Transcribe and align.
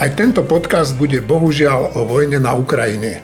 Aj 0.00 0.08
tento 0.16 0.48
podcast 0.48 0.96
bude 0.96 1.20
bohužiaľ 1.20 1.92
o 1.92 2.08
vojne 2.08 2.40
na 2.40 2.56
Ukrajine. 2.56 3.20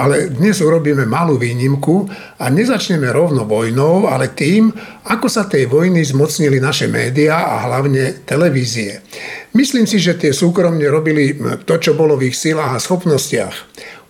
Ale 0.00 0.32
dnes 0.32 0.64
urobíme 0.64 1.04
malú 1.04 1.36
výnimku 1.36 2.08
a 2.40 2.48
nezačneme 2.48 3.12
rovno 3.12 3.44
vojnou, 3.44 4.08
ale 4.08 4.32
tým, 4.32 4.72
ako 5.04 5.28
sa 5.28 5.44
tej 5.44 5.68
vojny 5.68 6.00
zmocnili 6.00 6.56
naše 6.56 6.88
médiá 6.88 7.44
a 7.44 7.68
hlavne 7.68 8.24
televízie. 8.24 9.04
Myslím 9.52 9.84
si, 9.84 10.00
že 10.00 10.16
tie 10.16 10.32
súkromne 10.32 10.88
robili 10.88 11.36
to, 11.68 11.76
čo 11.76 11.92
bolo 11.92 12.16
v 12.16 12.32
ich 12.32 12.36
silách 12.40 12.72
a 12.72 12.80
schopnostiach. 12.80 13.56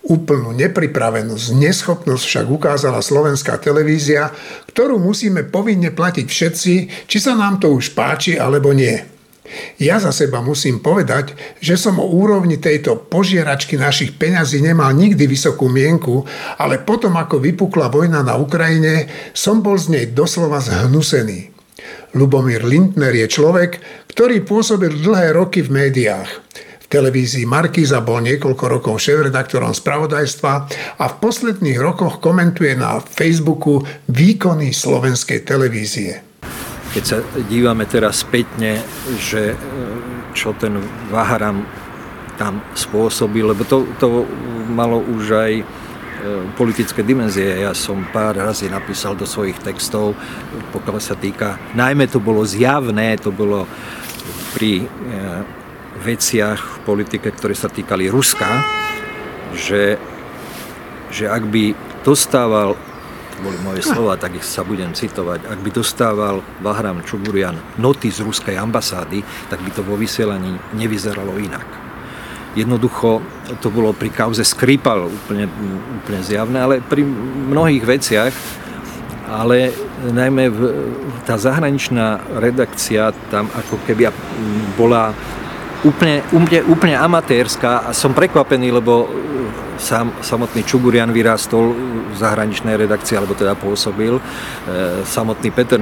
Úplnú 0.07 0.55
nepripravenosť, 0.55 1.59
neschopnosť 1.59 2.23
však 2.23 2.47
ukázala 2.47 3.03
slovenská 3.03 3.59
televízia, 3.59 4.31
ktorú 4.71 5.03
musíme 5.03 5.43
povinne 5.43 5.91
platiť 5.91 6.27
všetci, 6.31 6.75
či 7.11 7.19
sa 7.19 7.35
nám 7.35 7.59
to 7.59 7.75
už 7.75 7.99
páči 7.99 8.39
alebo 8.39 8.71
nie. 8.71 9.16
Ja 9.77 10.01
za 10.01 10.11
seba 10.11 10.41
musím 10.41 10.81
povedať, 10.81 11.37
že 11.61 11.79
som 11.79 12.01
o 12.01 12.07
úrovni 12.07 12.57
tejto 12.57 13.09
požieračky 13.09 13.77
našich 13.77 14.17
peňazí 14.17 14.65
nemal 14.65 14.93
nikdy 14.93 15.25
vysokú 15.29 15.69
mienku, 15.69 16.25
ale 16.61 16.83
potom 16.83 17.15
ako 17.17 17.41
vypukla 17.41 17.93
vojna 17.93 18.25
na 18.25 18.35
Ukrajine, 18.41 19.09
som 19.37 19.61
bol 19.61 19.77
z 19.77 19.87
nej 19.93 20.07
doslova 20.11 20.59
zhnusený. 20.63 21.53
Lubomír 22.17 22.65
Lindner 22.65 23.13
je 23.13 23.29
človek, 23.29 23.79
ktorý 24.09 24.41
pôsobil 24.43 24.97
dlhé 24.97 25.37
roky 25.37 25.61
v 25.61 25.85
médiách. 25.85 26.31
V 26.87 26.87
televízii 26.89 27.51
Markíza 27.51 27.99
bol 27.99 28.23
niekoľko 28.23 28.65
rokov 28.71 29.03
šéf-redaktorom 29.03 29.75
spravodajstva 29.75 30.53
a 31.03 31.05
v 31.11 31.15
posledných 31.19 31.83
rokoch 31.83 32.23
komentuje 32.23 32.79
na 32.79 33.03
Facebooku 33.03 33.83
výkony 34.07 34.71
slovenskej 34.71 35.43
televízie 35.43 36.27
keď 36.97 37.05
sa 37.05 37.21
dívame 37.45 37.85
teraz 37.85 38.25
spätne, 38.25 38.81
že 39.21 39.53
e, 39.53 39.57
čo 40.33 40.57
ten 40.57 40.81
Vaharam 41.13 41.61
tam 42.41 42.65
spôsobil, 42.73 43.45
lebo 43.45 43.69
to, 43.69 43.85
to 44.01 44.25
malo 44.73 45.05
už 45.05 45.25
aj 45.37 45.53
e, 45.61 45.65
politické 46.57 47.05
dimenzie. 47.05 47.61
Ja 47.61 47.77
som 47.77 48.01
pár 48.09 48.41
razy 48.41 48.73
napísal 48.73 49.13
do 49.13 49.29
svojich 49.29 49.61
textov, 49.61 50.17
pokiaľ 50.73 50.97
sa 50.97 51.21
týka, 51.21 51.61
najmä 51.77 52.09
to 52.09 52.17
bolo 52.17 52.49
zjavné, 52.49 53.21
to 53.21 53.29
bolo 53.29 53.69
pri 54.57 54.81
e, 54.81 54.87
veciach 56.01 56.61
v 56.61 56.77
politike, 56.89 57.29
ktoré 57.29 57.53
sa 57.53 57.69
týkali 57.69 58.09
Ruska, 58.09 58.65
že, 59.53 60.01
že 61.13 61.29
ak 61.29 61.45
by 61.45 61.77
dostával 62.09 62.73
boli 63.41 63.59
moje 63.65 63.83
slova, 63.85 64.17
tak 64.17 64.39
ich 64.39 64.47
sa 64.47 64.65
budem 64.65 64.93
citovať. 64.93 65.49
Ak 65.49 65.59
by 65.61 65.71
dostával 65.73 66.41
Vahram 66.61 67.05
Čuburian 67.05 67.57
noty 67.81 68.09
z 68.09 68.25
ruskej 68.25 68.57
ambasády, 68.57 69.25
tak 69.49 69.61
by 69.61 69.71
to 69.73 69.83
vo 69.85 69.97
vysielaní 69.97 70.57
nevyzeralo 70.77 71.37
inak. 71.41 71.67
Jednoducho 72.57 73.21
to 73.61 73.69
bolo 73.69 73.93
pri 73.93 74.09
kauze 74.09 74.41
Skripal 74.41 75.13
úplne, 75.13 75.45
úplne 76.01 76.21
zjavné, 76.25 76.57
ale 76.57 76.75
pri 76.81 77.05
mnohých 77.53 77.85
veciach, 77.85 78.33
ale 79.29 79.75
najmä 80.07 80.45
v, 80.49 80.61
tá 81.29 81.37
zahraničná 81.37 82.23
redakcia 82.41 83.13
tam 83.29 83.51
ako 83.53 83.77
keby 83.85 84.09
bola 84.79 85.13
úplne, 85.85 86.25
úplne, 86.33 86.61
úplne 86.65 86.97
amatérska 86.97 87.89
a 87.89 87.91
som 87.93 88.17
prekvapený, 88.17 88.73
lebo 88.73 89.11
sám, 89.79 90.13
samotný 90.25 90.65
Čugurian 90.65 91.13
vyrástol 91.13 91.77
v 92.13 92.17
zahraničnej 92.17 92.77
redakcii, 92.81 93.17
alebo 93.17 93.37
teda 93.37 93.53
pôsobil. 93.57 94.17
E, 94.17 94.23
samotný 95.05 95.53
Peter 95.53 95.77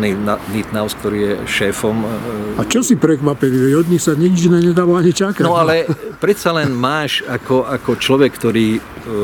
Nitnaus, 0.50 0.98
ktorý 0.98 1.18
je 1.18 1.34
šéfom. 1.46 1.96
E, 2.02 2.60
a 2.60 2.62
čo 2.66 2.82
si 2.82 2.98
prekvapený? 2.98 3.74
Od 3.78 3.86
nich 3.86 4.02
sa 4.02 4.18
nič 4.18 4.50
nedalo 4.50 4.98
ani 4.98 5.14
čakať. 5.14 5.46
No 5.46 5.54
ale 5.54 5.86
predsa 6.18 6.50
len 6.50 6.74
máš 6.74 7.22
ako, 7.26 7.66
ako 7.70 7.90
človek, 7.98 8.34
ktorý 8.34 8.78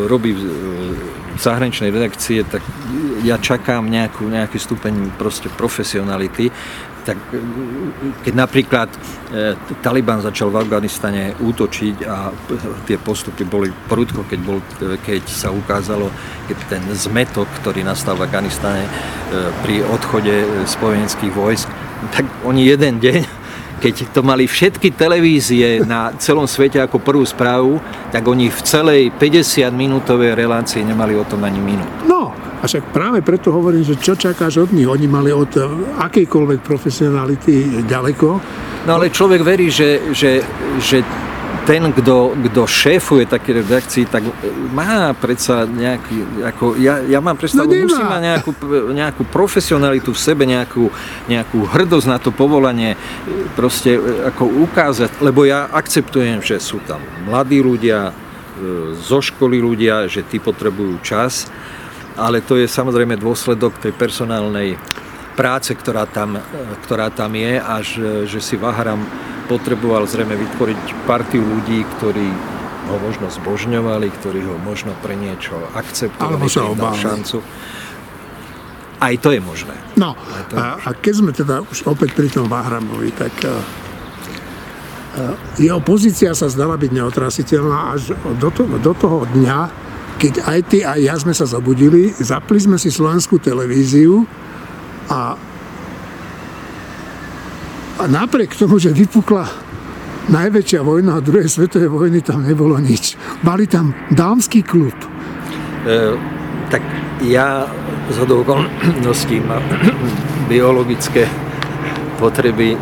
robí 0.07 0.37
v 0.37 1.41
zahraničnej 1.41 1.89
redakcie, 1.89 2.45
tak 2.45 2.61
ja 3.25 3.41
čakám 3.41 3.89
nejakú, 3.89 4.29
nejaký 4.29 4.61
stupeň 4.61 5.17
proste 5.17 5.49
profesionality 5.53 6.53
tak 7.05 7.17
keď 8.25 8.35
napríklad 8.35 8.89
e, 9.33 9.57
Taliban 9.81 10.21
začal 10.21 10.53
v 10.53 10.61
Afganistane 10.61 11.35
útočiť 11.39 11.97
a 12.05 12.29
tie 12.85 13.01
postupy 13.01 13.49
boli 13.49 13.73
prudko, 13.89 14.29
keď, 14.29 14.41
bol, 14.45 14.59
keď 15.05 15.23
sa 15.27 15.49
ukázalo, 15.51 16.13
keď 16.47 16.57
ten 16.69 16.83
zmetok, 16.93 17.49
ktorý 17.65 17.83
nastal 17.83 18.17
v 18.21 18.29
Afganistane 18.29 18.85
e, 18.85 18.91
pri 19.65 19.83
odchode 19.87 20.67
spojeneckých 20.69 21.33
vojsk, 21.33 21.69
tak 22.13 22.25
oni 22.45 22.69
jeden 22.69 23.01
deň 23.01 23.41
keď 23.81 24.13
to 24.13 24.21
mali 24.21 24.45
všetky 24.45 24.93
televízie 24.93 25.81
na 25.89 26.13
celom 26.21 26.45
svete 26.45 26.85
ako 26.85 27.01
prvú 27.01 27.25
správu, 27.25 27.81
tak 28.13 28.29
oni 28.29 28.53
v 28.53 28.61
celej 28.61 29.03
50-minútovej 29.17 30.37
relácii 30.37 30.85
nemali 30.85 31.17
o 31.17 31.25
tom 31.25 31.41
ani 31.49 31.65
minút. 31.65 31.89
A 32.61 32.69
však 32.69 32.93
práve 32.93 33.25
preto 33.25 33.57
hovorím, 33.57 33.81
že 33.81 33.97
čo 33.97 34.13
čakáš 34.13 34.61
od 34.61 34.71
nich? 34.77 34.85
Oni 34.85 35.09
mali 35.09 35.33
od 35.33 35.49
eh, 35.57 35.65
akejkoľvek 35.97 36.61
profesionality 36.61 37.85
ďaleko. 37.89 38.29
No 38.85 38.91
ale 39.01 39.09
človek 39.09 39.41
verí, 39.41 39.73
že, 39.73 40.13
že, 40.13 40.45
že 40.81 41.01
ten, 41.65 41.93
kto, 41.93 42.37
kto 42.37 42.63
šéfuje 42.65 43.29
také 43.29 43.61
redakcii, 43.61 44.05
tak 44.09 44.25
má 44.73 45.13
predsa 45.17 45.69
nejaký, 45.69 46.45
ako, 46.45 46.77
ja, 46.81 47.05
ja 47.05 47.21
mám 47.21 47.37
predstavu, 47.37 47.69
no 47.69 47.85
musí 47.85 48.01
mať 48.01 48.23
nejakú, 48.25 48.51
nejakú 48.97 49.23
profesionalitu 49.29 50.13
v 50.13 50.21
sebe, 50.21 50.49
nejakú, 50.49 50.89
nejakú 51.29 51.69
hrdosť 51.69 52.07
na 52.09 52.19
to 52.21 52.33
povolanie, 52.33 52.97
proste 53.57 53.97
eh, 53.97 54.29
ako 54.29 54.69
ukázať, 54.69 55.25
lebo 55.25 55.49
ja 55.49 55.65
akceptujem, 55.73 56.45
že 56.45 56.61
sú 56.61 56.77
tam 56.85 57.01
mladí 57.25 57.65
ľudia, 57.65 58.13
eh, 58.13 58.93
zo 59.01 59.25
školy 59.25 59.65
ľudia, 59.65 60.13
že 60.13 60.29
tí 60.29 60.37
potrebujú 60.37 61.01
čas, 61.01 61.49
ale 62.17 62.43
to 62.43 62.59
je 62.59 62.67
samozrejme 62.67 63.19
dôsledok 63.19 63.79
tej 63.79 63.95
personálnej 63.95 64.79
práce, 65.39 65.73
ktorá 65.73 66.05
tam, 66.05 66.37
ktorá 66.87 67.09
tam 67.09 67.33
je 67.33 67.57
a 67.57 67.75
že, 67.81 68.27
že 68.27 68.41
si 68.43 68.59
Vaharam 68.59 69.01
potreboval 69.51 70.07
zrejme 70.07 70.39
vytvoriť 70.39 71.07
partiu 71.11 71.43
ľudí, 71.43 71.83
ktorí 71.99 72.29
ho 72.91 72.97
možno 72.99 73.31
zbožňovali, 73.31 74.09
ktorí 74.21 74.41
ho 74.47 74.59
možno 74.63 74.95
pre 74.99 75.15
niečo 75.15 75.55
akceptovali, 75.75 76.47
sa 76.51 76.67
šancu. 76.95 77.39
Aj 79.01 79.15
to 79.17 79.33
je 79.33 79.41
možné. 79.41 79.73
No, 79.97 80.13
a, 80.53 80.77
a 80.77 80.89
keď 80.93 81.15
sme 81.17 81.33
teda 81.33 81.65
už 81.65 81.89
opäť 81.89 82.13
pri 82.13 82.29
tom 82.29 82.53
Vahramovi, 82.53 83.11
tak 83.17 83.33
uh, 83.49 83.57
jeho 85.57 85.81
pozícia 85.81 86.37
sa 86.37 86.53
zdala 86.53 86.77
byť 86.77 86.91
neotrasiteľná 86.93 87.97
až 87.97 88.13
do, 88.37 88.49
to, 88.53 88.69
do 88.79 88.93
toho 88.93 89.25
dňa, 89.25 89.59
keď 90.21 90.35
aj 90.45 90.61
ty, 90.69 90.85
aj 90.85 91.01
ja 91.01 91.17
sme 91.17 91.33
sa 91.33 91.49
zabudili, 91.49 92.13
zapli 92.13 92.61
sme 92.61 92.77
si 92.77 92.93
slovenskú 92.93 93.41
televíziu 93.41 94.29
a, 95.09 95.33
a 97.97 98.05
napriek 98.05 98.53
tomu, 98.53 98.77
že 98.77 98.93
vypukla 98.93 99.49
najväčšia 100.29 100.85
vojna 100.85 101.17
a 101.17 101.25
druhej 101.25 101.49
svetovej 101.49 101.89
vojny, 101.89 102.21
tam 102.21 102.45
nebolo 102.45 102.77
nič. 102.77 103.17
Mali 103.41 103.65
tam 103.65 103.97
dámsky 104.13 104.61
klub. 104.61 104.93
E, 105.89 106.13
tak 106.69 106.85
ja 107.25 107.65
z 108.13 108.17
okolností 108.21 109.41
ma 109.41 109.57
biologické 110.53 111.25
potreby 112.21 112.77
e, 112.77 112.79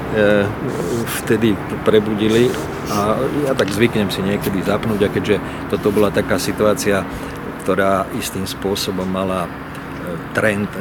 vtedy 1.23 1.55
prebudili 1.87 2.51
a 2.89 3.21
ja 3.45 3.53
tak 3.53 3.69
zvyknem 3.69 4.09
si 4.09 4.25
niekedy 4.25 4.65
zapnúť 4.65 5.01
a 5.05 5.13
keďže 5.13 5.37
toto 5.69 5.93
bola 5.93 6.09
taká 6.09 6.41
situácia, 6.41 7.05
ktorá 7.65 8.09
istým 8.17 8.49
spôsobom 8.49 9.05
mala 9.05 9.45
e, 9.45 9.51
trend 10.33 10.73
e, 10.73 10.81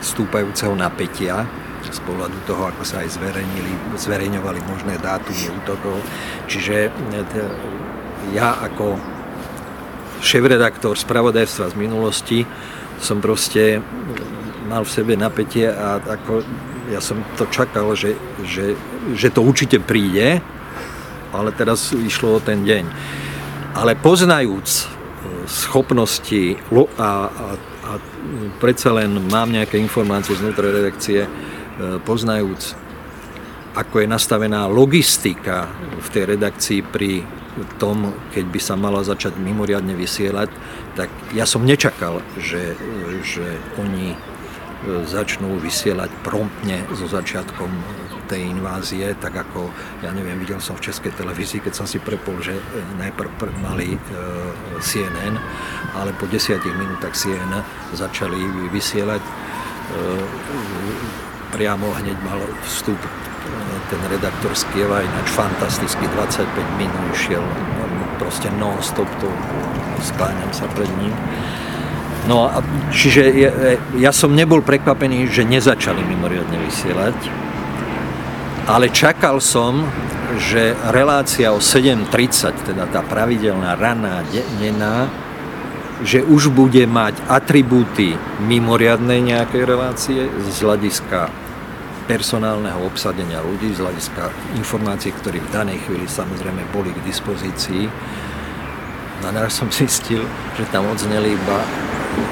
stúpajúceho 0.00 0.72
napätia 0.72 1.44
z 1.84 2.00
pohľadu 2.08 2.38
toho, 2.48 2.72
ako 2.72 2.82
sa 2.88 3.04
aj 3.04 3.20
zverejnili, 3.20 3.72
zverejňovali 4.00 4.60
možné 4.64 4.96
dátumy 4.96 5.52
útokov. 5.60 6.00
Čiže 6.48 6.88
e, 6.88 6.90
ja 8.32 8.56
ako 8.64 8.96
šéf-redaktor 10.24 10.96
spravodajstva 10.96 11.74
z 11.74 11.76
minulosti 11.76 12.48
som 13.02 13.20
proste 13.20 13.82
mal 14.70 14.86
v 14.86 14.94
sebe 14.94 15.18
napätie 15.18 15.68
a 15.68 15.98
ako 16.00 16.40
ja 16.88 17.02
som 17.02 17.20
to 17.36 17.44
čakal, 17.50 17.92
že, 17.92 18.16
že, 18.46 18.78
že 19.12 19.28
to 19.28 19.42
určite 19.42 19.82
príde, 19.82 20.40
ale 21.32 21.50
teraz 21.52 21.90
išlo 21.96 22.38
o 22.38 22.44
ten 22.44 22.62
deň. 22.62 22.84
Ale 23.72 23.96
poznajúc 23.96 24.68
e, 24.68 24.84
schopnosti 25.48 26.60
a, 27.00 27.10
a, 27.28 27.46
a 27.88 27.92
predsa 28.60 28.92
len 28.92 29.16
mám 29.32 29.48
nejaké 29.48 29.80
informácie 29.80 30.36
znútra 30.36 30.68
redakcie, 30.68 31.24
e, 31.24 31.28
poznajúc, 32.04 32.76
ako 33.72 34.04
je 34.04 34.06
nastavená 34.06 34.68
logistika 34.68 35.72
v 36.04 36.08
tej 36.12 36.24
redakcii 36.36 36.80
pri 36.84 37.24
tom, 37.76 38.12
keď 38.32 38.44
by 38.48 38.60
sa 38.60 38.74
mala 38.76 39.04
začať 39.04 39.36
mimoriadne 39.36 39.92
vysielať, 39.96 40.48
tak 40.96 41.08
ja 41.32 41.48
som 41.48 41.64
nečakal, 41.64 42.20
že, 42.36 42.76
že 43.24 43.44
oni 43.80 44.12
e, 44.12 44.16
začnú 45.08 45.56
vysielať 45.60 46.12
promptne 46.24 46.84
so 46.92 47.08
začiatkom 47.08 47.68
tej 48.28 48.52
invázie, 48.52 49.14
tak 49.18 49.34
ako, 49.34 49.70
ja 50.02 50.10
neviem, 50.14 50.38
videl 50.38 50.60
som 50.62 50.76
v 50.78 50.90
českej 50.90 51.12
televízii, 51.14 51.62
keď 51.64 51.72
som 51.74 51.86
si 51.86 51.98
prepol, 51.98 52.38
že 52.38 52.54
najprv 52.98 53.30
mali 53.62 53.98
CNN, 54.80 55.34
ale 55.94 56.10
po 56.16 56.26
desiatich 56.30 56.74
minútach 56.74 57.14
CNN 57.14 57.62
začali 57.94 58.38
vysielať 58.70 59.22
priamo 61.52 61.92
hneď 62.00 62.16
mal 62.24 62.40
vstup 62.64 62.96
ten 63.92 64.00
redaktor 64.08 64.56
z 64.56 64.64
Kieva, 64.72 65.04
ináč 65.04 65.28
fantasticky, 65.36 66.08
25 66.16 66.80
minút 66.80 67.04
išiel 67.12 67.44
proste 68.16 68.48
non-stop, 68.56 69.08
to 69.20 69.28
skláňam 70.00 70.48
sa 70.54 70.64
pred 70.72 70.88
ním. 71.02 71.12
No 72.30 72.48
a 72.48 72.62
čiže 72.94 73.34
ja, 73.34 73.50
ja 73.98 74.10
som 74.14 74.32
nebol 74.32 74.62
prekvapený, 74.62 75.26
že 75.28 75.42
nezačali 75.42 76.06
mimoriadne 76.06 76.54
vysielať, 76.64 77.18
ale 78.66 78.94
čakal 78.94 79.42
som, 79.42 79.82
že 80.38 80.78
relácia 80.94 81.50
o 81.50 81.58
7.30, 81.58 82.72
teda 82.72 82.86
tá 82.88 83.02
pravidelná 83.02 83.74
raná 83.74 84.22
denná, 84.62 85.10
že 86.02 86.22
už 86.22 86.50
bude 86.50 86.82
mať 86.86 87.14
atribúty 87.30 88.18
mimoriadnej 88.42 89.22
nejakej 89.22 89.62
relácie 89.62 90.20
z 90.26 90.56
hľadiska 90.62 91.30
personálneho 92.10 92.82
obsadenia 92.82 93.38
ľudí, 93.42 93.70
z 93.70 93.82
hľadiska 93.82 94.30
informácií, 94.58 95.14
ktoré 95.14 95.38
v 95.38 95.52
danej 95.54 95.78
chvíli 95.86 96.06
samozrejme 96.10 96.66
boli 96.74 96.90
k 96.90 97.04
dispozícii. 97.06 97.86
No 99.22 99.30
a 99.30 99.46
som 99.46 99.70
zistil, 99.70 100.26
že 100.58 100.66
tam 100.74 100.90
odzneli 100.90 101.38
iba 101.38 101.58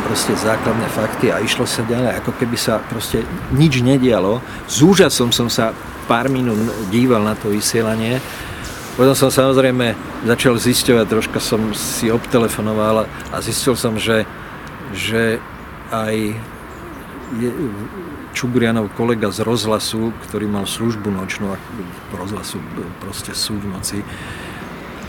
proste 0.05 0.35
základné 0.35 0.89
fakty 0.91 1.31
a 1.31 1.39
išlo 1.39 1.65
sa 1.65 1.87
ďalej, 1.87 2.19
ako 2.21 2.33
keby 2.35 2.57
sa 2.59 2.83
proste 2.83 3.23
nič 3.55 3.81
nedialo. 3.81 4.43
S 4.67 4.83
úžasom 4.83 5.31
som 5.31 5.47
sa 5.47 5.71
pár 6.11 6.27
minút 6.27 6.59
díval 6.91 7.23
na 7.23 7.39
to 7.39 7.55
vysielanie. 7.55 8.19
Potom 8.99 9.15
som 9.15 9.31
samozrejme 9.31 9.95
začal 10.27 10.59
zisťovať, 10.59 11.07
troška 11.07 11.39
som 11.39 11.73
si 11.73 12.11
obtelefonoval 12.11 13.07
a 13.07 13.37
zistil 13.39 13.79
som, 13.79 13.95
že, 13.97 14.27
že 14.93 15.39
aj 15.95 16.35
je, 17.39 17.51
kolega 18.99 19.31
z 19.31 19.47
rozhlasu, 19.47 20.11
ktorý 20.27 20.51
mal 20.51 20.67
službu 20.67 21.07
nočnú, 21.07 21.55
rozhlasu 22.11 22.59
proste 22.99 23.31
sú 23.31 23.55
v 23.63 23.71
noci, 23.71 23.99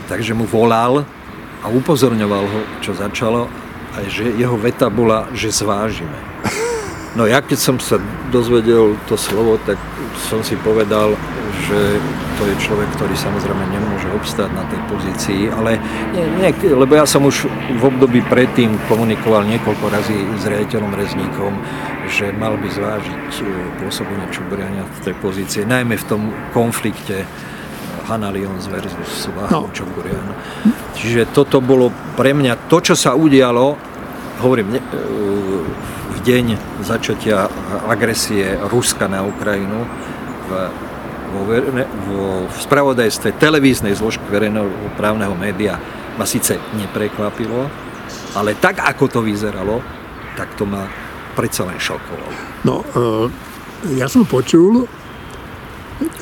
takže 0.06 0.32
mu 0.32 0.46
volal 0.46 1.02
a 1.62 1.66
upozorňoval 1.70 2.44
ho, 2.46 2.60
čo 2.82 2.94
začalo, 2.94 3.50
a 3.92 4.08
že 4.08 4.24
jeho 4.32 4.56
veta 4.56 4.88
bola, 4.88 5.28
že 5.36 5.52
zvážime. 5.52 6.16
No 7.12 7.28
ja 7.28 7.44
keď 7.44 7.58
som 7.60 7.76
sa 7.76 8.00
dozvedel 8.32 8.96
to 9.04 9.20
slovo, 9.20 9.60
tak 9.68 9.76
som 10.16 10.40
si 10.40 10.56
povedal, 10.56 11.12
že 11.68 12.00
to 12.40 12.42
je 12.48 12.56
človek, 12.64 12.88
ktorý 12.96 13.12
samozrejme 13.12 13.64
nemôže 13.68 14.08
obstáť 14.16 14.48
na 14.56 14.64
tej 14.72 14.80
pozícii, 14.88 15.42
ale 15.52 15.76
nie, 16.16 16.24
nie, 16.40 16.50
lebo 16.72 16.96
ja 16.96 17.04
som 17.04 17.28
už 17.28 17.44
v 17.76 17.82
období 17.84 18.24
predtým 18.24 18.72
komunikoval 18.88 19.44
niekoľko 19.44 19.84
razy 19.92 20.16
s 20.40 20.48
riaditeľom 20.48 20.96
Rezníkom, 20.96 21.52
že 22.08 22.32
mal 22.32 22.56
by 22.56 22.68
zvážiť 22.72 23.28
e, 23.28 23.44
pôsobenie 23.84 24.26
Čuburiania 24.32 24.88
v 24.88 25.12
tej 25.12 25.14
pozícii, 25.20 25.68
najmä 25.68 26.00
v 26.00 26.08
tom 26.08 26.32
konflikte 26.56 27.28
Hanna 28.08 28.30
Lyons 28.34 28.66
versus 28.66 29.30
Váhu 29.30 29.68
no. 29.68 29.74
Čuburian. 29.74 30.26
Čiže 30.98 31.30
toto 31.30 31.62
bolo 31.62 31.90
pre 32.18 32.34
mňa 32.34 32.68
to, 32.68 32.82
čo 32.82 32.94
sa 32.98 33.14
udialo, 33.14 33.78
hovorím, 34.42 34.76
ne, 34.76 34.80
v 36.12 36.18
deň 36.22 36.44
začatia 36.82 37.46
agresie 37.86 38.58
Ruska 38.70 39.06
na 39.06 39.22
Ukrajinu 39.26 39.86
v 40.46 40.50
vo, 41.32 41.48
verne, 41.48 41.84
vo 42.06 42.44
v 42.44 42.56
spravodajstve 42.60 43.40
televíznej 43.40 43.96
zložky 43.96 44.28
verejného 44.28 44.68
právneho 45.00 45.32
média 45.32 45.80
ma 46.20 46.28
síce 46.28 46.60
neprekvapilo, 46.76 47.72
ale 48.36 48.52
tak, 48.60 48.84
ako 48.84 49.08
to 49.08 49.20
vyzeralo, 49.24 49.80
tak 50.36 50.52
to 50.60 50.68
ma 50.68 50.84
predsa 51.32 51.64
len 51.64 51.80
šokovalo. 51.80 52.28
No, 52.68 52.84
e, 52.84 53.96
ja 53.96 54.06
som 54.12 54.28
počul, 54.28 54.84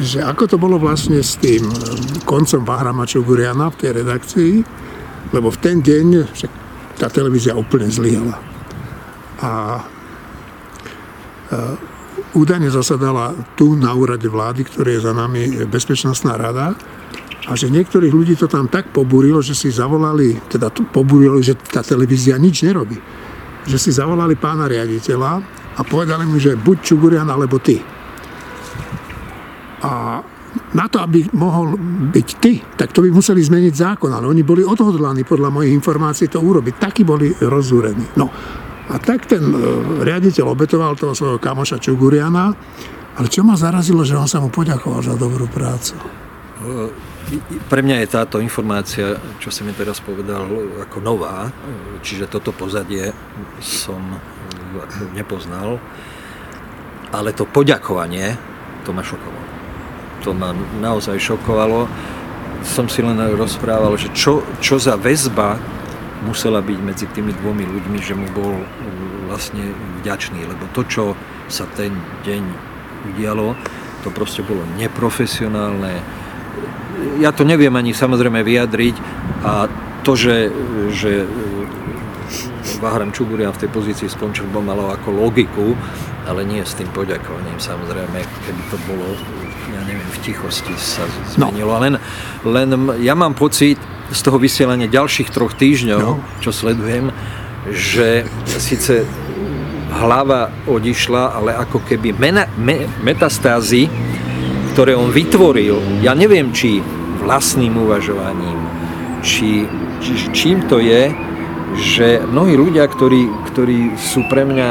že 0.01 0.25
ako 0.25 0.45
to 0.51 0.57
bolo 0.57 0.81
vlastne 0.81 1.21
s 1.21 1.37
tým 1.37 1.67
e, 1.67 1.77
koncom 2.25 2.65
Bahrama 2.65 3.05
Čuguriana 3.05 3.69
v 3.73 3.79
tej 3.81 3.91
redakcii, 4.03 4.55
lebo 5.35 5.53
v 5.53 5.59
ten 5.61 5.81
deň 5.83 6.07
však 6.33 6.53
tá 7.01 7.09
televízia 7.09 7.57
úplne 7.57 7.89
zlyhala. 7.89 8.37
A 9.41 9.51
e, 9.79 9.83
údajne 12.37 12.71
zasadala 12.71 13.35
tu 13.59 13.75
na 13.75 13.91
úrade 13.97 14.29
vlády, 14.29 14.67
ktorý 14.67 14.99
je 14.99 15.07
za 15.07 15.13
nami 15.17 15.67
Bezpečnostná 15.67 16.37
rada 16.39 16.77
a 17.49 17.57
že 17.57 17.73
niektorých 17.73 18.13
ľudí 18.13 18.35
to 18.37 18.47
tam 18.47 18.69
tak 18.69 18.93
pobúrilo, 18.93 19.41
že 19.41 19.57
si 19.57 19.73
zavolali, 19.73 20.39
teda 20.47 20.69
to 20.71 20.87
pobúrilo, 20.87 21.41
že 21.41 21.57
tá 21.57 21.81
televízia 21.81 22.37
nič 22.37 22.63
nerobí. 22.63 23.01
Že 23.65 23.79
si 23.81 23.91
zavolali 23.91 24.37
pána 24.37 24.69
riaditeľa 24.69 25.33
a 25.75 25.81
povedali 25.83 26.29
mu, 26.29 26.37
že 26.37 26.55
buď 26.55 26.77
Čugurian 26.85 27.27
alebo 27.27 27.57
ty. 27.57 27.81
A 29.81 30.21
na 30.75 30.87
to, 30.91 30.99
aby 30.99 31.31
mohol 31.35 31.79
byť 32.11 32.29
ty, 32.43 32.59
tak 32.75 32.91
to 32.91 33.07
by 33.07 33.11
museli 33.15 33.39
zmeniť 33.39 33.75
zákon, 33.75 34.11
ale 34.11 34.27
oni 34.27 34.43
boli 34.43 34.67
odhodlaní 34.67 35.23
podľa 35.23 35.51
mojich 35.55 35.73
informácií 35.75 36.27
to 36.27 36.43
urobiť. 36.43 36.75
Takí 36.79 37.03
boli 37.07 37.31
rozúrení. 37.39 38.03
No, 38.19 38.27
a 38.91 38.99
tak 38.99 39.31
ten 39.31 39.43
e, 39.47 39.59
riaditeľ 40.03 40.51
obetoval 40.51 40.99
toho 40.99 41.15
svojho 41.15 41.39
kamoša 41.39 41.79
Čuguriana, 41.79 42.51
ale 43.15 43.27
čo 43.31 43.47
ma 43.47 43.55
zarazilo, 43.55 44.03
že 44.03 44.19
on 44.19 44.27
sa 44.27 44.43
mu 44.43 44.51
poďakoval 44.51 45.07
za 45.07 45.15
dobrú 45.15 45.47
prácu. 45.47 45.95
Pre 47.71 47.81
mňa 47.81 48.03
je 48.03 48.09
táto 48.11 48.43
informácia, 48.43 49.17
čo 49.39 49.55
si 49.55 49.63
mi 49.63 49.71
teraz 49.71 50.03
povedal, 50.03 50.51
ako 50.83 50.99
nová, 50.99 51.49
čiže 52.03 52.27
toto 52.27 52.51
pozadie 52.51 53.15
som 53.63 54.03
nepoznal, 55.15 55.79
ale 57.15 57.31
to 57.31 57.47
poďakovanie, 57.47 58.35
to 58.83 58.91
ma 58.91 59.01
šokovalo. 59.07 59.60
To 60.25 60.37
ma 60.37 60.53
naozaj 60.81 61.17
šokovalo. 61.17 61.89
Som 62.61 62.93
si 62.93 63.01
len 63.01 63.17
rozprával, 63.37 63.97
že 63.97 64.13
čo, 64.13 64.45
čo 64.61 64.77
za 64.77 65.01
väzba 65.01 65.57
musela 66.25 66.61
byť 66.61 66.79
medzi 66.85 67.07
tými 67.09 67.33
dvomi 67.33 67.65
ľuďmi, 67.65 67.99
že 68.05 68.13
mu 68.13 68.29
bol 68.37 68.61
vlastne 69.29 69.73
vďačný, 70.03 70.45
lebo 70.45 70.69
to, 70.77 70.85
čo 70.85 71.05
sa 71.49 71.65
ten 71.73 71.97
deň 72.27 72.43
udialo, 73.15 73.57
to 74.05 74.13
proste 74.13 74.45
bolo 74.45 74.61
neprofesionálne. 74.77 76.05
Ja 77.23 77.33
to 77.33 77.49
neviem 77.49 77.73
ani 77.73 77.97
samozrejme 77.97 78.45
vyjadriť 78.45 78.97
a 79.47 79.73
to, 80.05 80.13
že, 80.17 80.53
že 80.93 81.25
Vahram 82.81 83.13
Čuburia 83.13 83.53
v 83.53 83.61
tej 83.67 83.71
pozícii 83.73 84.09
skončil, 84.09 84.49
bo 84.53 84.61
malo 84.61 84.93
ako 84.93 85.13
logiku, 85.13 85.77
ale 86.29 86.45
nie 86.45 86.61
s 86.61 86.77
tým 86.77 86.89
poďakovaním 86.93 87.57
samozrejme, 87.57 88.19
keby 88.45 88.63
to 88.69 88.77
bolo, 88.85 89.17
v 90.11 90.19
tichosti 90.21 90.75
sa 90.77 91.07
no. 91.07 91.15
zmenilo. 91.31 91.73
No. 91.73 91.81
Len, 91.81 91.95
len 92.45 92.69
ja 93.01 93.15
mám 93.15 93.33
pocit, 93.39 93.79
z 94.11 94.21
toho 94.27 94.43
vysielania 94.43 94.91
ďalších 94.91 95.31
troch 95.31 95.55
týždňov, 95.55 96.01
no. 96.03 96.19
čo 96.43 96.51
sledujem, 96.51 97.15
že 97.71 98.27
síce 98.59 99.07
hlava 99.91 100.51
odišla, 100.67 101.39
ale 101.39 101.51
ako 101.55 101.83
keby 101.87 102.15
mena, 102.15 102.47
me, 102.59 102.91
metastázy, 103.03 103.87
ktoré 104.75 104.95
on 104.95 105.11
vytvoril, 105.11 106.03
ja 106.03 106.15
neviem, 106.15 106.51
či 106.55 106.83
vlastným 107.23 107.75
uvažovaním, 107.79 108.59
či, 109.23 109.67
či 110.03 110.13
čím 110.35 110.67
to 110.67 110.79
je, 110.79 111.11
že 111.79 112.23
mnohí 112.27 112.59
ľudia, 112.59 112.87
ktorí, 112.87 113.31
ktorí 113.55 113.95
sú 113.95 114.27
pre 114.27 114.43
mňa, 114.43 114.69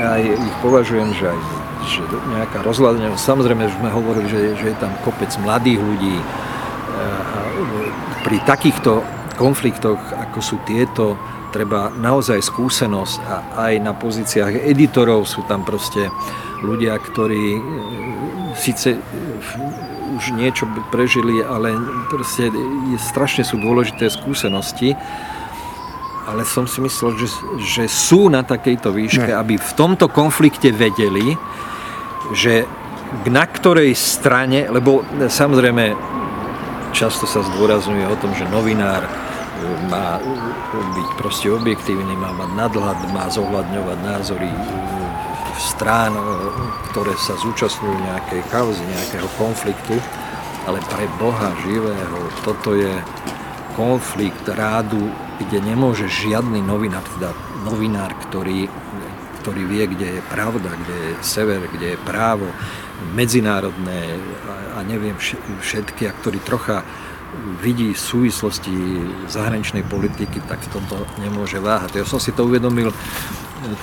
aj 0.00 0.22
ich 0.24 0.56
považujem, 0.64 1.12
že 1.20 1.28
aj 1.28 1.59
že 1.90 2.02
nejaká 2.30 2.62
rozhľadňa, 2.62 3.18
samozrejme, 3.18 3.66
že 3.66 3.74
sme 3.82 3.90
hovorili, 3.90 4.30
že, 4.30 4.40
že 4.54 4.66
je 4.70 4.76
tam 4.78 4.94
kopec 5.02 5.30
mladých 5.42 5.82
ľudí, 5.82 6.16
pri 8.20 8.36
takýchto 8.44 9.00
konfliktoch, 9.40 9.96
ako 9.96 10.38
sú 10.44 10.56
tieto, 10.68 11.16
treba 11.50 11.88
naozaj 11.90 12.44
skúsenosť 12.44 13.18
a 13.26 13.36
aj 13.70 13.72
na 13.80 13.92
pozíciách 13.96 14.68
editorov 14.68 15.26
sú 15.26 15.42
tam 15.48 15.64
proste 15.64 16.12
ľudia, 16.60 16.94
ktorí 17.00 17.56
e, 17.56 17.60
síce 18.54 19.00
už 20.20 20.36
niečo 20.36 20.68
prežili, 20.92 21.40
ale 21.40 21.72
proste 22.12 22.52
strašne 23.00 23.42
sú 23.42 23.56
dôležité 23.56 24.12
skúsenosti. 24.12 24.92
Ale 26.28 26.46
som 26.46 26.68
si 26.68 26.78
myslel, 26.84 27.16
že, 27.18 27.26
že 27.58 27.84
sú 27.90 28.30
na 28.30 28.44
takejto 28.44 28.92
výške, 28.92 29.32
aby 29.34 29.58
v 29.58 29.72
tomto 29.74 30.06
konflikte 30.06 30.70
vedeli, 30.70 31.34
že 32.34 32.66
na 33.26 33.44
ktorej 33.46 33.94
strane, 33.98 34.70
lebo 34.70 35.02
samozrejme 35.26 35.98
často 36.94 37.26
sa 37.26 37.42
zdôrazňuje 37.42 38.06
o 38.06 38.16
tom, 38.18 38.30
že 38.34 38.46
novinár 38.50 39.02
e, 39.06 39.10
má 39.90 40.22
byť 40.70 41.08
proste 41.18 41.50
objektívny, 41.50 42.14
má 42.14 42.30
mať 42.34 42.50
nadhľad, 42.54 42.98
má 43.10 43.26
zohľadňovať 43.30 43.98
názory 44.06 44.50
e, 44.50 44.60
strán, 45.58 46.14
ktoré 46.90 47.14
sa 47.18 47.34
zúčastňujú 47.36 47.96
nejakej 47.98 48.42
kauzy, 48.48 48.82
nejakého 48.86 49.28
konfliktu, 49.36 49.98
ale 50.64 50.78
pre 50.88 51.04
Boha 51.18 51.50
živého, 51.66 52.18
toto 52.46 52.78
je 52.78 52.94
konflikt 53.74 54.44
rádu, 54.48 55.10
kde 55.40 55.62
nemôže 55.64 56.04
žiadny 56.08 56.60
novinár, 56.60 57.04
teda 57.16 57.32
novinár, 57.64 58.12
ktorý, 58.28 58.68
ktorý 59.40 59.64
vie, 59.64 59.84
kde 59.88 60.20
je 60.20 60.22
pravda, 60.28 60.70
kde 60.76 60.96
je 60.96 61.12
sever, 61.24 61.64
kde 61.72 61.96
je 61.96 61.98
právo, 62.04 62.48
medzinárodné 63.16 64.20
a, 64.46 64.78
a 64.78 64.84
neviem 64.84 65.16
všetky, 65.60 66.04
a 66.04 66.12
ktorý 66.12 66.38
trocha 66.44 66.84
vidí 67.62 67.94
súvislosti 67.94 68.74
zahraničnej 69.30 69.86
politiky, 69.86 70.42
tak 70.50 70.58
v 70.66 70.72
tomto 70.74 71.06
nemôže 71.22 71.62
váhať. 71.62 72.02
Ja 72.02 72.06
som 72.06 72.18
si 72.18 72.34
to 72.34 72.44
uvedomil 72.44 72.90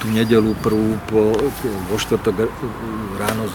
tú 0.01 0.07
nedelu 0.09 0.51
prvú 0.59 0.97
po, 1.07 1.31
vo 1.63 1.95
štvrtok 1.95 2.49
ráno 3.15 3.47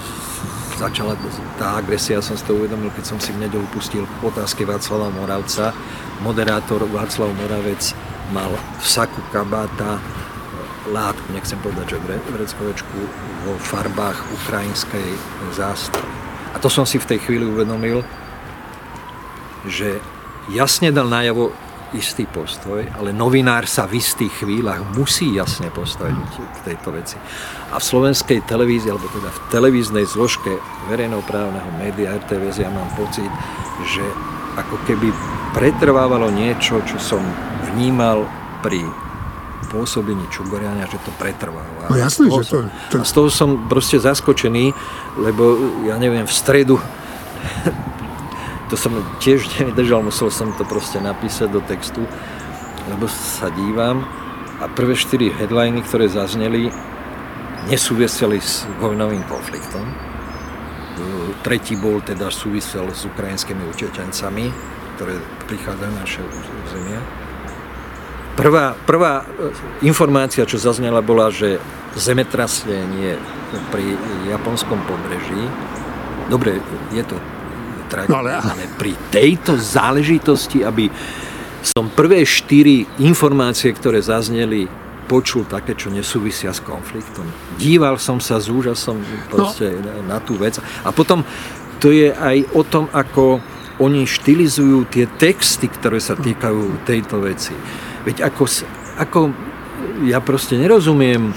začala 0.78 1.14
tá 1.60 1.78
agresia, 1.78 2.24
som 2.24 2.34
si 2.38 2.44
to 2.46 2.56
uvedomil, 2.56 2.90
keď 2.94 3.04
som 3.04 3.18
si 3.20 3.30
v 3.34 3.46
nedelu 3.46 3.66
pustil 3.70 4.08
otázky 4.24 4.64
Václava 4.64 5.12
Moravca. 5.12 5.76
Moderátor 6.24 6.86
Václav 6.88 7.34
Moravec 7.34 7.92
mal 8.32 8.50
v 8.54 8.86
saku 8.86 9.20
kabáta 9.34 10.00
látku, 10.92 11.32
nechcem 11.32 11.56
povedať, 11.64 11.96
že 11.96 12.04
vreckovečku 12.04 12.98
vo 13.48 13.54
farbách 13.56 14.20
ukrajinskej 14.44 15.08
zástavy. 15.56 16.12
A 16.52 16.60
to 16.60 16.68
som 16.68 16.84
si 16.84 17.00
v 17.00 17.08
tej 17.08 17.18
chvíli 17.24 17.48
uvedomil, 17.48 18.04
že 19.64 19.98
jasne 20.52 20.92
dal 20.92 21.08
najavo 21.08 21.50
istý 21.92 22.24
postoj, 22.24 22.88
ale 22.96 23.12
novinár 23.12 23.68
sa 23.68 23.84
v 23.84 24.00
istých 24.00 24.44
chvíľach 24.44 24.80
musí 24.96 25.36
jasne 25.36 25.68
postaviť 25.68 26.28
k 26.40 26.58
tejto 26.72 26.88
veci. 26.92 27.16
A 27.72 27.76
v 27.76 27.84
slovenskej 27.84 28.48
televízii, 28.48 28.88
alebo 28.92 29.08
teda 29.12 29.28
v 29.28 29.40
televíznej 29.52 30.08
zložke 30.08 30.56
verejnoprávneho 30.88 31.68
média 31.76 32.16
RTVS 32.16 32.64
ja 32.64 32.72
mám 32.72 32.88
pocit, 32.96 33.28
že 33.92 34.04
ako 34.56 34.76
keby 34.88 35.12
pretrvávalo 35.52 36.32
niečo, 36.32 36.80
čo 36.84 36.96
som 36.96 37.20
vnímal 37.72 38.24
pri 38.64 38.84
pôsobení 39.72 40.28
Čugoriania, 40.28 40.84
že 40.84 41.00
to 41.00 41.08
pretrváva. 41.16 41.88
No 41.88 41.96
jasné, 41.96 42.28
že 42.28 42.44
to, 42.44 42.58
to... 42.92 42.96
A 43.00 43.04
z 43.08 43.12
toho 43.16 43.28
som 43.32 43.66
proste 43.72 43.96
zaskočený, 43.96 44.76
lebo 45.16 45.56
ja 45.88 45.96
neviem, 45.96 46.28
v 46.28 46.34
stredu 46.36 46.76
to 48.72 48.80
som 48.80 48.96
tiež 49.20 49.44
nevydržal, 49.60 50.00
musel 50.00 50.32
som 50.32 50.48
to 50.56 50.64
proste 50.64 50.96
napísať 50.96 51.52
do 51.52 51.60
textu, 51.60 52.08
lebo 52.88 53.04
sa 53.08 53.52
dívam 53.52 54.08
a 54.64 54.70
prvé 54.72 54.96
štyri 54.96 55.28
headliny, 55.28 55.84
ktoré 55.84 56.08
zazneli, 56.08 56.72
nesúviseli 57.68 58.40
s 58.40 58.64
vojnovým 58.80 59.26
konfliktom. 59.28 59.84
Tretí 61.42 61.74
bol 61.74 61.98
teda 62.00 62.30
súvisel 62.30 62.88
s 62.94 63.04
ukrajinskými 63.04 63.66
utečencami, 63.74 64.44
ktoré 64.96 65.18
prichádzajú 65.50 65.92
na 65.92 66.00
naše 66.04 66.22
územie. 66.68 67.21
Prvá, 68.32 68.72
prvá 68.88 69.22
e, 69.22 69.24
informácia, 69.84 70.48
čo 70.48 70.56
zaznela, 70.56 71.04
bola, 71.04 71.28
že 71.28 71.60
zemetrasenie 71.92 73.20
pri 73.68 73.84
japonskom 74.32 74.80
pobreží, 74.88 75.44
dobre, 76.32 76.56
je 76.96 77.04
to 77.04 77.16
no 78.08 78.24
ale... 78.24 78.40
ale 78.40 78.64
pri 78.80 78.96
tejto 79.12 79.60
záležitosti, 79.60 80.64
aby 80.64 80.88
som 81.60 81.92
prvé 81.92 82.24
štyri 82.24 82.88
informácie, 83.04 83.70
ktoré 83.76 84.00
zazneli, 84.00 84.66
počul 85.06 85.44
také, 85.44 85.76
čo 85.76 85.92
nesúvisia 85.92 86.56
s 86.56 86.64
konfliktom. 86.64 87.28
Díval 87.60 88.00
som 88.00 88.16
sa 88.16 88.40
s 88.40 88.48
úžasom 88.48 88.96
proste 89.28 89.76
no. 89.76 90.08
na 90.08 90.18
tú 90.24 90.40
vec. 90.40 90.56
A 90.82 90.88
potom 90.88 91.20
to 91.82 91.92
je 91.92 92.08
aj 92.14 92.48
o 92.56 92.62
tom, 92.64 92.88
ako 92.96 93.44
oni 93.82 94.08
štilizujú 94.08 94.88
tie 94.88 95.04
texty, 95.20 95.68
ktoré 95.68 96.00
sa 96.00 96.16
týkajú 96.16 96.86
tejto 96.88 97.20
veci. 97.20 97.52
Veď 98.02 98.26
ako, 98.26 98.44
ako 98.98 99.18
ja 100.06 100.18
proste 100.18 100.58
nerozumiem 100.58 101.30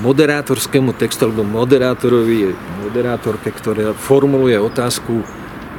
moderátorskému 0.00 0.96
textu 0.96 1.28
alebo 1.28 1.44
moderátorovi, 1.44 2.52
moderátorke, 2.84 3.52
ktorá 3.52 3.92
formuluje 3.92 4.56
otázku 4.56 5.20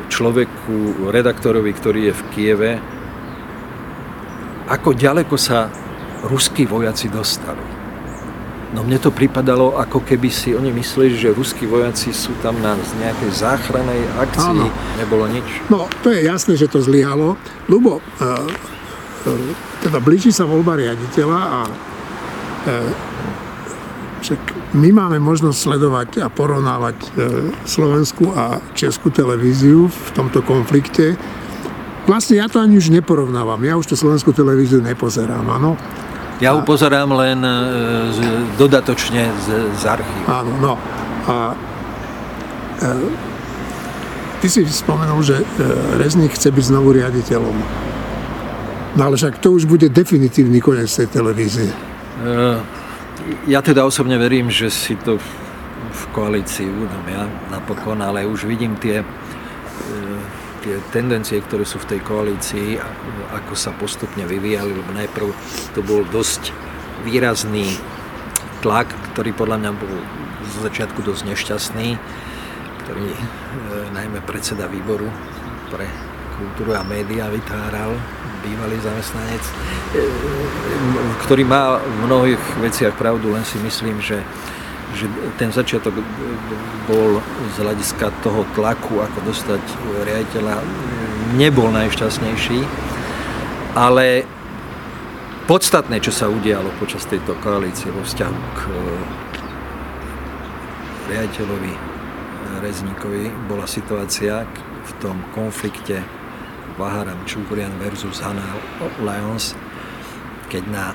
človeku, 0.10 1.10
redaktorovi, 1.10 1.72
ktorý 1.74 2.02
je 2.10 2.14
v 2.14 2.24
Kieve, 2.34 2.72
ako 4.70 4.94
ďaleko 4.94 5.36
sa 5.36 5.68
ruskí 6.30 6.70
vojaci 6.70 7.10
dostali. 7.10 7.74
No 8.74 8.82
mne 8.82 8.98
to 8.98 9.14
pripadalo, 9.14 9.78
ako 9.78 10.02
keby 10.02 10.34
si 10.34 10.58
oni 10.58 10.74
mysleli, 10.74 11.14
že 11.14 11.30
ruskí 11.30 11.70
vojaci 11.70 12.10
sú 12.10 12.34
tam 12.42 12.58
na 12.58 12.74
nejakej 12.74 13.32
záchranej 13.38 14.02
akcii. 14.18 14.50
Áno. 14.50 14.66
Nebolo 14.98 15.30
nič. 15.30 15.46
No, 15.70 15.86
to 16.02 16.10
je 16.10 16.26
jasné, 16.26 16.58
že 16.58 16.66
to 16.66 16.82
zlyhalo. 16.82 17.38
Lubo, 17.70 18.02
uh, 18.18 18.50
teda 19.80 20.04
blíži 20.04 20.36
sa 20.36 20.44
voľba 20.44 20.76
riaditeľa 20.76 21.40
a 21.40 21.60
uh, 21.64 23.22
však 24.24 24.40
my 24.80 24.90
máme 24.96 25.20
možnosť 25.20 25.60
sledovať 25.60 26.10
a 26.24 26.32
porovnávať 26.32 26.96
e, 26.96 27.08
slovenskú 27.68 28.32
a 28.32 28.64
českú 28.72 29.12
televíziu 29.12 29.92
v 29.92 30.08
tomto 30.16 30.40
konflikte. 30.40 31.20
Vlastne 32.08 32.40
ja 32.40 32.48
to 32.48 32.64
ani 32.64 32.80
už 32.80 32.88
neporovnávam. 32.88 33.60
Ja 33.68 33.76
už 33.76 33.92
tú 33.92 33.96
slovenskú 34.00 34.32
televíziu 34.32 34.80
nepozerám, 34.80 35.44
áno. 35.44 35.76
Ja 36.40 36.56
ju 36.56 36.64
pozerám 36.64 37.12
len 37.20 37.44
e, 37.44 37.52
z, 38.16 38.20
dodatočne 38.56 39.28
z, 39.44 39.48
z 39.76 39.84
archívu. 39.92 40.24
Áno, 40.32 40.52
no. 40.64 40.74
A 41.28 41.36
e, 42.80 42.88
ty 44.40 44.48
si 44.48 44.64
spomenul, 44.64 45.20
že 45.20 45.44
e, 45.44 45.46
Rezník 46.00 46.32
chce 46.40 46.48
byť 46.48 46.66
znovu 46.72 46.96
riaditeľom. 46.96 47.56
No 48.94 49.10
ale 49.10 49.18
však 49.18 49.42
to 49.42 49.58
už 49.58 49.66
bude 49.66 49.90
definitívny 49.90 50.62
koniec 50.62 50.94
tej 50.94 51.10
televízie. 51.10 51.66
E, 51.66 51.76
ja 53.50 53.66
teda 53.66 53.82
osobne 53.90 54.22
verím, 54.22 54.54
že 54.54 54.70
si 54.70 54.94
to 55.02 55.18
v 55.90 56.04
koalícii 56.14 56.70
uvedomia 56.70 57.26
napokon, 57.50 57.98
ale 58.06 58.22
už 58.30 58.46
vidím 58.46 58.78
tie, 58.78 59.02
e, 59.02 59.06
tie 60.62 60.78
tendencie, 60.94 61.42
ktoré 61.42 61.66
sú 61.66 61.82
v 61.82 61.98
tej 61.98 62.00
koalícii, 62.06 62.78
ako 63.34 63.58
sa 63.58 63.74
postupne 63.74 64.30
vyvíjali, 64.30 64.78
lebo 64.78 64.94
najprv 64.94 65.28
to 65.74 65.82
bol 65.82 66.06
dosť 66.14 66.54
výrazný 67.02 67.74
tlak, 68.62 68.94
ktorý 69.14 69.34
podľa 69.34 69.58
mňa 69.58 69.72
bol 69.74 69.94
z 70.54 70.70
začiatku 70.70 71.02
dosť 71.02 71.34
nešťastný, 71.34 71.98
ktorý 72.86 73.10
e, 73.10 73.20
najmä 73.90 74.22
predseda 74.22 74.70
výboru 74.70 75.10
pre 75.74 76.13
kultúru 76.36 76.74
a 76.74 76.84
média 76.84 77.30
vytváral 77.30 77.94
bývalý 78.44 78.78
zamestnanec, 78.84 79.44
e, 79.44 79.54
ktorý 81.24 81.48
má 81.48 81.80
v 81.80 81.98
mnohých 82.06 82.44
veciach 82.60 82.94
pravdu, 83.00 83.32
len 83.32 83.48
si 83.48 83.56
myslím, 83.64 84.04
že, 84.04 84.20
že 85.00 85.08
ten 85.40 85.50
začiatok 85.50 85.96
bol 86.86 87.24
z 87.56 87.56
hľadiska 87.64 88.12
toho 88.20 88.44
tlaku, 88.52 89.00
ako 89.00 89.20
dostať 89.24 89.64
riaditeľa, 90.04 90.60
nebol 91.40 91.72
najšťastnejší, 91.72 92.60
ale 93.74 94.28
podstatné, 95.48 96.04
čo 96.04 96.12
sa 96.12 96.28
udialo 96.28 96.70
počas 96.78 97.08
tejto 97.08 97.40
koalície 97.40 97.90
vo 97.90 98.04
vzťahu 98.04 98.40
k 98.54 98.60
riaditeľovi 101.10 101.74
Rezníkovi, 102.64 103.28
bola 103.50 103.68
situácia 103.68 104.48
v 104.84 104.92
tom 105.04 105.20
konflikte 105.36 106.23
Vaharam 106.78 107.22
Čukurian 107.30 107.72
versus 107.78 108.18
Hana 108.18 108.44
Lions, 108.98 109.54
keď, 110.50 110.64
na, 110.74 110.86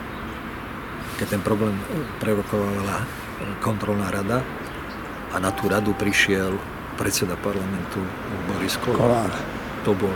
keď 1.23 1.39
ten 1.39 1.43
problém 1.43 1.79
prerokovala 2.19 3.07
kontrolná 3.63 4.11
rada 4.11 4.43
a 5.31 5.37
na 5.39 5.55
tú 5.55 5.71
radu 5.71 5.95
prišiel 5.95 6.59
predseda 6.99 7.39
parlamentu 7.39 8.03
Boris 8.51 8.75
Kolár. 8.83 9.31
To 9.87 9.95
bol, 9.95 10.11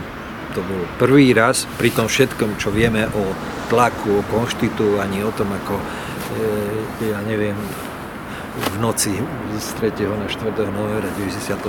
to 0.51 0.59
bol 0.59 0.83
prvý 0.99 1.31
raz 1.31 1.63
pri 1.79 1.95
tom 1.95 2.11
všetkom, 2.11 2.59
čo 2.59 2.67
vieme 2.67 3.07
o 3.07 3.23
tlaku, 3.71 4.19
o 4.19 4.27
konštitúvaní, 4.27 5.23
o 5.23 5.31
tom, 5.31 5.47
ako 5.55 5.79
e, 5.79 7.07
ja 7.07 7.23
neviem, 7.23 7.55
v 8.53 8.75
noci 8.77 9.15
z 9.57 9.67
3. 9.81 9.95
na 10.13 10.27
4. 10.29 10.53
novembra 10.69 11.07
94 11.17 11.63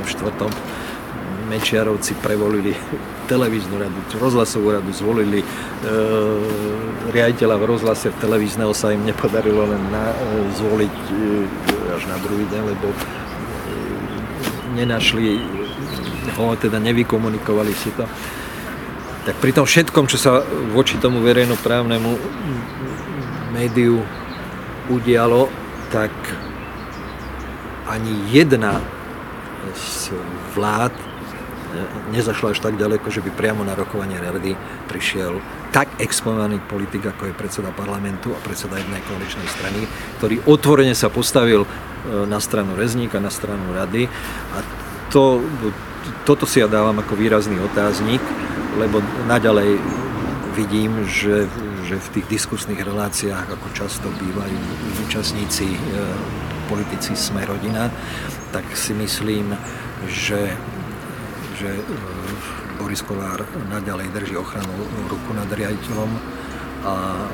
Mečiarovci 1.44 2.16
prevolili 2.18 2.72
televíznu 3.28 3.76
radu, 3.76 4.00
rozhlasovú 4.16 4.72
radu, 4.72 4.90
zvolili 4.92 5.40
e, 5.40 5.46
riaditeľa 7.12 7.56
v 7.60 7.64
rozhlase 7.68 8.12
v 8.12 8.20
televízneho 8.20 8.72
sa 8.72 8.92
im 8.92 9.04
nepodarilo 9.04 9.64
len 9.68 9.82
na, 9.92 10.12
e, 10.12 10.16
zvoliť 10.56 10.96
e, 11.08 11.14
až 11.96 12.02
na 12.08 12.16
druhý 12.20 12.44
deň, 12.48 12.62
lebo 12.64 12.86
e, 12.92 12.96
nenašli 14.80 15.40
ho, 16.36 16.56
teda 16.56 16.80
nevykomunikovali 16.80 17.72
si 17.76 17.92
to. 17.92 18.08
Tak 19.24 19.40
pri 19.40 19.52
tom 19.56 19.64
všetkom, 19.64 20.04
čo 20.04 20.20
sa 20.20 20.44
voči 20.76 21.00
tomu 21.00 21.24
verejnoprávnemu 21.24 22.12
médiu 23.56 24.04
udialo, 24.92 25.48
tak 25.88 26.12
ani 27.88 28.12
jedna 28.28 28.84
z 29.72 30.12
vlád 30.52 30.92
nezašla 32.12 32.54
až 32.54 32.58
tak 32.62 32.78
ďaleko, 32.78 33.10
že 33.10 33.20
by 33.20 33.30
priamo 33.34 33.62
na 33.66 33.74
rokovanie 33.74 34.16
rady 34.18 34.54
prišiel 34.86 35.38
tak 35.74 35.90
exponovaný 35.98 36.62
politik, 36.62 37.02
ako 37.06 37.30
je 37.30 37.34
predseda 37.34 37.74
parlamentu 37.74 38.30
a 38.30 38.38
predseda 38.38 38.78
jednej 38.78 39.02
koaličnej 39.04 39.48
strany, 39.50 39.80
ktorý 40.20 40.36
otvorene 40.46 40.94
sa 40.94 41.10
postavil 41.10 41.66
e, 41.66 41.68
na 42.30 42.38
stranu 42.38 42.78
Rezníka, 42.78 43.18
na 43.18 43.30
stranu 43.30 43.74
rady. 43.74 44.06
A 44.54 44.58
to, 45.10 45.42
toto 46.22 46.46
si 46.46 46.62
ja 46.62 46.70
dávam 46.70 46.94
ako 47.02 47.18
výrazný 47.18 47.58
otáznik, 47.58 48.22
lebo 48.78 49.02
naďalej 49.26 49.78
vidím, 50.54 51.02
že, 51.10 51.50
že 51.90 51.98
v 51.98 52.08
tých 52.18 52.26
diskusných 52.38 52.78
reláciách, 52.78 53.50
ako 53.50 53.66
často 53.74 54.06
bývajú 54.14 54.58
účastníci, 55.10 55.74
e, 55.74 55.78
politici 56.64 57.12
Sme 57.12 57.44
rodina, 57.44 57.92
tak 58.54 58.64
si 58.72 58.94
myslím, 58.94 59.52
že 60.08 60.54
že 61.54 61.70
e, 61.70 61.82
Boris 62.78 63.02
Kolár 63.02 63.46
naďalej 63.70 64.10
drží 64.10 64.34
ochranu 64.34 64.74
ruku 65.06 65.30
nad 65.34 65.46
riaditeľom 65.50 66.10
a 66.84 66.94
e, 66.94 67.28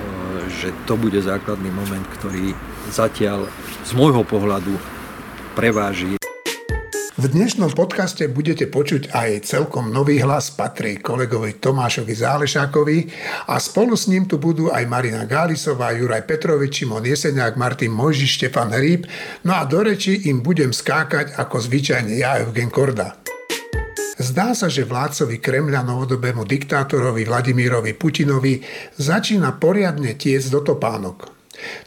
že 0.52 0.68
to 0.84 0.94
bude 0.94 1.16
základný 1.18 1.72
moment, 1.72 2.04
ktorý 2.20 2.52
zatiaľ 2.92 3.48
z 3.84 3.90
môjho 3.96 4.22
pohľadu 4.22 4.76
preváži. 5.56 6.20
V 7.20 7.28
dnešnom 7.28 7.76
podcaste 7.76 8.24
budete 8.32 8.64
počuť 8.64 9.12
aj 9.12 9.44
celkom 9.44 9.92
nový 9.92 10.24
hlas, 10.24 10.48
patrí 10.56 10.96
kolegovi 10.96 11.60
Tomášovi 11.60 12.16
Zálešákovi 12.16 12.98
a 13.44 13.60
spolu 13.60 13.92
s 13.92 14.08
ním 14.08 14.24
tu 14.24 14.40
budú 14.40 14.72
aj 14.72 14.88
Marina 14.88 15.28
Gálisová, 15.28 15.92
Juraj 15.92 16.24
Petrovič, 16.24 16.80
Šimon 16.80 17.04
Jeseniak, 17.04 17.60
Martin 17.60 17.92
Mojži, 17.92 18.24
Štefan 18.24 18.72
Hríb, 18.72 19.04
no 19.44 19.52
a 19.52 19.68
do 19.68 19.84
reči 19.84 20.32
im 20.32 20.40
budem 20.40 20.72
skákať 20.72 21.36
ako 21.36 21.60
zvyčajne 21.60 22.16
ja, 22.16 22.40
Eugen 22.40 22.72
Korda. 22.72 23.19
Zdá 24.20 24.52
sa, 24.52 24.68
že 24.68 24.84
vládcovi 24.84 25.40
Kremľa 25.40 25.80
novodobému 25.80 26.44
diktátorovi 26.44 27.24
Vladimírovi 27.24 27.96
Putinovi 27.96 28.60
začína 29.00 29.56
poriadne 29.56 30.12
tiec 30.20 30.44
do 30.52 30.60
topánok. 30.60 31.32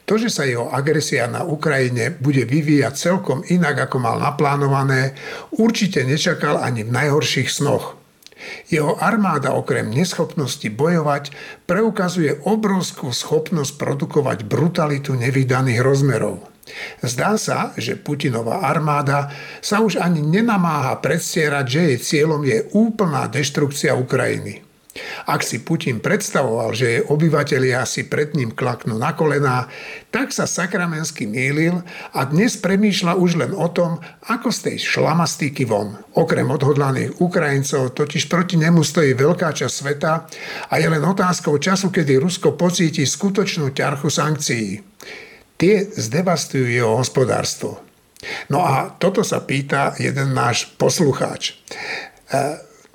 To, 0.09 0.17
že 0.17 0.33
sa 0.33 0.41
jeho 0.41 0.65
agresia 0.73 1.29
na 1.29 1.45
Ukrajine 1.45 2.09
bude 2.09 2.41
vyvíjať 2.49 2.93
celkom 2.97 3.45
inak, 3.45 3.85
ako 3.85 3.97
mal 4.01 4.17
naplánované, 4.17 5.13
určite 5.53 6.01
nečakal 6.01 6.57
ani 6.57 6.81
v 6.81 6.93
najhorších 6.93 7.53
snoch. 7.53 8.01
Jeho 8.65 8.97
armáda 8.97 9.53
okrem 9.53 9.93
neschopnosti 9.93 10.65
bojovať 10.73 11.29
preukazuje 11.69 12.41
obrovskú 12.49 13.13
schopnosť 13.13 13.77
produkovať 13.77 14.49
brutalitu 14.49 15.13
nevydaných 15.13 15.85
rozmerov– 15.85 16.41
Zdá 17.03 17.35
sa, 17.35 17.75
že 17.75 17.99
Putinová 17.99 18.63
armáda 18.63 19.27
sa 19.59 19.83
už 19.83 19.99
ani 19.99 20.23
nenamáha 20.23 20.95
predstierať, 21.03 21.65
že 21.67 21.79
jej 21.79 21.97
cieľom 21.99 22.41
je 22.47 22.63
úplná 22.71 23.27
deštrukcia 23.27 23.91
Ukrajiny. 23.99 24.63
Ak 25.25 25.41
si 25.41 25.57
Putin 25.65 25.97
predstavoval, 25.97 26.69
že 26.77 26.85
jej 26.85 27.01
obyvatelia 27.09 27.81
si 27.89 28.05
pred 28.05 28.37
ním 28.37 28.53
klaknú 28.53 29.01
na 29.01 29.17
kolená, 29.17 29.65
tak 30.13 30.29
sa 30.29 30.45
sakramensky 30.45 31.25
mýlil 31.25 31.81
a 32.13 32.29
dnes 32.29 32.61
premýšľa 32.61 33.17
už 33.17 33.41
len 33.41 33.51
o 33.57 33.65
tom, 33.73 33.97
ako 34.29 34.53
z 34.53 34.59
tej 34.69 34.77
šlamastiky 34.85 35.65
von. 35.65 35.97
Okrem 36.13 36.45
odhodlaných 36.45 37.17
Ukrajincov 37.17 37.97
totiž 37.97 38.29
proti 38.29 38.61
nemu 38.61 38.85
stojí 38.85 39.17
veľká 39.17 39.49
časť 39.49 39.73
sveta 39.73 40.13
a 40.69 40.73
je 40.77 40.85
len 40.85 41.01
otázkou 41.01 41.57
času, 41.57 41.89
kedy 41.89 42.21
Rusko 42.21 42.53
pocíti 42.53 43.01
skutočnú 43.01 43.73
ťarchu 43.73 44.13
sankcií 44.13 44.92
tie 45.63 45.87
zdevastujú 45.95 46.67
jeho 46.67 46.99
hospodárstvo. 46.99 47.79
No 48.51 48.67
a 48.67 48.91
toto 48.99 49.23
sa 49.23 49.39
pýta 49.47 49.95
jeden 49.95 50.35
náš 50.35 50.67
poslucháč. 50.75 51.55
E, 51.55 51.55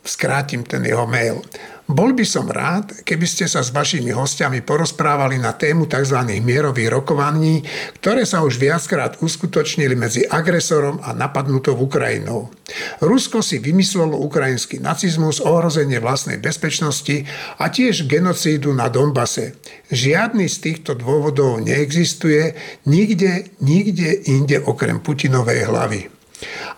skrátim 0.04 0.68
ten 0.68 0.84
jeho 0.84 1.08
mail. 1.08 1.40
Bol 1.88 2.12
by 2.12 2.20
som 2.28 2.44
rád, 2.52 3.00
keby 3.00 3.24
ste 3.24 3.48
sa 3.48 3.64
s 3.64 3.72
vašimi 3.72 4.12
hostiami 4.12 4.60
porozprávali 4.60 5.40
na 5.40 5.56
tému 5.56 5.88
tzv. 5.88 6.20
mierových 6.44 6.92
rokovaní, 6.92 7.64
ktoré 7.96 8.28
sa 8.28 8.44
už 8.44 8.60
viackrát 8.60 9.16
uskutočnili 9.24 9.96
medzi 9.96 10.20
agresorom 10.28 11.00
a 11.00 11.16
napadnutou 11.16 11.72
Ukrajinou. 11.80 12.52
Rusko 13.00 13.40
si 13.40 13.56
vymyslelo 13.56 14.20
ukrajinský 14.20 14.84
nacizmus, 14.84 15.40
ohrozenie 15.40 15.96
vlastnej 15.96 16.36
bezpečnosti 16.36 17.24
a 17.56 17.72
tiež 17.72 18.04
genocídu 18.04 18.76
na 18.76 18.92
Donbase. 18.92 19.56
Žiadny 19.88 20.44
z 20.44 20.56
týchto 20.60 20.92
dôvodov 20.92 21.64
neexistuje 21.64 22.52
nikde, 22.84 23.48
nikde 23.64 24.28
inde 24.28 24.60
okrem 24.60 25.00
Putinovej 25.00 25.64
hlavy. 25.64 26.17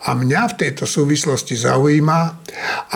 A 0.08 0.16
mňa 0.16 0.56
v 0.56 0.58
tejto 0.66 0.88
súvislosti 0.88 1.52
zaujíma, 1.56 2.40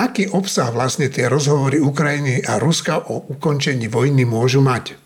aký 0.00 0.32
obsah 0.32 0.72
vlastne 0.72 1.12
tie 1.12 1.28
rozhovory 1.28 1.76
Ukrajiny 1.76 2.40
a 2.48 2.56
Ruska 2.56 3.04
o 3.12 3.28
ukončení 3.28 3.92
vojny 3.92 4.24
môžu 4.24 4.64
mať. 4.64 4.96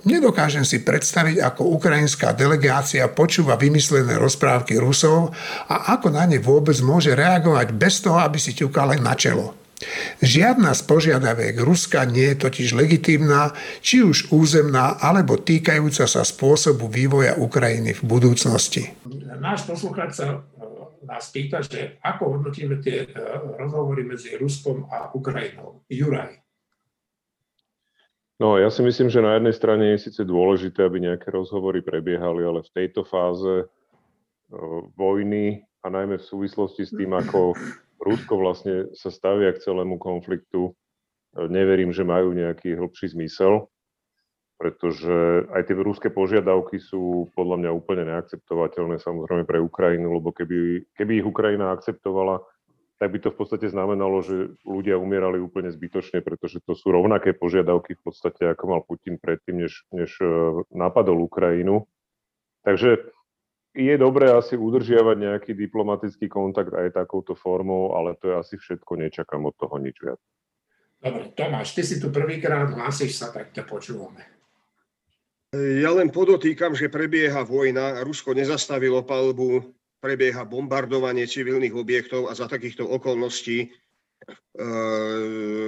Nedokážem 0.00 0.64
si 0.64 0.80
predstaviť, 0.80 1.44
ako 1.44 1.76
ukrajinská 1.76 2.32
delegácia 2.32 3.04
počúva 3.12 3.60
vymyslené 3.60 4.16
rozprávky 4.16 4.80
Rusov 4.80 5.36
a 5.68 5.92
ako 5.92 6.08
na 6.16 6.24
ne 6.24 6.40
vôbec 6.40 6.76
môže 6.80 7.12
reagovať 7.12 7.76
bez 7.76 8.00
toho, 8.00 8.16
aby 8.16 8.40
si 8.40 8.56
ťukal 8.56 8.96
len 8.96 9.04
na 9.04 9.12
čelo. 9.12 9.60
Žiadna 10.20 10.76
z 10.76 10.82
požiadaviek 10.84 11.56
Ruska 11.60 12.04
nie 12.04 12.32
je 12.32 12.44
totiž 12.44 12.76
legitímna, 12.76 13.56
či 13.80 14.04
už 14.04 14.28
územná, 14.28 15.00
alebo 15.00 15.40
týkajúca 15.40 16.04
sa 16.04 16.20
spôsobu 16.20 16.88
vývoja 16.88 17.36
Ukrajiny 17.40 17.96
v 17.96 18.02
budúcnosti. 18.04 18.92
Náš 19.40 19.64
poslucháč 19.64 20.20
sa 20.20 20.44
nás 21.04 21.32
pýta, 21.32 21.64
že 21.64 21.96
ako 22.04 22.38
hodnotíme 22.38 22.80
tie 22.84 23.04
e, 23.04 23.08
rozhovory 23.56 24.04
medzi 24.04 24.36
Ruskom 24.36 24.88
a 24.92 25.12
Ukrajinou. 25.16 25.84
Juraj. 25.88 26.40
No, 28.40 28.56
ja 28.56 28.72
si 28.72 28.80
myslím, 28.80 29.12
že 29.12 29.20
na 29.20 29.36
jednej 29.36 29.52
strane 29.52 29.84
je 29.92 30.08
síce 30.08 30.24
dôležité, 30.24 30.80
aby 30.80 31.04
nejaké 31.04 31.28
rozhovory 31.28 31.84
prebiehali, 31.84 32.40
ale 32.40 32.64
v 32.64 32.72
tejto 32.72 33.04
fáze 33.04 33.68
uh, 33.68 34.80
vojny 34.96 35.60
a 35.84 35.92
najmä 35.92 36.16
v 36.16 36.24
súvislosti 36.24 36.88
s 36.88 36.92
tým, 36.96 37.12
ako 37.12 37.52
Rusko 38.00 38.40
vlastne 38.40 38.88
sa 38.96 39.12
stavia 39.12 39.52
k 39.52 39.60
celému 39.60 40.00
konfliktu, 40.00 40.72
uh, 40.72 41.52
neverím, 41.52 41.92
že 41.92 42.00
majú 42.00 42.32
nejaký 42.32 42.80
hĺbší 42.80 43.12
zmysel 43.12 43.68
pretože 44.60 45.48
aj 45.56 45.72
tie 45.72 45.74
ruské 45.80 46.12
požiadavky 46.12 46.76
sú 46.76 47.32
podľa 47.32 47.64
mňa 47.64 47.70
úplne 47.72 48.04
neakceptovateľné 48.12 49.00
samozrejme 49.00 49.48
pre 49.48 49.56
Ukrajinu, 49.56 50.20
lebo 50.20 50.36
keby, 50.36 50.84
keby 50.92 51.24
ich 51.24 51.26
Ukrajina 51.26 51.72
akceptovala, 51.72 52.44
tak 53.00 53.08
by 53.08 53.18
to 53.24 53.32
v 53.32 53.38
podstate 53.40 53.72
znamenalo, 53.72 54.20
že 54.20 54.52
ľudia 54.68 55.00
umierali 55.00 55.40
úplne 55.40 55.72
zbytočne, 55.72 56.20
pretože 56.20 56.60
to 56.60 56.76
sú 56.76 56.92
rovnaké 56.92 57.32
požiadavky 57.32 57.96
v 57.96 58.02
podstate, 58.04 58.52
ako 58.52 58.64
mal 58.68 58.80
Putin 58.84 59.16
predtým, 59.16 59.64
než, 59.64 59.88
než 59.96 60.20
e, 60.20 60.28
napadol 60.76 61.24
Ukrajinu. 61.24 61.88
Takže 62.60 63.00
je 63.72 63.94
dobré 63.96 64.28
asi 64.28 64.60
udržiavať 64.60 65.16
nejaký 65.16 65.56
diplomatický 65.56 66.28
kontakt 66.28 66.76
aj 66.76 67.00
takouto 67.00 67.32
formou, 67.32 67.96
ale 67.96 68.12
to 68.20 68.28
je 68.28 68.36
asi 68.36 68.54
všetko, 68.60 68.92
nečakám 69.00 69.40
od 69.48 69.56
toho 69.56 69.80
nič 69.80 69.96
viac. 70.04 70.20
Dobre, 71.00 71.32
Tomáš, 71.32 71.72
ty 71.72 71.80
si 71.80 71.96
tu 71.96 72.12
prvýkrát 72.12 72.68
hlásiš 72.68 73.16
sa, 73.16 73.32
tak 73.32 73.56
ťa 73.56 73.64
počúvame. 73.64 74.39
Ja 75.50 75.90
len 75.90 76.14
podotýkam, 76.14 76.78
že 76.78 76.86
prebieha 76.86 77.42
vojna, 77.42 78.06
Rusko 78.06 78.38
nezastavilo 78.38 79.02
palbu, 79.02 79.74
prebieha 79.98 80.46
bombardovanie 80.46 81.26
civilných 81.26 81.74
objektov 81.74 82.30
a 82.30 82.38
za 82.38 82.46
takýchto 82.46 82.86
okolností 82.86 83.66
e, 83.66 83.68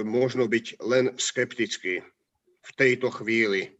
možno 0.07 0.47
byť 0.47 0.65
len 0.87 1.11
skeptický 1.19 1.99
v 2.63 2.71
tejto 2.79 3.11
chvíli. 3.11 3.75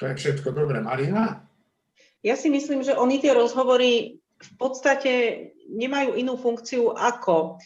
To 0.00 0.08
je 0.08 0.16
všetko 0.24 0.56
dobré. 0.56 0.80
Marina? 0.80 1.44
Ja 2.24 2.40
si 2.40 2.48
myslím, 2.48 2.80
že 2.80 2.96
oni 2.96 3.20
tie 3.20 3.36
rozhovory 3.36 4.24
v 4.40 4.50
podstate 4.56 5.12
nemajú 5.68 6.16
inú 6.16 6.40
funkciu 6.40 6.96
ako 6.96 7.60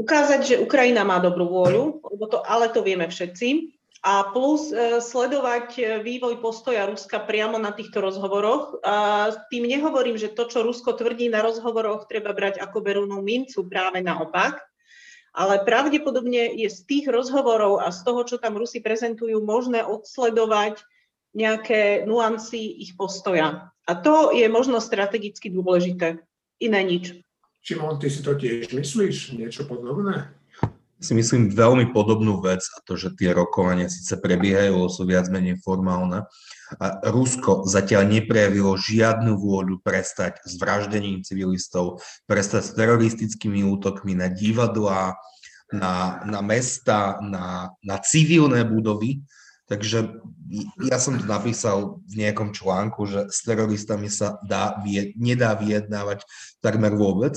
ukázať, 0.00 0.40
že 0.48 0.60
Ukrajina 0.64 1.04
má 1.04 1.20
dobrú 1.20 1.44
vôľu, 1.44 2.00
lebo 2.08 2.24
to, 2.24 2.40
ale 2.40 2.72
to 2.72 2.80
vieme 2.80 3.04
všetci, 3.04 3.75
a 4.04 4.28
plus 4.28 4.72
e, 4.72 5.00
sledovať 5.00 5.68
e, 5.76 5.82
vývoj 6.04 6.40
postoja 6.44 6.84
Ruska 6.84 7.22
priamo 7.24 7.56
na 7.56 7.72
týchto 7.72 8.04
rozhovoroch. 8.04 8.80
A 8.84 9.28
tým 9.48 9.64
nehovorím, 9.64 10.20
že 10.20 10.32
to, 10.32 10.44
čo 10.48 10.64
Rusko 10.64 10.96
tvrdí 10.96 11.32
na 11.32 11.40
rozhovoroch, 11.40 12.04
treba 12.04 12.36
brať 12.36 12.60
ako 12.60 12.84
berúnu 12.84 13.24
mincu, 13.24 13.64
práve 13.64 14.04
naopak. 14.04 14.60
Ale 15.36 15.64
pravdepodobne 15.68 16.56
je 16.56 16.68
z 16.72 16.80
tých 16.88 17.06
rozhovorov 17.12 17.84
a 17.84 17.92
z 17.92 18.00
toho, 18.08 18.24
čo 18.24 18.36
tam 18.40 18.56
Rusi 18.56 18.80
prezentujú, 18.80 19.36
možné 19.44 19.84
odsledovať 19.84 20.80
nejaké 21.36 22.08
nuancy 22.08 22.80
ich 22.80 22.96
postoja. 22.96 23.68
A 23.84 23.92
to 23.94 24.32
je 24.32 24.48
možno 24.48 24.80
strategicky 24.80 25.52
dôležité. 25.52 26.24
Iné 26.56 26.80
nič. 26.88 27.12
Šimon, 27.60 28.00
ty 28.00 28.08
si 28.08 28.24
to 28.24 28.32
tiež 28.32 28.72
myslíš? 28.72 29.36
Niečo 29.36 29.68
podobné? 29.68 30.35
Si 30.96 31.12
myslím 31.12 31.52
veľmi 31.52 31.92
podobnú 31.92 32.40
vec 32.40 32.64
a 32.72 32.80
to, 32.80 32.96
že 32.96 33.12
tie 33.20 33.36
rokovania 33.36 33.92
síce 33.92 34.16
prebiehajú, 34.16 34.88
sú 34.88 35.04
viac 35.04 35.28
menej 35.28 35.60
formálne, 35.60 36.24
A 36.80 36.98
Rusko 37.14 37.62
zatiaľ 37.68 38.10
neprejavilo 38.10 38.74
žiadnu 38.74 39.38
vôľu 39.38 39.78
prestať 39.84 40.42
s 40.42 40.58
vraždením 40.58 41.22
civilistov, 41.22 42.02
prestať 42.26 42.62
s 42.66 42.74
teroristickými 42.74 43.62
útokmi 43.62 44.18
na 44.18 44.26
divadlá, 44.26 45.14
na, 45.70 46.22
na 46.26 46.40
mesta, 46.42 47.22
na, 47.22 47.70
na 47.82 47.96
civilné 48.02 48.66
budovy. 48.66 49.22
Takže 49.66 50.22
ja 50.86 50.98
som 51.02 51.18
to 51.18 51.26
napísal 51.26 51.98
v 52.06 52.22
nejakom 52.22 52.54
článku, 52.54 53.02
že 53.06 53.26
s 53.30 53.42
teroristami 53.42 54.06
sa 54.06 54.38
dá, 54.46 54.78
nedá 55.18 55.58
vyjednávať 55.58 56.22
takmer 56.62 56.94
vôbec. 56.94 57.34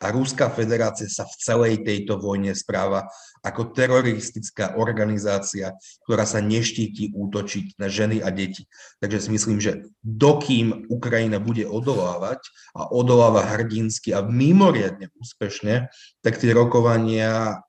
A 0.00 0.08
Ruská 0.08 0.48
federácia 0.48 1.04
sa 1.12 1.28
v 1.28 1.34
celej 1.36 1.74
tejto 1.84 2.16
vojne 2.16 2.56
správa 2.56 3.04
ako 3.44 3.76
teroristická 3.76 4.80
organizácia, 4.80 5.76
ktorá 6.08 6.24
sa 6.24 6.40
neštíti 6.40 7.12
útočiť 7.12 7.76
na 7.76 7.92
ženy 7.92 8.24
a 8.24 8.32
deti. 8.32 8.64
Takže 9.04 9.28
si 9.28 9.30
myslím, 9.36 9.60
že 9.60 9.92
dokým 10.00 10.88
Ukrajina 10.88 11.36
bude 11.36 11.68
odolávať 11.68 12.40
a 12.72 12.88
odoláva 12.88 13.44
hrdinsky 13.44 14.16
a 14.16 14.24
mimoriadne 14.24 15.12
úspešne, 15.20 15.92
tak 16.24 16.40
tie 16.40 16.52
rokovania 16.56 17.60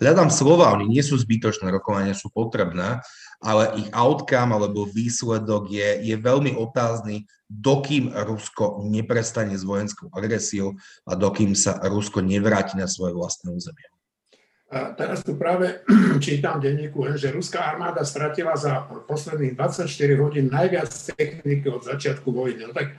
hľadám 0.00 0.32
slova, 0.32 0.72
oni 0.72 0.88
nie 0.88 1.04
sú 1.04 1.20
zbytočné, 1.20 1.68
rokovania 1.68 2.16
sú 2.16 2.32
potrebné, 2.32 3.04
ale 3.40 3.80
ich 3.80 3.88
outcome 3.96 4.52
alebo 4.52 4.84
výsledok 4.84 5.72
je, 5.72 5.88
je 6.04 6.16
veľmi 6.20 6.60
otázny, 6.60 7.24
dokým 7.48 8.12
Rusko 8.12 8.84
neprestane 8.86 9.56
s 9.56 9.64
vojenskou 9.64 10.12
agresiou 10.12 10.76
a 11.08 11.16
dokým 11.16 11.56
sa 11.56 11.80
Rusko 11.80 12.20
nevráti 12.20 12.76
na 12.76 12.86
svoje 12.86 13.16
vlastné 13.16 13.50
územie. 13.50 13.88
Teraz 14.70 15.26
tu 15.26 15.34
práve 15.34 15.82
čítam 16.24 16.62
v 16.62 16.70
denníku, 16.70 17.02
že 17.18 17.34
ruská 17.34 17.66
armáda 17.66 18.06
stratila 18.06 18.54
za 18.54 18.86
posledných 18.86 19.58
24 19.58 19.90
hodín 20.22 20.46
najviac 20.46 20.94
techniky 21.18 21.66
od 21.66 21.82
začiatku 21.82 22.30
vojny. 22.30 22.70
No 22.70 22.72
tak 22.76 22.94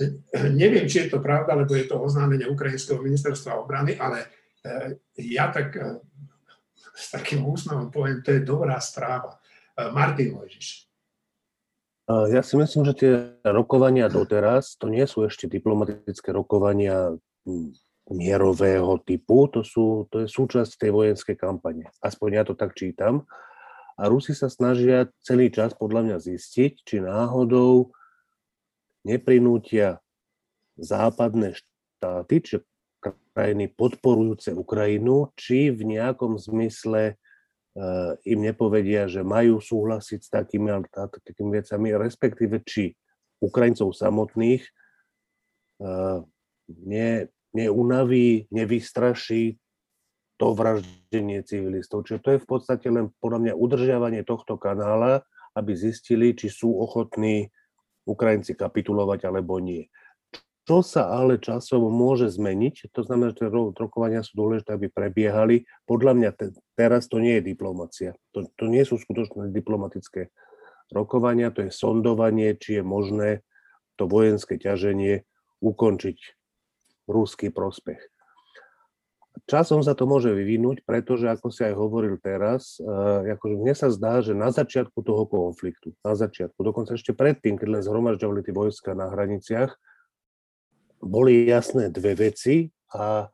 e, 0.00 0.16
neviem, 0.48 0.88
či 0.88 1.04
je 1.04 1.12
to 1.12 1.20
pravda, 1.20 1.52
lebo 1.52 1.76
je 1.76 1.84
to 1.84 2.00
oznámenie 2.00 2.48
Ukrajinského 2.48 3.04
ministerstva 3.04 3.52
obrany, 3.60 4.00
ale 4.00 4.32
e, 4.64 4.96
ja 5.36 5.52
tak 5.52 5.76
e, 5.76 6.00
s 6.96 7.12
takým 7.12 7.44
úsmevom 7.44 7.92
poviem, 7.92 8.24
to 8.24 8.32
je 8.32 8.40
dobrá 8.40 8.80
správa. 8.80 9.39
E, 9.80 9.90
Martin 9.92 10.36
Mojžiš. 10.36 10.86
Ja 12.10 12.42
si 12.42 12.58
myslím, 12.58 12.82
že 12.90 12.94
tie 12.98 13.12
rokovania 13.46 14.10
doteraz, 14.10 14.74
to 14.74 14.90
nie 14.90 15.06
sú 15.06 15.30
ešte 15.30 15.46
diplomatické 15.46 16.34
rokovania 16.34 17.14
mierového 18.10 18.98
typu, 19.06 19.46
to, 19.46 19.62
sú, 19.62 20.10
to 20.10 20.26
je 20.26 20.26
súčasť 20.26 20.74
tej 20.74 20.90
vojenskej 20.90 21.38
kampane. 21.38 21.86
Aspoň 22.02 22.28
ja 22.34 22.42
to 22.42 22.58
tak 22.58 22.74
čítam. 22.74 23.30
A 23.94 24.10
Rusi 24.10 24.34
sa 24.34 24.50
snažia 24.50 25.06
celý 25.22 25.54
čas 25.54 25.70
podľa 25.78 26.02
mňa 26.02 26.16
zistiť, 26.18 26.82
či 26.82 26.98
náhodou 26.98 27.94
neprinútia 29.06 30.02
západné 30.82 31.54
štáty, 31.54 32.42
čiže 32.42 32.66
krajiny 33.30 33.70
podporujúce 33.70 34.50
Ukrajinu, 34.50 35.30
či 35.38 35.70
v 35.70 35.94
nejakom 35.94 36.36
zmysle 36.36 37.14
im 38.26 38.40
nepovedia, 38.42 39.06
že 39.06 39.22
majú 39.22 39.62
súhlasiť 39.62 40.20
s 40.20 40.30
takými, 40.30 40.74
takými 41.22 41.50
vecami, 41.62 41.88
respektíve 41.94 42.66
či 42.66 42.98
Ukrajincov 43.40 43.94
samotných 43.94 44.62
uh, 45.80 46.20
ne, 46.68 47.08
neunaví, 47.54 48.50
nevystraší 48.50 49.56
to 50.40 50.56
vraždenie 50.56 51.44
civilistov. 51.44 52.08
Čiže 52.08 52.20
to 52.24 52.28
je 52.36 52.42
v 52.42 52.48
podstate 52.48 52.86
len 52.88 53.12
podľa 53.20 53.38
mňa 53.44 53.54
udržiavanie 53.54 54.22
tohto 54.24 54.56
kanála, 54.56 55.20
aby 55.52 55.76
zistili, 55.76 56.32
či 56.32 56.48
sú 56.48 56.80
ochotní 56.80 57.52
Ukrajinci 58.08 58.56
kapitulovať 58.56 59.28
alebo 59.28 59.60
nie. 59.60 59.92
Čo 60.70 60.86
sa 60.86 61.10
ale 61.10 61.42
časom 61.42 61.82
môže 61.90 62.30
zmeniť, 62.30 62.94
to 62.94 63.02
znamená, 63.02 63.34
že 63.34 63.50
rokovania 63.50 64.22
sú 64.22 64.38
dôležité, 64.38 64.78
aby 64.78 64.86
prebiehali. 64.86 65.66
Podľa 65.82 66.14
mňa 66.14 66.30
te, 66.30 66.54
teraz 66.78 67.10
to 67.10 67.18
nie 67.18 67.42
je 67.42 67.50
diplomacia. 67.50 68.14
To, 68.38 68.46
to 68.54 68.70
nie 68.70 68.86
sú 68.86 68.94
skutočné 68.94 69.50
diplomatické 69.50 70.30
rokovania, 70.94 71.50
to 71.50 71.66
je 71.66 71.74
sondovanie, 71.74 72.54
či 72.54 72.78
je 72.78 72.82
možné 72.86 73.42
to 73.98 74.06
vojenské 74.06 74.62
ťaženie 74.62 75.26
ukončiť 75.58 76.18
ruský 77.10 77.50
prospech. 77.50 77.98
Časom 79.50 79.82
sa 79.82 79.98
to 79.98 80.06
môže 80.06 80.30
vyvinúť, 80.30 80.86
pretože, 80.86 81.26
ako 81.26 81.50
si 81.50 81.66
aj 81.66 81.74
hovoril 81.74 82.14
teraz, 82.22 82.78
uh, 82.78 83.26
akože 83.26 83.58
mne 83.58 83.74
sa 83.74 83.90
zdá, 83.90 84.22
že 84.22 84.38
na 84.38 84.54
začiatku 84.54 85.02
toho 85.02 85.26
konfliktu, 85.26 85.98
na 86.06 86.14
začiatku, 86.14 86.62
dokonca 86.62 86.94
ešte 86.94 87.10
predtým, 87.10 87.58
keď 87.58 87.68
len 87.74 87.82
zhromažďovali 87.82 88.46
tie 88.46 88.54
vojska 88.54 88.94
na 88.94 89.10
hraniciach, 89.10 89.74
boli 91.00 91.48
jasné 91.48 91.88
dve 91.88 92.14
veci 92.14 92.68
a 92.92 93.28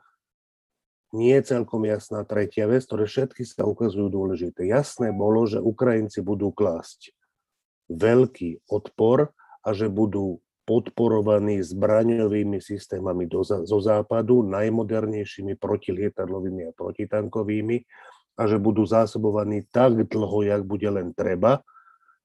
nie 1.14 1.35
je 1.38 1.57
celkom 1.57 1.87
jasná 1.87 2.26
tretia 2.26 2.66
vec, 2.66 2.87
ktoré 2.87 3.07
všetky 3.07 3.46
sa 3.46 3.66
ukazujú 3.66 4.11
dôležité. 4.11 4.66
Jasné 4.66 5.14
bolo, 5.14 5.46
že 5.46 5.62
Ukrajinci 5.62 6.22
budú 6.22 6.50
klásť 6.50 7.14
veľký 7.90 8.66
odpor 8.66 9.31
a 9.62 9.68
že 9.70 9.87
budú 9.87 10.42
podporovaní 10.66 11.62
zbraňovými 11.62 12.59
systémami 12.59 13.31
do, 13.31 13.46
zo 13.46 13.79
západu, 13.79 14.42
najmodernejšími 14.50 15.55
protilietadlovými 15.55 16.66
a 16.66 16.74
protitankovými 16.74 17.87
a 18.37 18.42
že 18.50 18.59
budú 18.59 18.83
zásobovaní 18.83 19.70
tak 19.70 20.11
dlho, 20.11 20.42
jak 20.42 20.66
bude 20.66 20.90
len 20.90 21.14
treba, 21.14 21.62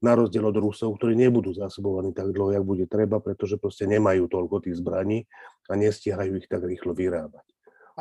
na 0.02 0.18
rozdiel 0.18 0.44
od 0.50 0.58
Rusov, 0.58 0.98
ktorí 0.98 1.14
nebudú 1.14 1.54
zásobovaní 1.54 2.12
tak 2.12 2.34
dlho, 2.34 2.58
jak 2.58 2.66
bude 2.66 2.86
treba, 2.90 3.22
pretože 3.22 3.62
proste 3.62 3.86
nemajú 3.86 4.26
toľko 4.26 4.66
tých 4.66 4.82
zbraní 4.82 5.30
a 5.70 5.78
nestihajú 5.78 6.42
ich 6.42 6.50
tak 6.50 6.66
rýchlo 6.66 6.98
vyrábať. 6.98 7.46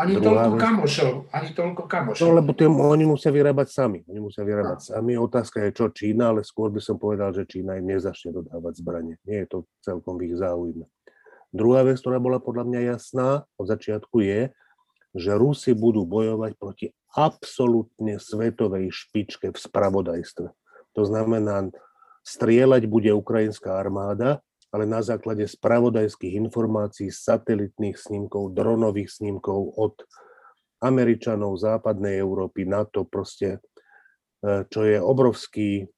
Ani 0.00 0.16
Druhá 0.16 0.48
toľko 0.48 0.56
vec, 0.56 0.64
kamošov, 0.64 1.12
ani 1.28 1.50
toľko 1.52 1.82
kamošov. 1.84 2.22
No, 2.24 2.38
lebo 2.40 2.50
tým, 2.56 2.72
oni 2.72 3.04
musia 3.04 3.28
vyrábať 3.34 3.68
sami. 3.68 4.00
Oni 4.08 4.20
musia 4.22 4.46
vyrábať 4.46 4.78
no. 4.80 4.86
sami. 4.96 5.12
Otázka 5.18 5.66
je, 5.66 5.70
čo 5.76 5.92
Čína, 5.92 6.32
ale 6.32 6.40
skôr 6.46 6.72
by 6.72 6.80
som 6.80 6.96
povedal, 6.96 7.34
že 7.36 7.44
Čína 7.44 7.76
im 7.76 7.90
nezačne 7.90 8.32
dodávať 8.32 8.80
zbranie. 8.80 9.20
Nie 9.28 9.44
je 9.44 9.48
to 9.50 9.58
celkom 9.84 10.16
v 10.16 10.30
ich 10.30 10.38
záujme. 10.38 10.86
Druhá 11.50 11.82
vec, 11.82 11.98
ktorá 11.98 12.22
bola 12.22 12.38
podľa 12.38 12.64
mňa 12.70 12.80
jasná 12.94 13.44
od 13.58 13.66
začiatku 13.66 14.22
je, 14.22 14.54
že 15.10 15.34
Rusi 15.34 15.74
budú 15.74 16.06
bojovať 16.06 16.52
proti 16.54 16.86
absolútne 17.18 18.22
svetovej 18.22 18.94
špičke 18.94 19.50
v 19.50 19.58
spravodajstve. 19.58 20.48
To 20.94 21.02
znamená, 21.02 21.74
Strieľať 22.20 22.85
bude 22.87 23.11
ukrajinská 23.16 23.80
armáda, 23.80 24.44
ale 24.70 24.87
na 24.87 25.02
základe 25.02 25.46
spravodajských 25.48 26.38
informácií, 26.38 27.11
satelitných 27.11 27.98
snímkov, 27.98 28.54
dronových 28.54 29.11
snímkov 29.11 29.74
od 29.74 29.94
Američanov, 30.80 31.59
západnej 31.59 32.22
Európy, 32.22 32.64
NATO 32.64 33.04
proste, 33.04 33.59
e, 34.40 34.64
čo 34.70 34.87
je 34.87 34.96
obrovský 34.96 35.90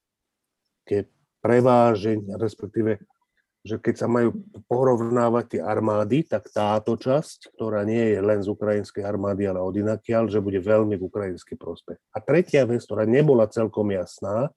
keď 0.83 1.05
prevážeň, 1.39 2.35
respektíve, 2.39 2.99
že 3.63 3.79
keď 3.79 3.95
sa 3.95 4.07
majú 4.11 4.35
porovnávať 4.67 5.45
tie 5.55 5.61
armády, 5.63 6.27
tak 6.27 6.51
táto 6.51 6.99
časť, 6.99 7.55
ktorá 7.55 7.87
nie 7.87 8.11
je 8.15 8.19
len 8.19 8.43
z 8.43 8.51
ukrajinskej 8.51 9.03
armády, 9.07 9.47
ale 9.47 9.63
od 9.63 9.71
inakiaľ, 9.71 10.27
že 10.27 10.43
bude 10.43 10.59
veľmi 10.59 10.99
v 10.99 11.07
ukrajinský 11.07 11.55
prospech. 11.55 11.95
A 12.11 12.19
tretia 12.19 12.67
vec, 12.67 12.83
ktorá 12.83 13.07
nebola 13.07 13.47
celkom 13.47 13.87
jasná, 13.95 14.51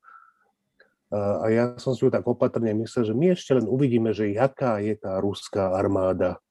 a 1.13 1.47
ja 1.55 1.65
som 1.79 1.95
si 1.95 2.03
ju 2.03 2.11
tak 2.11 2.27
opatrne 2.27 2.75
myslel, 2.83 3.07
že 3.07 3.15
my 3.15 3.27
ešte 3.39 3.55
len 3.55 3.67
uvidíme, 3.71 4.11
že 4.11 4.35
jaká 4.35 4.83
je 4.83 4.99
tá 4.99 5.23
ruská 5.23 5.71
armáda. 5.71 6.43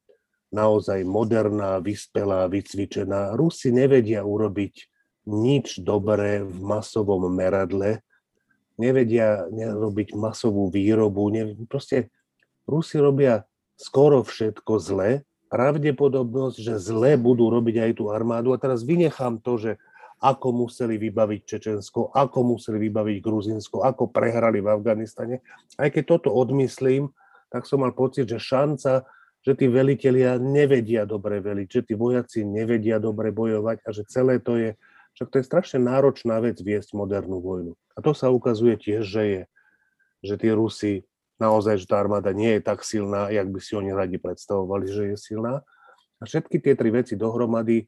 Naozaj 0.55 1.03
moderná, 1.03 1.83
vyspelá, 1.83 2.47
vycvičená. 2.47 3.35
Rusi 3.35 3.75
nevedia 3.75 4.23
urobiť 4.23 4.87
nič 5.27 5.83
dobré 5.83 6.39
v 6.45 6.57
masovom 6.63 7.27
meradle, 7.27 7.99
nevedia 8.79 9.43
robiť 9.51 10.15
masovú 10.15 10.71
výrobu. 10.71 11.27
Ne, 11.33 11.51
proste 11.67 12.07
Rusi 12.63 12.95
robia 12.95 13.43
skoro 13.75 14.23
všetko 14.23 14.73
zle. 14.79 15.27
Pravdepodobnosť, 15.51 16.57
že 16.57 16.75
zle 16.79 17.19
budú 17.19 17.51
robiť 17.51 17.75
aj 17.89 17.91
tú 17.99 18.09
armádu. 18.09 18.55
A 18.55 18.61
teraz 18.61 18.87
vynechám 18.87 19.43
to, 19.43 19.59
že 19.59 19.71
ako 20.21 20.65
museli 20.65 20.95
vybaviť 20.95 21.41
Čečensko, 21.43 22.15
ako 22.15 22.55
museli 22.55 22.87
vybaviť 22.87 23.17
Gruzinsko, 23.19 23.83
ako 23.83 24.09
prehrali 24.09 24.63
v 24.63 24.71
Afganistane. 24.71 25.43
Aj 25.75 25.89
keď 25.91 26.17
toto 26.17 26.29
odmyslím, 26.31 27.11
tak 27.51 27.67
som 27.67 27.83
mal 27.83 27.91
pocit, 27.91 28.27
že 28.27 28.39
šanca, 28.39 29.05
že 29.45 29.53
tí 29.53 29.69
velitelia 29.69 30.41
nevedia 30.41 31.05
dobre 31.05 31.37
veliť, 31.37 31.67
že 31.69 31.81
tí 31.85 31.93
vojaci 31.93 32.41
nevedia 32.41 32.97
dobre 32.97 33.29
bojovať 33.29 33.85
a 33.85 33.89
že 33.93 34.01
celé 34.09 34.41
to 34.41 34.57
je, 34.57 34.73
však 35.15 35.27
to 35.29 35.35
je 35.39 35.45
strašne 35.45 35.79
náročná 35.85 36.41
vec 36.41 36.57
viesť 36.57 36.97
modernú 36.97 37.39
vojnu. 37.39 37.77
A 37.93 38.01
to 38.01 38.17
sa 38.17 38.33
ukazuje 38.33 38.75
tiež, 38.75 39.05
že 39.05 39.23
je, 39.23 39.41
že 40.25 40.35
tí 40.41 40.49
Rusi, 40.49 41.05
naozaj, 41.37 41.83
že 41.83 41.85
tá 41.85 42.01
armáda 42.01 42.33
nie 42.33 42.57
je 42.57 42.61
tak 42.65 42.81
silná, 42.81 43.29
jak 43.29 43.47
by 43.47 43.59
si 43.61 43.77
oni 43.77 43.93
radi 43.93 44.17
predstavovali, 44.17 44.85
že 44.89 45.03
je 45.13 45.17
silná. 45.19 45.61
A 46.19 46.23
všetky 46.25 46.63
tie 46.63 46.73
tri 46.73 46.89
veci 46.89 47.13
dohromady 47.13 47.85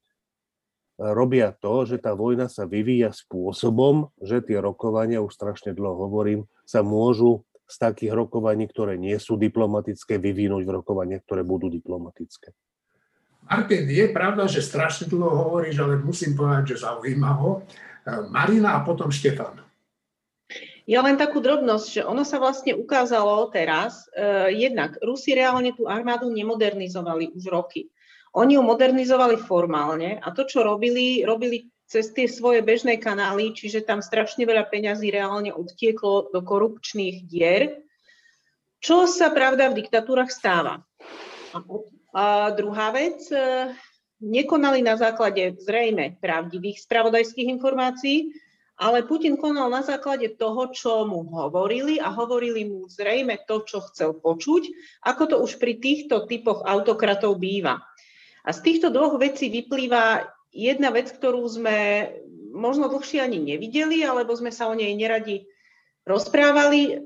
robia 0.98 1.54
to, 1.54 1.86
že 1.86 2.02
tá 2.02 2.18
vojna 2.18 2.50
sa 2.50 2.66
vyvíja 2.66 3.14
spôsobom, 3.14 4.10
že 4.18 4.42
tie 4.42 4.58
rokovania, 4.58 5.22
už 5.22 5.34
strašne 5.34 5.72
dlho 5.78 6.10
hovorím, 6.10 6.50
sa 6.66 6.82
môžu 6.82 7.46
z 7.68 7.76
takých 7.78 8.16
rokovaní, 8.16 8.66
ktoré 8.66 8.98
nie 8.98 9.16
sú 9.22 9.38
diplomatické, 9.38 10.18
vyvinúť 10.18 10.64
v 10.66 10.76
rokovaniach, 10.82 11.24
ktoré 11.28 11.46
budú 11.46 11.68
diplomatické. 11.70 12.56
Martin, 13.48 13.88
je 13.88 14.12
pravda, 14.12 14.44
že 14.50 14.60
strašne 14.60 15.08
dlho 15.08 15.48
hovoríš, 15.48 15.80
ale 15.80 16.02
musím 16.04 16.36
povedať, 16.36 16.76
že 16.76 16.84
zaujímavo. 16.84 17.64
Marina 18.32 18.76
a 18.76 18.84
potom 18.84 19.12
Štefan. 19.12 19.64
Ja 20.88 21.04
len 21.04 21.20
takú 21.20 21.44
drobnosť, 21.44 21.88
že 22.00 22.02
ono 22.08 22.24
sa 22.24 22.40
vlastne 22.40 22.72
ukázalo 22.72 23.52
teraz, 23.52 24.08
uh, 24.16 24.48
jednak 24.48 24.96
Rusi 25.04 25.36
reálne 25.36 25.76
tú 25.76 25.84
armádu 25.84 26.32
nemodernizovali 26.32 27.36
už 27.36 27.52
roky. 27.52 27.92
Oni 28.36 28.60
ju 28.60 28.64
modernizovali 28.66 29.40
formálne 29.40 30.20
a 30.20 30.28
to, 30.36 30.44
čo 30.44 30.66
robili, 30.66 31.24
robili 31.24 31.72
cez 31.88 32.12
tie 32.12 32.28
svoje 32.28 32.60
bežné 32.60 33.00
kanály, 33.00 33.56
čiže 33.56 33.88
tam 33.88 34.04
strašne 34.04 34.44
veľa 34.44 34.68
peňazí 34.68 35.08
reálne 35.08 35.56
odtieklo 35.56 36.36
do 36.36 36.44
korupčných 36.44 37.24
dier, 37.24 37.80
čo 38.84 39.08
sa 39.08 39.32
pravda 39.32 39.72
v 39.72 39.80
diktatúrach 39.82 40.28
stáva. 40.28 40.84
A 42.12 42.52
druhá 42.54 42.92
vec, 42.92 43.24
e, 43.32 43.72
nekonali 44.20 44.84
na 44.84 45.00
základe 45.00 45.56
zrejme 45.64 46.20
pravdivých 46.20 46.84
spravodajských 46.84 47.48
informácií, 47.56 48.36
ale 48.78 49.08
Putin 49.08 49.40
konal 49.42 49.74
na 49.74 49.82
základe 49.82 50.38
toho, 50.38 50.70
čo 50.70 51.08
mu 51.10 51.26
hovorili 51.26 51.98
a 51.98 52.14
hovorili 52.14 52.68
mu 52.68 52.86
zrejme 52.86 53.42
to, 53.50 53.66
čo 53.66 53.82
chcel 53.90 54.14
počuť, 54.14 54.70
ako 55.08 55.24
to 55.26 55.36
už 55.42 55.58
pri 55.58 55.82
týchto 55.82 56.30
typoch 56.30 56.62
autokratov 56.68 57.42
býva. 57.42 57.82
A 58.48 58.56
z 58.56 58.64
týchto 58.64 58.88
dvoch 58.88 59.20
vecí 59.20 59.52
vyplýva 59.52 60.24
jedna 60.56 60.96
vec, 60.96 61.12
ktorú 61.12 61.44
sme 61.52 62.08
možno 62.56 62.88
dlhšie 62.88 63.20
ani 63.20 63.44
nevideli, 63.44 64.08
alebo 64.08 64.32
sme 64.32 64.56
sa 64.56 64.72
o 64.72 64.74
nej 64.74 64.96
neradi 64.96 65.44
rozprávali. 66.08 67.04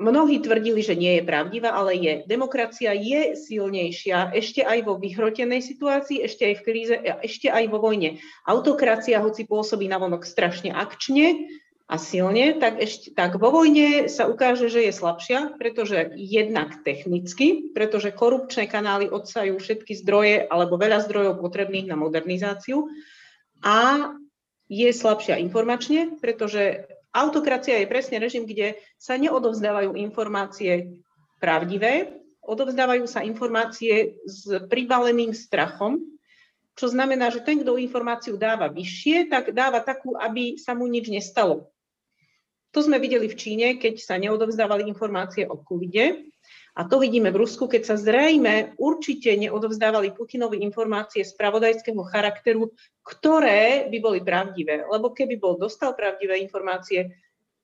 Mnohí 0.00 0.40
tvrdili, 0.40 0.80
že 0.80 0.96
nie 0.96 1.20
je 1.20 1.28
pravdivá, 1.28 1.76
ale 1.76 1.96
je. 1.96 2.14
Demokracia 2.24 2.96
je 2.96 3.36
silnejšia 3.36 4.32
ešte 4.32 4.64
aj 4.64 4.84
vo 4.84 4.96
vyhrotenej 4.96 5.60
situácii, 5.60 6.24
ešte 6.24 6.48
aj 6.48 6.54
v 6.60 6.64
kríze, 6.64 6.96
ešte 7.24 7.52
aj 7.52 7.64
vo 7.68 7.80
vojne. 7.80 8.20
Autokracia, 8.48 9.20
hoci 9.20 9.44
pôsobí 9.44 9.88
navonok 9.88 10.24
strašne 10.24 10.72
akčne 10.72 11.48
a 11.90 11.98
silne, 11.98 12.54
tak, 12.62 12.78
ešte, 12.78 13.10
tak 13.10 13.34
vo 13.34 13.50
vojne 13.50 14.06
sa 14.06 14.30
ukáže, 14.30 14.70
že 14.70 14.86
je 14.86 14.92
slabšia, 14.94 15.58
pretože 15.58 16.14
jednak 16.14 16.86
technicky, 16.86 17.74
pretože 17.74 18.14
korupčné 18.14 18.70
kanály 18.70 19.10
odsajú 19.10 19.58
všetky 19.58 19.98
zdroje 19.98 20.46
alebo 20.46 20.78
veľa 20.78 21.02
zdrojov 21.10 21.42
potrebných 21.42 21.90
na 21.90 21.98
modernizáciu 21.98 22.86
a 23.66 24.14
je 24.70 24.86
slabšia 24.94 25.42
informačne, 25.42 26.14
pretože 26.22 26.86
Autokracia 27.10 27.82
je 27.82 27.90
presne 27.90 28.22
režim, 28.22 28.46
kde 28.46 28.78
sa 28.94 29.18
neodovzdávajú 29.18 29.98
informácie 29.98 31.02
pravdivé, 31.42 32.22
odovzdávajú 32.46 33.02
sa 33.10 33.26
informácie 33.26 34.22
s 34.22 34.46
pribaleným 34.70 35.34
strachom, 35.34 35.98
čo 36.78 36.86
znamená, 36.86 37.34
že 37.34 37.42
ten, 37.42 37.58
kto 37.58 37.82
informáciu 37.82 38.38
dáva 38.38 38.70
vyššie, 38.70 39.26
tak 39.26 39.50
dáva 39.50 39.82
takú, 39.82 40.14
aby 40.14 40.54
sa 40.54 40.78
mu 40.78 40.86
nič 40.86 41.10
nestalo. 41.10 41.74
To 42.70 42.78
sme 42.80 43.02
videli 43.02 43.26
v 43.26 43.38
Číne, 43.38 43.66
keď 43.82 43.98
sa 43.98 44.14
neodovzdávali 44.20 44.86
informácie 44.86 45.42
o 45.46 45.58
covide, 45.58 46.30
a 46.78 46.86
to 46.86 47.02
vidíme 47.02 47.34
v 47.34 47.40
Rusku, 47.42 47.66
keď 47.66 47.82
sa 47.82 47.96
zrejme 47.98 48.78
určite 48.78 49.34
neodovzdávali 49.34 50.14
Putinovi 50.14 50.62
informácie 50.62 51.26
z 51.26 51.34
pravodajského 51.34 51.98
charakteru, 52.06 52.70
ktoré 53.02 53.90
by 53.90 53.98
boli 53.98 54.22
pravdivé. 54.22 54.86
Lebo 54.86 55.10
keby 55.10 55.34
bol 55.34 55.58
dostal 55.58 55.98
pravdivé 55.98 56.38
informácie, 56.38 57.10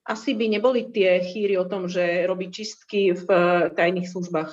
asi 0.03 0.35
by 0.35 0.59
neboli 0.59 0.91
tie 0.91 1.23
chýry 1.23 1.55
o 1.55 1.67
tom, 1.67 1.87
že 1.87 2.27
robí 2.27 2.51
čistky 2.51 3.15
v 3.15 3.27
eh, 3.31 3.71
tajných 3.71 4.07
službách. 4.07 4.51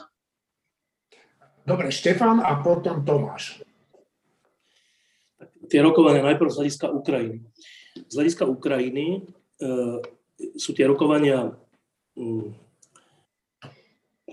Dobre, 1.65 1.89
Štefan 1.89 2.45
a 2.45 2.61
potom 2.61 3.03
Tomáš. 3.03 3.65
Tie 5.65 5.81
rokovania 5.81 6.21
najprv 6.21 6.53
z 6.53 6.59
hľadiska 6.61 6.87
Ukrajiny. 6.93 7.41
Z 8.05 8.15
hľadiska 8.21 8.45
Ukrajiny 8.45 9.07
e, 9.17 9.21
sú 10.59 10.75
tie 10.75 10.87
rokovania 10.87 11.55
mm, 12.19 12.65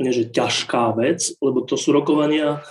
úplne 0.02 0.12
že 0.18 0.34
ťažká 0.34 0.98
vec, 0.98 1.38
lebo 1.38 1.62
to 1.62 1.78
sú 1.78 1.94
rokovania 1.94 2.66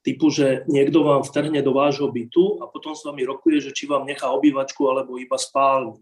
typu, 0.00 0.32
že 0.32 0.64
niekto 0.64 1.04
vám 1.04 1.20
vtrhne 1.20 1.60
do 1.60 1.76
vášho 1.76 2.08
bytu 2.08 2.64
a 2.64 2.72
potom 2.72 2.96
s 2.96 3.04
vami 3.04 3.28
rokuje, 3.28 3.68
že 3.68 3.76
či 3.76 3.84
vám 3.84 4.08
nechá 4.08 4.32
obývačku 4.32 4.88
alebo 4.88 5.20
iba 5.20 5.36
spálnu. 5.36 6.00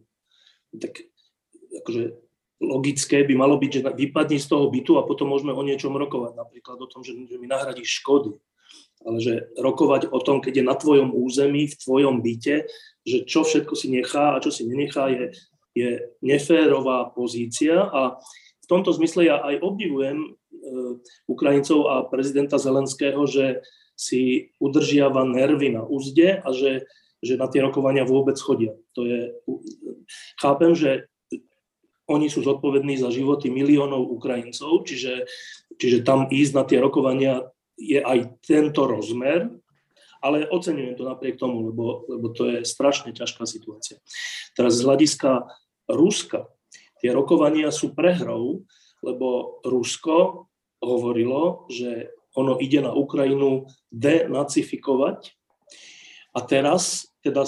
Tak 0.71 1.03
akože 1.83 2.15
logické 2.63 3.27
by 3.27 3.35
malo 3.35 3.59
byť, 3.59 3.71
že 3.75 3.83
vypadni 3.91 4.39
z 4.39 4.47
toho 4.47 4.71
bytu 4.71 5.03
a 5.03 5.07
potom 5.07 5.35
môžeme 5.35 5.51
o 5.51 5.67
niečom 5.67 5.91
rokovať, 5.99 6.39
napríklad 6.39 6.79
o 6.79 6.87
tom, 6.87 7.03
že, 7.03 7.15
mi 7.17 7.51
nahradí 7.51 7.83
škody. 7.83 8.39
Ale 9.03 9.19
že 9.19 9.35
rokovať 9.59 10.15
o 10.15 10.19
tom, 10.23 10.39
keď 10.39 10.63
je 10.63 10.65
na 10.67 10.75
tvojom 10.79 11.11
území, 11.11 11.71
v 11.71 11.79
tvojom 11.79 12.23
byte, 12.23 12.71
že 13.03 13.17
čo 13.27 13.43
všetko 13.43 13.75
si 13.75 13.91
nechá 13.91 14.39
a 14.39 14.43
čo 14.43 14.55
si 14.55 14.63
nenechá, 14.67 15.11
je, 15.11 15.35
je 15.79 15.91
neférová 16.27 17.15
pozícia 17.15 17.87
a 17.87 18.19
v 18.59 18.67
tomto 18.67 18.91
zmysle 18.93 19.31
ja 19.31 19.39
aj 19.41 19.63
obdivujem 19.63 20.39
Eh, 20.59 20.93
Ukrajincov 21.31 21.81
a 21.87 21.95
prezidenta 22.09 22.59
Zelenského, 22.59 23.23
že 23.31 23.63
si 23.95 24.51
udržiava 24.59 25.23
nervy 25.27 25.75
na 25.75 25.87
úzde 25.87 26.43
a 26.43 26.49
že, 26.51 26.87
že 27.23 27.39
na 27.39 27.47
tie 27.47 27.63
rokovania 27.63 28.07
vôbec 28.07 28.39
chodia. 28.39 28.75
To 28.95 29.07
je, 29.07 29.21
chápem, 30.39 30.75
že 30.75 31.07
oni 32.09 32.33
sú 32.33 32.43
zodpovední 32.43 32.97
za 32.97 33.13
životy 33.13 33.53
miliónov 33.53 34.09
Ukrajincov, 34.09 34.89
čiže, 34.89 35.29
čiže 35.77 36.07
tam 36.07 36.27
ísť 36.31 36.53
na 36.57 36.65
tie 36.65 36.79
rokovania 36.81 37.45
je 37.77 38.01
aj 38.01 38.41
tento 38.43 38.89
rozmer, 38.89 39.53
ale 40.19 40.49
oceňujem 40.49 40.99
to 40.99 41.05
napriek 41.07 41.39
tomu, 41.39 41.71
lebo, 41.71 42.09
lebo 42.11 42.35
to 42.35 42.51
je 42.51 42.59
strašne 42.67 43.15
ťažká 43.15 43.47
situácia. 43.47 44.03
Teraz 44.59 44.75
z 44.75 44.87
hľadiska 44.87 45.47
Ruska, 45.89 46.53
tie 47.01 47.11
rokovania 47.11 47.73
sú 47.73 47.97
prehrou, 47.97 48.63
lebo 49.03 49.59
Rusko 49.65 50.47
hovorilo, 50.79 51.67
že 51.73 52.13
ono 52.39 52.61
ide 52.61 52.85
na 52.85 52.95
Ukrajinu 52.95 53.67
denacifikovať 53.91 55.35
a 56.37 56.39
teraz, 56.45 57.11
teda, 57.25 57.43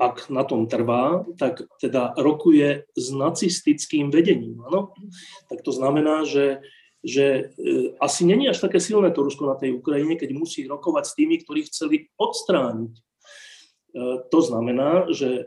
ak 0.00 0.26
na 0.32 0.42
tom 0.42 0.66
trvá, 0.66 1.22
tak 1.38 1.62
teda 1.78 2.18
rokuje 2.18 2.88
s 2.98 3.06
nacistickým 3.14 4.10
vedením. 4.10 4.58
Ano? 4.66 4.90
Tak 5.46 5.62
to 5.62 5.70
znamená, 5.70 6.26
že, 6.26 6.64
že 7.04 7.54
e, 7.54 7.94
asi 8.02 8.26
není 8.26 8.50
až 8.50 8.58
také 8.58 8.82
silné 8.82 9.14
to 9.14 9.22
Rusko 9.22 9.46
na 9.46 9.54
tej 9.54 9.78
Ukrajine, 9.78 10.18
keď 10.18 10.34
musí 10.34 10.66
rokovať 10.66 11.04
s 11.06 11.14
tými, 11.14 11.36
ktorí 11.46 11.60
chceli 11.70 11.96
odstrániť. 12.18 12.92
E, 12.96 13.02
to 14.32 14.38
znamená, 14.42 15.06
že 15.14 15.46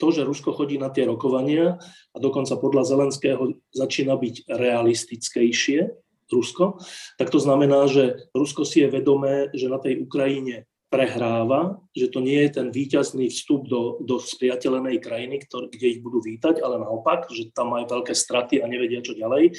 to, 0.00 0.08
že 0.08 0.24
Rusko 0.24 0.56
chodí 0.56 0.80
na 0.80 0.88
tie 0.88 1.04
rokovania 1.04 1.76
a 2.10 2.16
dokonca 2.16 2.56
podľa 2.56 2.88
Zelenského 2.88 3.60
začína 3.76 4.16
byť 4.16 4.48
realistickejšie, 4.48 5.92
Rusko, 6.30 6.78
tak 7.18 7.28
to 7.34 7.42
znamená, 7.42 7.90
že 7.90 8.30
Rusko 8.30 8.62
si 8.62 8.86
je 8.86 8.88
vedomé, 8.88 9.50
že 9.50 9.66
na 9.66 9.82
tej 9.82 9.98
Ukrajine 10.06 10.70
prehráva, 10.90 11.78
že 11.94 12.10
to 12.10 12.18
nie 12.18 12.38
je 12.46 12.50
ten 12.50 12.68
výťazný 12.74 13.30
vstup 13.30 13.70
do, 13.70 14.02
do 14.02 14.18
spriateľenej 14.18 14.98
krajiny, 14.98 15.38
ktor, 15.46 15.70
kde 15.70 15.98
ich 15.98 16.00
budú 16.02 16.18
vítať, 16.18 16.58
ale 16.58 16.82
naopak, 16.82 17.30
že 17.30 17.54
tam 17.54 17.74
majú 17.74 17.86
veľké 17.86 18.10
straty 18.10 18.58
a 18.58 18.66
nevedia, 18.66 18.98
čo 18.98 19.14
ďalej. 19.14 19.54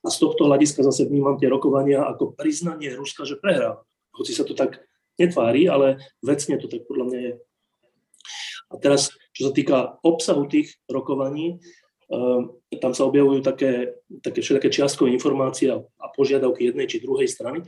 A 0.00 0.08
z 0.08 0.16
tohto 0.16 0.48
hľadiska 0.48 0.80
zase 0.80 1.04
vnímam 1.04 1.36
tie 1.36 1.52
rokovania 1.52 2.08
ako 2.08 2.32
priznanie 2.32 2.96
Ruska, 2.96 3.28
že 3.28 3.36
prehráva. 3.36 3.84
Hoci 4.16 4.32
sa 4.32 4.48
to 4.48 4.56
tak 4.56 4.80
netvári, 5.20 5.68
ale 5.68 6.00
vecne 6.24 6.56
to 6.56 6.64
tak 6.64 6.88
podľa 6.88 7.04
mňa 7.12 7.20
je. 7.20 7.32
A 8.70 8.78
teraz, 8.78 9.10
čo 9.34 9.50
sa 9.50 9.52
týka 9.52 9.98
obsahu 10.06 10.46
tých 10.46 10.78
rokovaní, 10.86 11.58
Ehm, 12.10 12.58
tam 12.82 12.90
sa 12.90 13.06
objavujú 13.06 13.38
také, 13.46 14.02
také 14.18 14.42
všetké 14.42 14.66
čiastkové 14.66 15.14
informácie 15.14 15.70
a 15.70 16.06
požiadavky 16.10 16.66
jednej 16.66 16.90
či 16.90 16.98
druhej 16.98 17.30
strany. 17.30 17.62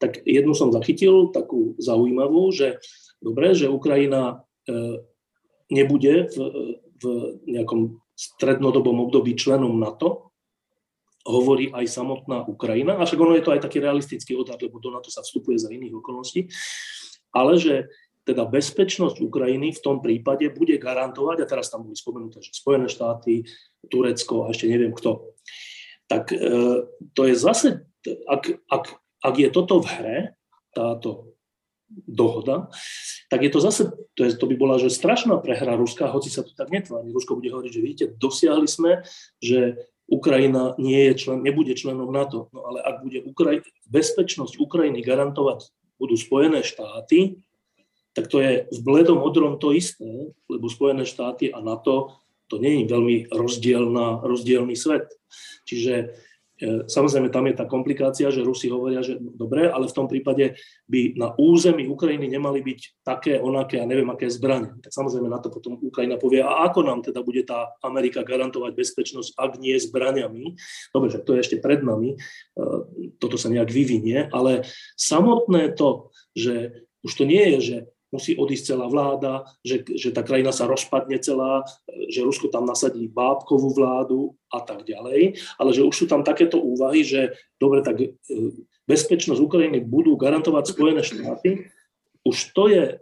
Tak 0.00 0.24
jednu 0.24 0.56
som 0.56 0.72
zachytil, 0.72 1.28
takú 1.28 1.76
zaujímavú, 1.76 2.48
že 2.56 2.80
dobre, 3.20 3.52
že 3.52 3.68
Ukrajina 3.68 4.48
e, 4.64 4.96
nebude 5.68 6.24
v, 6.32 6.36
v 7.00 7.04
nejakom 7.52 8.00
strednodobom 8.16 8.96
období 9.08 9.36
členom 9.36 9.76
NATO, 9.76 10.32
hovorí 11.28 11.68
aj 11.76 11.86
samotná 11.86 12.48
Ukrajina, 12.48 12.96
a 12.96 13.04
však 13.04 13.20
ono 13.20 13.36
je 13.36 13.44
to 13.44 13.52
aj 13.54 13.60
taký 13.60 13.78
realistický 13.78 14.32
odhad, 14.34 14.58
lebo 14.58 14.80
do 14.80 14.88
NATO 14.88 15.12
sa 15.12 15.20
vstupuje 15.20 15.60
za 15.60 15.68
iných 15.68 16.00
okolností, 16.00 16.48
ale 17.30 17.60
že 17.60 17.92
teda 18.22 18.46
bezpečnosť 18.46 19.18
Ukrajiny 19.18 19.74
v 19.74 19.82
tom 19.82 19.98
prípade 19.98 20.46
bude 20.54 20.78
garantovať, 20.78 21.42
a 21.42 21.46
teraz 21.48 21.70
tam 21.70 21.86
boli 21.86 21.98
spomenuté, 21.98 22.38
že 22.38 22.54
Spojené 22.54 22.86
štáty, 22.86 23.46
Turecko 23.90 24.46
a 24.46 24.54
ešte 24.54 24.70
neviem 24.70 24.94
kto. 24.94 25.34
Tak 26.06 26.30
e, 26.30 26.38
to 27.14 27.22
je 27.26 27.34
zase, 27.34 27.82
ak, 28.30 28.62
ak, 28.70 28.84
ak 29.22 29.34
je 29.38 29.48
toto 29.50 29.82
v 29.82 29.86
hre, 29.90 30.16
táto 30.72 31.34
dohoda, 31.92 32.72
tak 33.28 33.44
je 33.44 33.50
to 33.52 33.60
zase, 33.60 33.92
to, 34.16 34.24
je, 34.24 34.32
to 34.38 34.48
by 34.48 34.56
bola 34.56 34.80
že 34.80 34.88
strašná 34.88 35.36
prehra 35.42 35.76
Ruska, 35.76 36.08
hoci 36.08 36.32
sa 36.32 36.40
to 36.40 36.56
tak 36.56 36.72
netvári. 36.72 37.12
Rusko 37.12 37.36
bude 37.36 37.52
hovoriť, 37.52 37.72
že 37.72 37.84
vidíte, 37.84 38.06
dosiahli 38.16 38.64
sme, 38.64 39.04
že, 39.42 39.76
Ukrajina 40.12 40.76
nie 40.76 41.08
je 41.08 41.24
člen, 41.24 41.40
nebude 41.40 41.72
členom 41.72 42.12
NATO. 42.12 42.52
No 42.52 42.68
ale 42.68 42.84
ak 42.84 43.00
bude 43.00 43.24
Ukraj, 43.24 43.64
bezpečnosť 43.88 44.60
Ukrajiny 44.60 45.00
garantovať 45.00 45.72
budú 45.96 46.20
Spojené 46.20 46.60
štáty, 46.60 47.40
tak 48.12 48.28
to 48.28 48.40
je 48.40 48.68
v 48.68 48.80
bledom 48.84 49.20
odrom 49.20 49.56
to 49.56 49.72
isté, 49.72 50.32
lebo 50.48 50.68
Spojené 50.68 51.08
štáty 51.08 51.48
a 51.48 51.60
NATO 51.64 52.20
to 52.48 52.60
nie 52.60 52.84
je 52.84 52.92
veľmi 52.92 53.16
rozdielna, 53.32 54.20
rozdielný 54.20 54.76
svet. 54.76 55.08
Čiže 55.64 56.12
E, 56.62 56.86
samozrejme, 56.86 57.26
tam 57.34 57.50
je 57.50 57.58
tá 57.58 57.66
komplikácia, 57.66 58.30
že 58.30 58.46
Rusi 58.46 58.70
hovoria, 58.70 59.02
že 59.02 59.18
dobre, 59.18 59.66
ale 59.66 59.90
v 59.90 59.96
tom 59.98 60.06
prípade 60.06 60.54
by 60.86 61.18
na 61.18 61.34
území 61.34 61.90
Ukrajiny 61.90 62.30
nemali 62.30 62.62
byť 62.62 62.80
také, 63.02 63.42
onaké 63.42 63.82
a 63.82 63.88
neviem 63.88 64.06
aké 64.14 64.30
zbranie. 64.30 64.78
Tak 64.78 64.94
samozrejme 64.94 65.26
na 65.26 65.42
to 65.42 65.50
potom 65.50 65.74
Ukrajina 65.82 66.22
povie, 66.22 66.38
a 66.38 66.62
ako 66.62 66.86
nám 66.86 67.02
teda 67.02 67.26
bude 67.26 67.42
tá 67.42 67.74
Amerika 67.82 68.22
garantovať 68.22 68.78
bezpečnosť, 68.78 69.34
ak 69.34 69.58
nie 69.58 69.74
zbraniami. 69.74 70.54
Dobre, 70.94 71.10
že 71.10 71.18
to 71.26 71.34
je 71.34 71.42
ešte 71.42 71.56
pred 71.58 71.82
nami, 71.82 72.14
e, 72.14 72.16
toto 73.18 73.34
sa 73.34 73.50
nejak 73.50 73.66
vyvinie, 73.66 74.30
ale 74.30 74.62
samotné 74.94 75.74
to, 75.74 76.14
že 76.38 76.86
už 77.02 77.12
to 77.18 77.24
nie 77.26 77.58
je, 77.58 77.60
že 77.60 77.76
musí 78.12 78.36
odísť 78.36 78.76
celá 78.76 78.86
vláda, 78.86 79.48
že, 79.64 79.82
že 79.88 80.12
tá 80.12 80.20
krajina 80.20 80.52
sa 80.52 80.68
rozpadne 80.68 81.16
celá, 81.18 81.64
že 82.12 82.20
Rusko 82.20 82.52
tam 82.52 82.68
nasadí 82.68 83.08
bábkovú 83.08 83.72
vládu 83.72 84.36
a 84.52 84.60
tak 84.60 84.84
ďalej, 84.84 85.40
ale 85.56 85.70
že 85.72 85.82
už 85.82 85.94
sú 85.96 86.06
tam 86.06 86.20
takéto 86.20 86.60
úvahy, 86.60 87.02
že 87.02 87.32
dobre, 87.56 87.80
tak 87.80 87.96
e, 87.98 88.12
bezpečnosť 88.84 89.40
Ukrajiny 89.40 89.80
budú 89.80 90.20
garantovať 90.20 90.76
Spojené 90.76 91.02
štáty. 91.02 91.72
Už 92.28 92.52
to 92.52 92.68
je 92.68 92.84
e, 92.92 92.96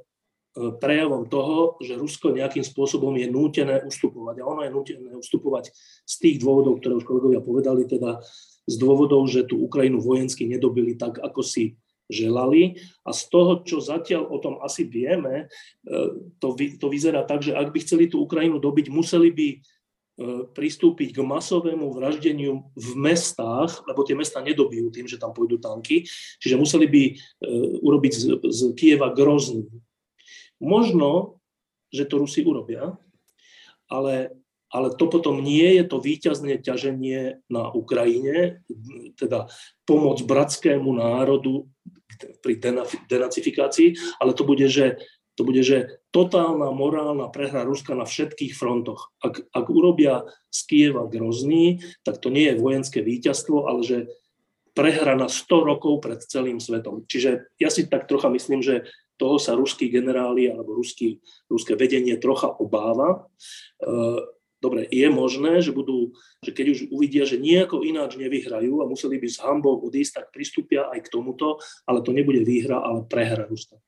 prejavom 0.78 1.26
toho, 1.26 1.74
že 1.82 1.98
Rusko 1.98 2.30
nejakým 2.30 2.62
spôsobom 2.62 3.12
je 3.18 3.26
nútené 3.26 3.82
ustupovať. 3.82 4.40
A 4.40 4.48
ono 4.48 4.62
je 4.62 4.70
nútené 4.70 5.10
ustupovať 5.18 5.74
z 6.06 6.14
tých 6.22 6.36
dôvodov, 6.38 6.78
ktoré 6.78 6.94
už 6.94 7.04
kolegovia 7.04 7.42
povedali, 7.42 7.82
teda 7.84 8.22
z 8.70 8.74
dôvodov, 8.78 9.26
že 9.26 9.42
tú 9.42 9.58
Ukrajinu 9.66 9.98
vojensky 9.98 10.46
nedobili 10.46 10.94
tak, 10.94 11.18
ako 11.18 11.42
si 11.42 11.74
želali. 12.10 12.76
A 13.06 13.14
z 13.14 13.22
toho, 13.30 13.62
čo 13.62 13.78
zatiaľ 13.78 14.26
o 14.28 14.36
tom 14.42 14.58
asi 14.60 14.84
vieme, 14.84 15.46
e, 15.46 15.94
to, 16.42 16.58
to 16.58 16.86
vyzerá 16.90 17.22
tak, 17.22 17.46
že 17.46 17.54
ak 17.54 17.70
by 17.70 17.78
chceli 17.80 18.10
tú 18.10 18.20
Ukrajinu 18.26 18.58
dobiť, 18.58 18.90
museli 18.90 19.30
by 19.30 19.48
e, 19.48 19.58
pristúpiť 20.50 21.14
k 21.14 21.20
masovému 21.22 21.94
vraždeniu 21.94 22.66
v 22.74 22.88
mestách, 22.98 23.80
lebo 23.86 24.02
tie 24.02 24.18
mesta 24.18 24.42
nedobijú 24.42 24.90
tým, 24.90 25.06
že 25.06 25.16
tam 25.16 25.30
pôjdu 25.30 25.62
tanky, 25.62 26.04
čiže 26.42 26.58
museli 26.58 26.90
by 26.90 27.02
e, 27.06 27.12
urobiť 27.80 28.12
z, 28.12 28.24
z 28.42 28.60
Kieva 28.74 29.14
grozný. 29.14 29.70
Možno, 30.60 31.40
že 31.88 32.04
to 32.04 32.20
Rusi 32.20 32.44
urobia, 32.44 32.92
ale 33.88 34.34
ale 34.70 34.94
to 34.94 35.10
potom 35.10 35.42
nie 35.42 35.82
je 35.82 35.84
to 35.84 35.98
výťazné 35.98 36.62
ťaženie 36.62 37.42
na 37.50 37.74
Ukrajine, 37.74 38.62
teda 39.18 39.50
pomoc 39.82 40.22
bratskému 40.22 40.94
národu 40.94 41.66
pri 42.42 42.54
denacifikácii, 43.08 44.18
ale 44.22 44.32
to 44.32 44.42
bude, 44.46 44.66
že, 44.66 45.00
to 45.34 45.42
bude, 45.42 45.62
že 45.62 46.02
totálna 46.10 46.70
morálna 46.74 47.30
prehra 47.30 47.62
Ruska 47.66 47.94
na 47.94 48.08
všetkých 48.08 48.54
frontoch. 48.54 49.14
Ak, 49.22 49.44
ak 49.50 49.66
urobia 49.70 50.26
z 50.50 50.58
Kieva 50.66 51.06
grozný, 51.06 51.80
tak 52.02 52.18
to 52.18 52.28
nie 52.28 52.50
je 52.50 52.60
vojenské 52.60 53.00
víťazstvo, 53.00 53.70
ale 53.70 53.80
že 53.86 53.98
prehra 54.74 55.18
na 55.18 55.26
100 55.26 55.50
rokov 55.50 56.00
pred 56.02 56.20
celým 56.22 56.62
svetom. 56.62 57.04
Čiže 57.04 57.52
ja 57.58 57.68
si 57.68 57.90
tak 57.90 58.06
trocha 58.06 58.30
myslím, 58.30 58.62
že 58.62 58.86
toho 59.20 59.36
sa 59.36 59.52
ruskí 59.52 59.92
generáli 59.92 60.48
alebo 60.48 60.80
ruský, 60.80 61.20
ruské 61.52 61.76
vedenie 61.76 62.16
trocha 62.16 62.48
obáva. 62.48 63.28
E, 63.76 63.92
Dobre, 64.60 64.84
je 64.92 65.08
možné, 65.08 65.64
že 65.64 65.72
budú, 65.72 66.12
že 66.44 66.52
keď 66.52 66.66
už 66.76 66.78
uvidia, 66.92 67.24
že 67.24 67.40
nejako 67.40 67.80
ináč 67.80 68.20
nevyhrajú 68.20 68.84
a 68.84 68.88
museli 68.88 69.16
by 69.16 69.28
s 69.32 69.40
hambou 69.40 69.80
odísť, 69.80 70.20
tak 70.20 70.26
pristúpia 70.36 70.84
aj 70.92 71.08
k 71.08 71.12
tomuto, 71.16 71.56
ale 71.88 72.04
to 72.04 72.12
nebude 72.12 72.44
výhra, 72.44 72.76
ale 72.76 73.08
prehra 73.08 73.48
Ruska. 73.48 73.80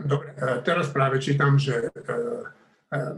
Dobre, 0.00 0.32
e, 0.32 0.64
teraz 0.64 0.88
práve 0.88 1.20
čítam, 1.20 1.60
že 1.60 1.76
e, 1.76 1.88
e, 1.92 2.16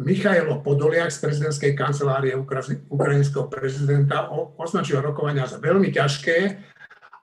Michailo 0.02 0.58
Podoliak 0.66 1.14
z 1.14 1.22
prezidentskej 1.22 1.78
kancelárie 1.78 2.34
ukrajinského 2.90 3.46
prezidenta 3.46 4.34
označil 4.58 4.98
rokovania 4.98 5.46
za 5.46 5.62
veľmi 5.62 5.94
ťažké 5.94 6.38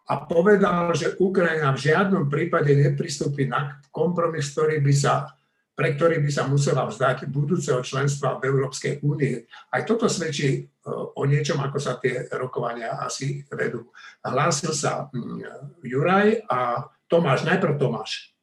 a 0.08 0.14
povedal, 0.32 0.96
že 0.96 1.20
Ukrajina 1.20 1.76
v 1.76 1.92
žiadnom 1.92 2.32
prípade 2.32 2.72
nepristúpi 2.72 3.52
na 3.52 3.84
kompromis, 3.92 4.48
ktorý 4.56 4.80
by 4.80 4.94
sa 4.96 5.28
pre 5.72 5.96
ktorý 5.96 6.20
by 6.20 6.32
sa 6.32 6.44
musela 6.46 6.84
vzdať 6.86 7.32
budúceho 7.32 7.80
členstva 7.82 8.38
v 8.38 8.52
Európskej 8.52 9.00
únie. 9.02 9.48
Aj 9.72 9.82
toto 9.88 10.12
svedčí 10.12 10.50
e, 10.52 10.62
o 10.92 11.24
niečom, 11.24 11.58
ako 11.64 11.78
sa 11.80 11.96
tie 11.98 12.28
rokovania 12.36 13.00
asi 13.00 13.42
vedú. 13.48 13.90
Hlásil 14.22 14.76
sa 14.76 15.08
mm, 15.10 15.82
Juraj 15.82 16.44
a 16.52 16.86
Tomáš. 17.08 17.48
Najprv 17.48 17.80
Tomáš. 17.80 18.36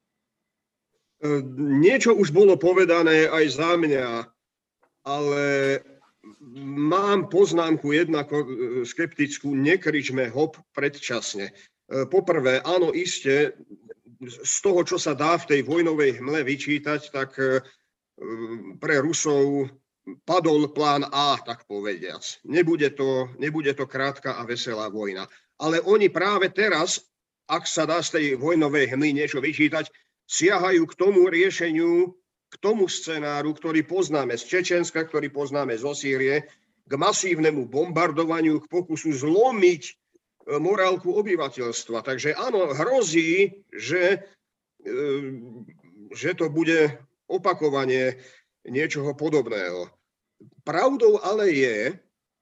E, 1.21 1.45
niečo 1.61 2.17
už 2.17 2.33
bolo 2.33 2.57
povedané 2.57 3.29
aj 3.29 3.45
za 3.61 3.73
mňa, 3.77 4.09
ale 5.05 5.45
mám 6.65 7.29
poznámku 7.29 7.93
jednako 7.93 8.35
e, 8.41 8.47
skeptickú, 8.89 9.53
nekričme 9.53 10.33
hop 10.33 10.57
predčasne. 10.73 11.53
Poprvé, 11.89 12.61
áno, 12.69 12.93
iste, 12.93 13.57
z 14.27 14.57
toho, 14.63 14.83
čo 14.83 14.99
sa 14.99 15.15
dá 15.15 15.39
v 15.39 15.47
tej 15.47 15.61
vojnovej 15.63 16.19
hmle 16.19 16.43
vyčítať, 16.43 17.15
tak 17.15 17.39
e, 17.39 17.63
pre 18.83 18.99
Rusov 18.99 19.71
padol 20.27 20.73
plán 20.75 21.07
A, 21.13 21.39
tak 21.39 21.69
povediac. 21.71 22.23
Nebude 22.49 22.91
to, 22.97 23.31
nebude 23.39 23.71
to 23.79 23.87
krátka 23.87 24.41
a 24.41 24.43
veselá 24.43 24.89
vojna. 24.91 25.29
Ale 25.59 25.79
oni 25.85 26.09
práve 26.11 26.51
teraz, 26.51 27.03
ak 27.47 27.67
sa 27.69 27.87
dá 27.87 28.03
z 28.03 28.19
tej 28.19 28.27
vojnovej 28.39 28.95
hmly 28.95 29.15
niečo 29.15 29.39
vyčítať, 29.39 29.91
siahajú 30.29 30.83
k 30.89 30.95
tomu 30.99 31.31
riešeniu, 31.31 32.13
k 32.49 32.55
tomu 32.59 32.89
scenáru, 32.89 33.53
ktorý 33.53 33.85
poznáme 33.85 34.35
z 34.35 34.45
Čečenska, 34.45 35.05
ktorý 35.05 35.29
poznáme 35.29 35.77
zo 35.77 35.93
Sýrie, 35.93 36.49
k 36.89 36.93
masívnemu 36.97 37.69
bombardovaniu, 37.69 38.65
k 38.65 38.71
pokusu 38.73 39.13
zlomiť 39.13 39.83
morálku 40.57 41.13
obyvateľstva. 41.13 42.01
Takže 42.01 42.33
áno, 42.33 42.73
hrozí, 42.73 43.61
že, 43.69 44.25
e, 44.81 44.89
že 46.17 46.33
to 46.33 46.49
bude 46.49 46.97
opakovanie 47.29 48.17
niečoho 48.65 49.13
podobného. 49.13 49.93
Pravdou 50.65 51.21
ale 51.21 51.53
je, 51.53 51.81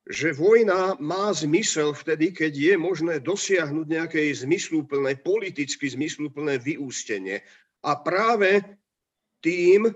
že 0.06 0.38
vojna 0.38 0.94
má 1.02 1.34
zmysel 1.34 1.90
vtedy, 1.90 2.30
keď 2.30 2.52
je 2.54 2.74
možné 2.78 3.18
dosiahnuť 3.18 3.86
nejaké 3.90 4.30
zmysluplné, 4.30 5.18
politicky 5.18 5.90
zmysluplné 5.90 6.62
vyústenie. 6.62 7.42
A 7.82 7.98
práve 7.98 8.62
tým 9.42 9.90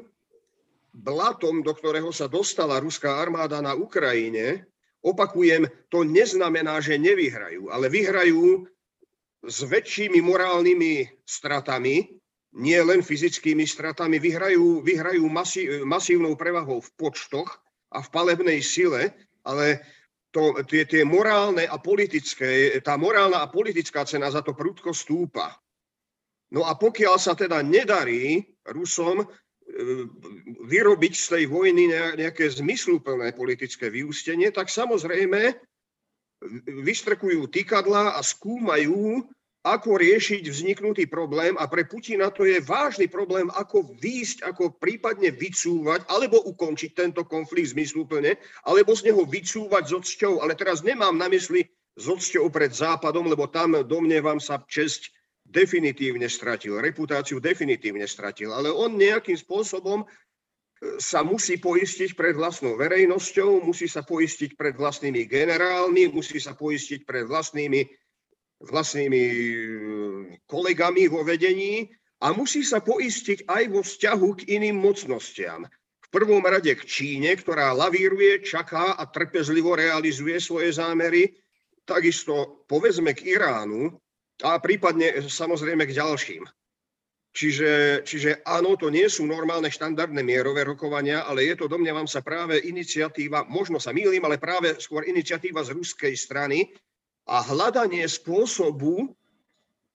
blatom, 0.90 1.62
do 1.62 1.70
ktorého 1.70 2.10
sa 2.10 2.26
dostala 2.26 2.82
ruská 2.82 3.22
armáda 3.22 3.62
na 3.62 3.78
Ukrajine, 3.78 4.66
Opakujem, 5.00 5.64
to 5.88 6.04
neznamená, 6.04 6.80
že 6.84 7.00
nevyhrajú, 7.00 7.72
ale 7.72 7.88
vyhrajú 7.88 8.68
s 9.40 9.64
väčšími 9.64 10.20
morálnymi 10.20 11.24
stratami, 11.24 12.20
nie 12.60 12.80
len 12.82 13.00
fyzickými 13.00 13.64
stratami, 13.64 14.20
vyhrajú, 14.20 14.84
vyhrajú 14.84 15.24
masí, 15.30 15.64
masívnou 15.86 16.36
prevahou 16.36 16.84
v 16.84 16.90
počtoch 17.00 17.48
a 17.94 18.04
v 18.04 18.08
palebnej 18.12 18.60
sile, 18.60 19.16
ale 19.46 19.80
to, 20.30 20.60
tie, 20.68 20.84
tie 20.84 21.02
morálne 21.02 21.64
a 21.64 21.76
politické, 21.80 22.76
tá 22.84 23.00
morálna 23.00 23.40
a 23.40 23.50
politická 23.50 24.04
cena 24.04 24.28
za 24.28 24.44
to 24.44 24.52
prudko 24.52 24.92
stúpa. 24.92 25.56
No 26.50 26.66
a 26.66 26.74
pokiaľ 26.74 27.16
sa 27.16 27.32
teda 27.38 27.62
nedarí 27.62 28.42
Rusom 28.66 29.22
vyrobiť 30.66 31.14
z 31.14 31.26
tej 31.36 31.44
vojny 31.46 31.90
nejaké 32.18 32.50
zmysluplné 32.50 33.32
politické 33.34 33.86
vyústenie, 33.86 34.50
tak 34.50 34.66
samozrejme 34.66 35.54
vyštrkujú 36.66 37.46
tykadla 37.52 38.16
a 38.16 38.20
skúmajú, 38.24 39.22
ako 39.60 40.00
riešiť 40.00 40.48
vzniknutý 40.48 41.04
problém 41.04 41.52
a 41.60 41.68
pre 41.68 41.84
Putina 41.84 42.32
to 42.32 42.48
je 42.48 42.64
vážny 42.64 43.12
problém, 43.12 43.52
ako 43.52 43.92
výjsť, 44.00 44.48
ako 44.48 44.72
prípadne 44.80 45.28
vycúvať 45.28 46.08
alebo 46.08 46.40
ukončiť 46.48 46.96
tento 46.96 47.28
konflikt 47.28 47.76
zmysluplne, 47.76 48.40
alebo 48.64 48.96
z 48.96 49.12
neho 49.12 49.20
vycúvať 49.28 49.84
s 49.84 49.92
odsťou. 49.92 50.40
Ale 50.40 50.56
teraz 50.56 50.80
nemám 50.80 51.12
na 51.12 51.28
mysli 51.28 51.68
s 51.92 52.08
odsťou 52.08 52.48
pred 52.48 52.72
Západom, 52.72 53.28
lebo 53.28 53.52
tam 53.52 53.84
domnievam 53.84 54.40
sa 54.40 54.64
česť 54.64 55.12
definitívne 55.50 56.30
stratil, 56.30 56.78
reputáciu 56.78 57.42
definitívne 57.42 58.06
stratil, 58.06 58.54
ale 58.54 58.70
on 58.70 58.94
nejakým 58.94 59.34
spôsobom 59.34 60.02
e, 60.02 60.06
sa 61.02 61.26
musí 61.26 61.58
poistiť 61.58 62.14
pred 62.14 62.38
vlastnou 62.38 62.78
verejnosťou, 62.78 63.66
musí 63.66 63.90
sa 63.90 64.06
poistiť 64.06 64.54
pred 64.54 64.78
vlastnými 64.78 65.26
generálmi, 65.26 66.06
musí 66.14 66.38
sa 66.38 66.54
poistiť 66.54 67.02
pred 67.02 67.26
vlastnými, 67.26 67.82
vlastnými 68.62 69.22
e, 69.26 69.42
kolegami 70.46 71.10
vo 71.10 71.26
vedení 71.26 71.90
a 72.22 72.30
musí 72.30 72.62
sa 72.62 72.78
poistiť 72.78 73.50
aj 73.50 73.62
vo 73.74 73.82
vzťahu 73.82 74.28
k 74.38 74.40
iným 74.54 74.78
mocnostiam. 74.78 75.66
V 76.00 76.08
prvom 76.14 76.42
rade 76.42 76.70
k 76.74 76.82
Číne, 76.86 77.34
ktorá 77.34 77.74
lavíruje, 77.74 78.42
čaká 78.46 78.98
a 78.98 79.02
trpezlivo 79.06 79.74
realizuje 79.74 80.38
svoje 80.42 80.74
zámery, 80.74 81.34
takisto 81.86 82.66
povedzme 82.70 83.14
k 83.14 83.34
Iránu 83.34 83.98
a 84.42 84.58
prípadne 84.58 85.24
samozrejme 85.26 85.86
k 85.86 85.96
ďalším. 85.96 86.42
Čiže, 87.30 88.02
čiže 88.02 88.30
áno, 88.42 88.74
to 88.74 88.90
nie 88.90 89.06
sú 89.06 89.22
normálne 89.22 89.70
štandardné 89.70 90.18
mierové 90.18 90.66
rokovania, 90.66 91.22
ale 91.30 91.46
je 91.46 91.62
to, 91.62 91.70
domnievam 91.70 92.10
sa, 92.10 92.26
práve 92.26 92.58
iniciatíva, 92.58 93.46
možno 93.46 93.78
sa 93.78 93.94
mýlim, 93.94 94.18
ale 94.26 94.42
práve 94.42 94.74
skôr 94.82 95.06
iniciatíva 95.06 95.62
z 95.62 95.70
ruskej 95.78 96.14
strany 96.18 96.74
a 97.30 97.38
hľadanie 97.46 98.02
spôsobu, 98.10 99.14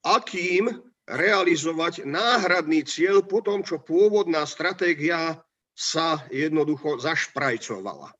akým 0.07 0.71
realizovať 1.05 2.07
náhradný 2.07 2.87
cieľ 2.87 3.19
po 3.27 3.43
tom, 3.43 3.67
čo 3.67 3.83
pôvodná 3.83 4.47
stratégia 4.47 5.43
sa 5.75 6.23
jednoducho 6.31 7.03
zašprajcovala. 7.03 8.15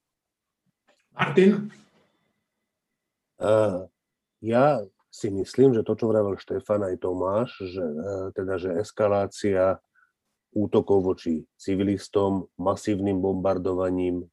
Martin? 1.15 1.71
Uh, 3.39 3.87
ja 4.43 4.83
si 5.15 5.31
myslím, 5.31 5.71
že 5.71 5.87
to, 5.87 5.95
čo 5.95 6.11
vravel 6.11 6.35
Štefan 6.35 6.83
aj 6.83 6.99
Tomáš, 6.99 7.55
že, 7.63 7.85
uh, 7.87 8.27
teda, 8.35 8.59
že 8.59 8.75
eskalácia 8.75 9.79
útokov 10.51 10.99
voči 11.07 11.47
civilistom, 11.55 12.51
masívnym 12.59 13.23
bombardovaním 13.23 14.27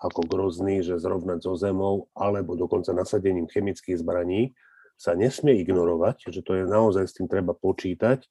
ako 0.00 0.24
grozný, 0.24 0.80
že 0.80 0.96
zrovnať 0.96 1.44
zo 1.44 1.58
zemou, 1.58 2.08
alebo 2.16 2.54
dokonca 2.56 2.94
nasadením 2.96 3.50
chemických 3.50 4.00
zbraní, 4.00 4.56
sa 4.98 5.14
nesmie 5.14 5.60
ignorovať, 5.62 6.30
že 6.30 6.40
to 6.42 6.58
je 6.58 6.64
naozaj 6.64 7.04
s 7.06 7.16
tým 7.18 7.26
treba 7.26 7.54
počítať. 7.54 8.24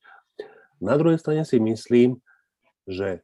Na 0.84 0.95
druhej 0.99 1.19
strane 1.19 1.43
si 1.43 1.59
myslím, 1.59 2.19
že 2.88 3.23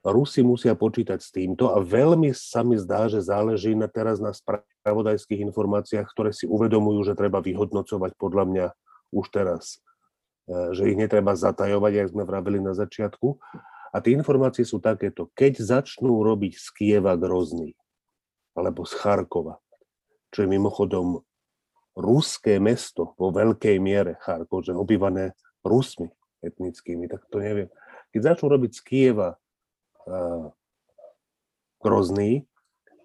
Rusi 0.00 0.40
musia 0.40 0.72
počítať 0.72 1.20
s 1.20 1.28
týmto 1.28 1.76
a 1.76 1.80
veľmi 1.84 2.32
sa 2.32 2.64
mi 2.64 2.80
zdá, 2.80 3.04
že 3.08 3.20
záleží 3.20 3.76
na 3.76 3.84
teraz 3.84 4.16
na 4.16 4.32
spravodajských 4.80 5.44
informáciách, 5.52 6.08
ktoré 6.08 6.32
si 6.32 6.48
uvedomujú, 6.48 7.12
že 7.12 7.18
treba 7.18 7.44
vyhodnocovať 7.44 8.16
podľa 8.16 8.44
mňa 8.48 8.66
už 9.12 9.26
teraz. 9.28 9.84
E, 10.48 10.74
že 10.74 10.88
ich 10.90 10.98
netreba 10.98 11.36
zatajovať, 11.36 11.92
ako 12.00 12.12
sme 12.16 12.24
vravili 12.24 12.58
na 12.58 12.72
začiatku. 12.72 13.36
A 13.90 13.96
tie 14.00 14.16
informácie 14.16 14.64
sú 14.64 14.80
takéto. 14.80 15.28
Keď 15.36 15.60
začnú 15.60 16.22
robiť 16.24 16.56
z 16.56 16.66
Kieva 16.72 17.14
Grozný, 17.18 17.76
alebo 18.56 18.82
z 18.88 18.96
Charkova, 18.98 19.60
čo 20.30 20.46
je 20.46 20.48
mimochodom 20.48 21.22
ruské 21.98 22.62
mesto 22.62 23.18
vo 23.18 23.34
veľkej 23.34 23.76
miere, 23.82 24.16
Charkov, 24.22 24.66
že 24.66 24.72
obývané 24.74 25.34
Rusmi 25.66 26.08
etnickými, 26.40 27.10
tak 27.10 27.26
to 27.28 27.42
neviem. 27.42 27.68
Keď 28.14 28.34
začnú 28.34 28.46
robiť 28.48 28.72
z 28.72 28.80
Kieva 28.80 29.28
Grozný, 31.82 32.46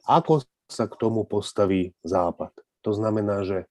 ako 0.05 0.45
sa 0.69 0.89
k 0.89 0.97
tomu 0.97 1.23
postaví 1.25 1.93
Západ. 2.01 2.51
To 2.85 2.91
znamená, 2.93 3.45
že 3.45 3.65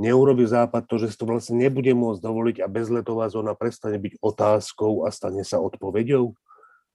neurobi 0.00 0.44
Západ 0.44 0.88
to, 0.88 0.96
že 1.00 1.12
si 1.12 1.16
to 1.20 1.28
vlastne 1.28 1.60
nebude 1.60 1.92
môcť 1.92 2.20
dovoliť 2.20 2.56
a 2.64 2.68
bezletová 2.68 3.28
zóna 3.28 3.52
prestane 3.56 4.00
byť 4.00 4.20
otázkou 4.20 5.04
a 5.04 5.12
stane 5.12 5.44
sa 5.44 5.60
odpoveďou, 5.60 6.32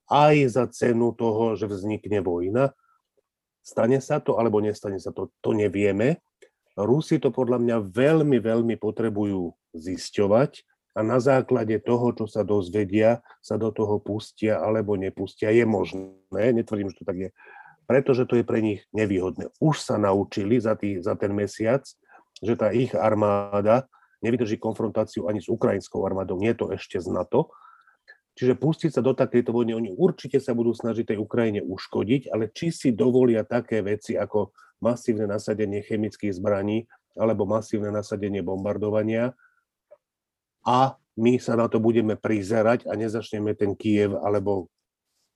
aj 0.07 0.35
za 0.47 0.63
cenu 0.71 1.11
toho, 1.13 1.59
že 1.59 1.67
vznikne 1.67 2.23
vojna. 2.23 2.71
Stane 3.61 3.99
sa 3.99 4.23
to, 4.23 4.39
alebo 4.39 4.63
nestane 4.63 4.97
sa 4.97 5.11
to, 5.11 5.27
to 5.43 5.51
nevieme. 5.51 6.23
Rusi 6.79 7.19
to 7.19 7.33
podľa 7.33 7.59
mňa 7.59 7.77
veľmi, 7.91 8.37
veľmi 8.39 8.75
potrebujú 8.79 9.51
zisťovať 9.75 10.63
a 10.97 11.05
na 11.05 11.21
základe 11.21 11.77
toho, 11.83 12.09
čo 12.15 12.25
sa 12.25 12.41
dozvedia, 12.41 13.21
sa 13.43 13.59
do 13.59 13.69
toho 13.69 14.01
pustia 14.01 14.57
alebo 14.57 14.97
nepustia. 14.97 15.53
Je 15.53 15.61
možné, 15.67 16.15
netvrdím, 16.31 16.89
že 16.89 17.03
to 17.03 17.05
tak 17.05 17.17
je, 17.17 17.29
pretože 17.87 18.27
to 18.27 18.35
je 18.37 18.45
pre 18.45 18.59
nich 18.59 18.83
nevýhodné. 18.91 19.49
Už 19.63 19.79
sa 19.79 19.95
naučili 19.95 20.59
za, 20.59 20.75
tý, 20.75 20.99
za 20.99 21.15
ten 21.15 21.31
mesiac, 21.31 21.87
že 22.43 22.53
tá 22.53 22.69
ich 22.69 22.93
armáda 22.93 23.87
nevydrží 24.21 24.59
konfrontáciu 24.59 25.25
ani 25.31 25.39
s 25.39 25.47
ukrajinskou 25.47 26.03
armádou, 26.03 26.37
nie 26.37 26.53
to 26.53 26.69
ešte 26.75 26.99
z 26.99 27.07
NATO. 27.09 27.49
Čiže 28.37 28.53
pustiť 28.53 28.91
sa 28.93 29.01
do 29.01 29.17
takejto 29.17 29.49
vojny, 29.49 29.73
oni 29.73 29.89
určite 29.97 30.37
sa 30.37 30.53
budú 30.53 30.69
snažiť 30.69 31.15
tej 31.15 31.19
Ukrajine 31.23 31.65
uškodiť, 31.65 32.29
ale 32.29 32.53
či 32.53 32.69
si 32.69 32.93
dovolia 32.93 33.41
také 33.41 33.81
veci 33.81 34.13
ako 34.13 34.53
masívne 34.77 35.25
nasadenie 35.25 35.81
chemických 35.81 36.37
zbraní 36.37 36.85
alebo 37.17 37.49
masívne 37.49 37.89
nasadenie 37.89 38.45
bombardovania, 38.45 39.33
a 40.67 40.99
my 41.15 41.39
sa 41.39 41.55
na 41.55 41.71
to 41.71 41.79
budeme 41.79 42.19
prizerať 42.19 42.91
a 42.91 42.99
nezačneme 42.99 43.55
ten 43.55 43.71
Kiev 43.71 44.19
alebo 44.19 44.67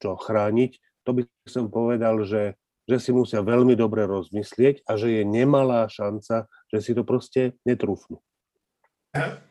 čo 0.04 0.20
chrániť, 0.20 0.91
to 1.04 1.12
by 1.18 1.22
som 1.48 1.68
povedal, 1.68 2.22
že, 2.26 2.56
že 2.86 2.98
si 2.98 3.12
musia 3.14 3.42
veľmi 3.42 3.74
dobre 3.74 4.06
rozmyslieť 4.06 4.86
a 4.86 4.98
že 4.98 5.22
je 5.22 5.24
nemalá 5.26 5.90
šanca, 5.90 6.50
že 6.70 6.78
si 6.80 6.92
to 6.94 7.06
proste 7.06 7.58
netrúfnú. 7.66 8.22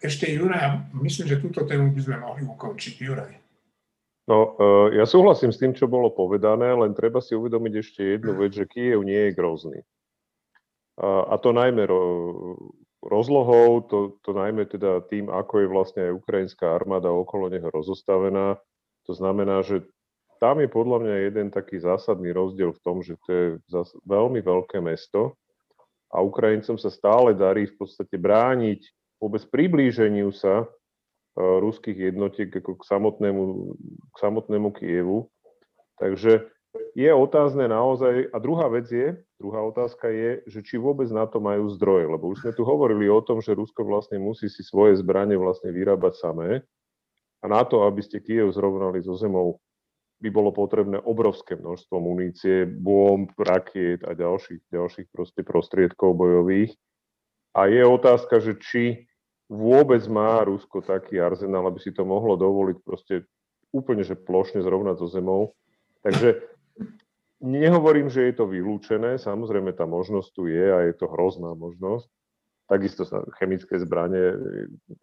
Ešte 0.00 0.24
Juraj, 0.32 0.96
myslím, 1.04 1.26
že 1.28 1.42
túto 1.42 1.68
tému 1.68 1.92
by 1.92 2.00
sme 2.00 2.16
mohli 2.16 2.42
ukončiť. 2.48 2.94
Juraj. 2.96 3.32
No, 4.24 4.56
e, 4.56 4.96
ja 4.96 5.04
súhlasím 5.04 5.52
s 5.52 5.60
tým, 5.60 5.76
čo 5.76 5.90
bolo 5.90 6.08
povedané, 6.14 6.72
len 6.72 6.96
treba 6.96 7.20
si 7.20 7.36
uvedomiť 7.36 7.72
ešte 7.76 8.00
jednu 8.16 8.40
vec, 8.40 8.56
že 8.56 8.64
Kiev 8.64 9.04
nie 9.04 9.28
je 9.28 9.36
grozný. 9.36 9.78
A 11.00 11.32
to 11.40 11.56
najmä 11.56 11.88
rozlohou, 13.00 13.80
to, 13.88 14.20
to 14.20 14.36
najmä 14.36 14.68
teda 14.68 15.00
tým, 15.08 15.32
ako 15.32 15.64
je 15.64 15.72
vlastne 15.72 16.00
aj 16.12 16.18
ukrajinská 16.20 16.76
armáda 16.76 17.08
okolo 17.08 17.48
neho 17.48 17.72
rozostavená. 17.72 18.60
To 19.08 19.12
znamená, 19.16 19.64
že 19.64 19.88
tam 20.40 20.64
je 20.64 20.68
podľa 20.72 20.98
mňa 21.04 21.14
jeden 21.28 21.48
taký 21.52 21.76
zásadný 21.78 22.32
rozdiel 22.32 22.72
v 22.72 22.82
tom, 22.82 23.04
že 23.04 23.20
to 23.22 23.28
je 23.28 23.46
veľmi 24.08 24.40
veľké 24.40 24.80
mesto 24.80 25.36
a 26.10 26.24
Ukrajincom 26.24 26.80
sa 26.80 26.90
stále 26.90 27.36
darí 27.36 27.68
v 27.68 27.76
podstate 27.76 28.16
brániť 28.18 28.80
vôbec 29.20 29.44
priblíženiu 29.52 30.32
sa 30.32 30.64
e, 30.64 30.66
ruských 31.38 32.10
jednotiek 32.10 32.48
ako 32.50 32.80
k 32.80 32.82
samotnému, 32.88 33.42
k 34.10 34.16
samotnému 34.16 34.68
Kievu. 34.74 35.28
Takže 36.00 36.48
je 36.96 37.10
otázne 37.12 37.68
naozaj, 37.68 38.32
a 38.32 38.36
druhá 38.40 38.66
vec 38.72 38.88
je, 38.88 39.20
druhá 39.36 39.60
otázka 39.62 40.08
je, 40.08 40.40
že 40.48 40.64
či 40.64 40.80
vôbec 40.80 41.06
na 41.12 41.28
to 41.28 41.38
majú 41.38 41.68
zdroje, 41.76 42.08
lebo 42.08 42.32
už 42.32 42.42
sme 42.42 42.52
tu 42.56 42.64
hovorili 42.64 43.06
o 43.06 43.20
tom, 43.20 43.44
že 43.44 43.54
Rusko 43.54 43.84
vlastne 43.84 44.16
musí 44.16 44.48
si 44.48 44.64
svoje 44.64 44.96
zbranie 44.98 45.36
vlastne 45.36 45.70
vyrábať 45.70 46.16
samé 46.16 46.64
a 47.42 47.46
na 47.46 47.62
to, 47.62 47.84
aby 47.84 48.00
ste 48.00 48.24
Kiev 48.24 48.50
zrovnali 48.56 49.04
so 49.04 49.14
zemou, 49.14 49.60
by 50.20 50.28
bolo 50.28 50.52
potrebné 50.52 51.00
obrovské 51.00 51.56
množstvo 51.56 51.96
munície, 51.96 52.68
bomb, 52.68 53.32
rakiet 53.40 54.04
a 54.04 54.12
ďalších, 54.12 54.68
ďalších 54.68 55.08
proste 55.08 55.40
prostriedkov 55.40 56.12
bojových. 56.12 56.76
A 57.56 57.66
je 57.66 57.82
otázka, 57.82 58.38
že 58.38 58.60
či 58.60 59.10
vôbec 59.50 60.04
má 60.06 60.44
Rusko 60.44 60.84
taký 60.84 61.18
arzenál, 61.18 61.66
aby 61.66 61.80
si 61.82 61.90
to 61.90 62.06
mohlo 62.06 62.36
dovoliť 62.36 62.78
proste 62.84 63.26
úplne, 63.72 64.04
že 64.04 64.14
plošne 64.14 64.62
zrovnať 64.62 64.96
so 65.02 65.08
zemou. 65.10 65.56
Takže 66.04 66.38
Nehovorím, 67.40 68.12
že 68.12 68.28
je 68.28 68.34
to 68.36 68.44
vylúčené, 68.44 69.16
samozrejme 69.16 69.72
tá 69.72 69.88
možnosť 69.88 70.28
tu 70.36 70.44
je 70.44 70.60
a 70.60 70.84
je 70.84 70.92
to 70.92 71.08
hrozná 71.08 71.56
možnosť. 71.56 72.04
Takisto 72.70 73.02
sa 73.02 73.26
chemické 73.42 73.82
zbranie, 73.82 74.38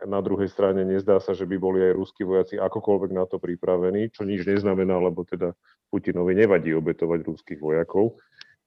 na 0.07 0.23
druhej 0.23 0.47
strane 0.47 0.87
nezdá 0.87 1.19
sa, 1.19 1.35
že 1.35 1.43
by 1.43 1.59
boli 1.59 1.83
aj 1.83 1.99
ruskí 1.99 2.23
vojaci 2.23 2.55
akokoľvek 2.55 3.11
na 3.11 3.27
to 3.27 3.43
pripravení, 3.43 4.07
čo 4.07 4.23
nič 4.23 4.47
neznamená, 4.47 4.95
lebo 4.95 5.27
teda 5.27 5.51
Putinovi 5.91 6.31
nevadí 6.31 6.71
obetovať 6.71 7.27
ruských 7.27 7.59
vojakov. 7.59 8.15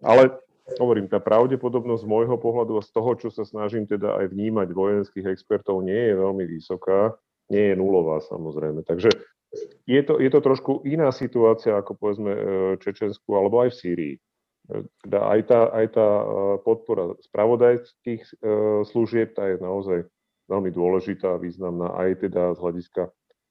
Ale 0.05 0.37
hovorím, 0.77 1.09
tá 1.09 1.17
pravdepodobnosť 1.17 2.05
z 2.05 2.11
môjho 2.13 2.37
pohľadu 2.37 2.77
a 2.77 2.85
z 2.85 2.91
toho, 2.93 3.11
čo 3.17 3.33
sa 3.33 3.49
snažím 3.49 3.89
teda 3.89 4.21
aj 4.21 4.37
vnímať 4.37 4.69
vojenských 4.69 5.33
expertov, 5.33 5.81
nie 5.81 6.13
je 6.13 6.15
veľmi 6.21 6.45
vysoká, 6.45 7.17
nie 7.49 7.73
je 7.73 7.81
nulová 7.81 8.21
samozrejme. 8.21 8.85
Takže 8.85 9.09
je 9.89 10.03
to, 10.05 10.21
je 10.21 10.29
to 10.31 10.41
trošku 10.45 10.85
iná 10.85 11.11
situácia 11.11 11.75
ako 11.75 11.97
povedzme 11.99 12.31
e, 12.31 12.41
Čečensku 12.79 13.33
alebo 13.33 13.65
aj 13.67 13.75
v 13.75 13.79
Sýrii. 13.81 14.15
E, 14.71 14.87
teda 15.03 15.21
aj 15.27 15.41
tá, 15.51 15.61
aj 15.75 15.87
tá 15.93 16.09
e, 16.09 16.25
podpora 16.63 17.19
spravodajských 17.27 18.23
služieb 18.87 19.35
tá 19.35 19.51
je 19.51 19.59
naozaj 19.59 20.07
veľmi 20.47 20.71
dôležitá 20.71 21.35
a 21.35 21.43
významná 21.43 21.95
aj 21.99 22.27
teda 22.27 22.55
z 22.55 22.59
hľadiska 22.59 23.03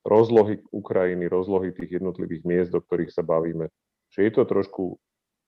rozlohy 0.07 0.63
Ukrajiny, 0.71 1.27
rozlohy 1.27 1.75
tých 1.75 1.99
jednotlivých 1.99 2.43
miest, 2.47 2.71
do 2.71 2.79
ktorých 2.79 3.11
sa 3.11 3.23
bavíme. 3.23 3.67
Že 4.15 4.19
je 4.25 4.31
to 4.31 4.43
trošku 4.47 4.83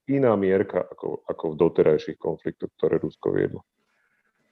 iná 0.08 0.36
mierka 0.36 0.84
ako, 0.84 1.24
ako 1.28 1.44
v 1.52 1.58
doterajších 1.58 2.18
konfliktoch, 2.20 2.70
ktoré 2.76 3.00
Rusko 3.00 3.32
viedlo. 3.32 3.64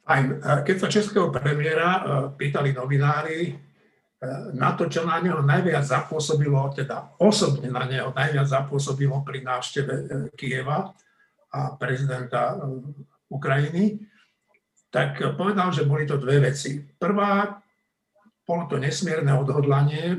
Aj 0.08 0.20
keď 0.64 0.76
sa 0.76 0.88
českého 0.88 1.28
premiéra 1.30 2.02
pýtali 2.34 2.74
novinári, 2.74 3.54
na 4.52 4.76
to, 4.76 4.84
čo 4.84 5.08
na 5.08 5.16
neho 5.24 5.40
najviac 5.40 5.80
zapôsobilo, 5.80 6.68
teda 6.76 7.16
osobne 7.16 7.72
na 7.72 7.88
neho 7.88 8.12
najviac 8.12 8.44
zapôsobilo 8.44 9.24
pri 9.24 9.40
návšteve 9.40 9.94
e, 9.96 10.04
Kieva 10.36 10.92
a 11.50 11.74
prezidenta 11.74 12.54
e, 12.54 12.80
Ukrajiny, 13.30 13.98
tak 14.90 15.22
povedal, 15.38 15.70
že 15.70 15.86
boli 15.86 16.02
to 16.02 16.18
dve 16.18 16.50
veci. 16.50 16.82
Prvá, 16.82 17.62
bolo 18.42 18.66
to 18.66 18.82
nesmierne 18.82 19.30
odhodlanie 19.38 20.14
e, 20.14 20.16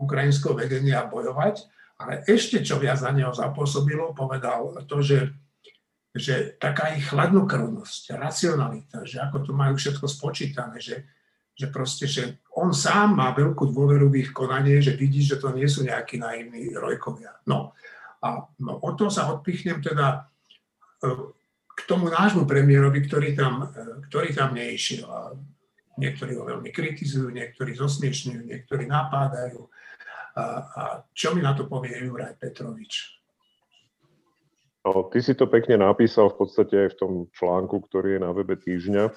ukrajinského 0.00 0.56
vedenia 0.56 1.04
bojovať 1.04 1.68
Ale 1.96 2.28
ešte 2.28 2.60
čo 2.60 2.76
viac 2.76 3.00
na 3.00 3.12
neho 3.12 3.32
zapôsobilo, 3.32 4.12
povedal 4.12 4.84
to, 4.84 5.00
že, 5.00 5.32
že 6.12 6.56
taká 6.60 6.92
ich 6.92 7.08
chladnokrvnosť, 7.08 8.20
racionalita, 8.20 9.04
že 9.08 9.20
ako 9.24 9.48
to 9.48 9.52
majú 9.56 9.80
všetko 9.80 10.04
spočítané, 10.04 10.76
že, 10.76 11.08
že 11.56 11.72
proste, 11.72 12.04
že 12.04 12.44
on 12.52 12.76
sám 12.76 13.16
má 13.16 13.32
veľkú 13.32 13.72
dôveru 13.72 14.12
v 14.12 14.28
ich 14.28 14.30
konanie, 14.36 14.84
že 14.84 14.92
vidí, 14.92 15.24
že 15.24 15.40
to 15.40 15.56
nie 15.56 15.64
sú 15.64 15.88
nejakí 15.88 16.20
naivní 16.20 16.76
rojkovia. 16.76 17.32
No 17.48 17.72
a 18.20 18.44
no, 18.60 18.72
o 18.76 18.90
to 18.92 19.08
sa 19.08 19.32
odpichnem 19.32 19.80
teda 19.80 20.28
k 21.76 21.80
tomu 21.84 22.08
nášmu 22.08 22.48
premiérovi, 22.48 23.04
ktorý 23.04 23.36
tam, 23.36 23.68
e, 23.68 24.08
ktorý 24.08 24.32
tam 24.32 24.56
neišiel. 24.56 25.04
A 25.06 25.36
niektorí 26.00 26.36
ho 26.36 26.44
veľmi 26.44 26.72
kritizujú, 26.72 27.28
niektorí 27.32 27.76
zosmiešňujú, 27.76 28.40
niektorí 28.48 28.88
napádajú. 28.88 29.68
A, 30.36 30.44
a 30.64 30.82
čo 31.16 31.32
mi 31.32 31.40
na 31.40 31.56
to 31.56 31.64
povie 31.68 31.96
Juraj 31.96 32.36
Petrovič? 32.36 33.16
Ty 34.86 35.18
si 35.18 35.34
to 35.34 35.50
pekne 35.50 35.82
napísal 35.82 36.30
v 36.30 36.46
podstate 36.46 36.86
aj 36.86 36.88
v 36.94 36.98
tom 37.00 37.12
článku, 37.34 37.82
ktorý 37.90 38.16
je 38.16 38.20
na 38.22 38.30
webe 38.30 38.54
týždňa. 38.54 39.10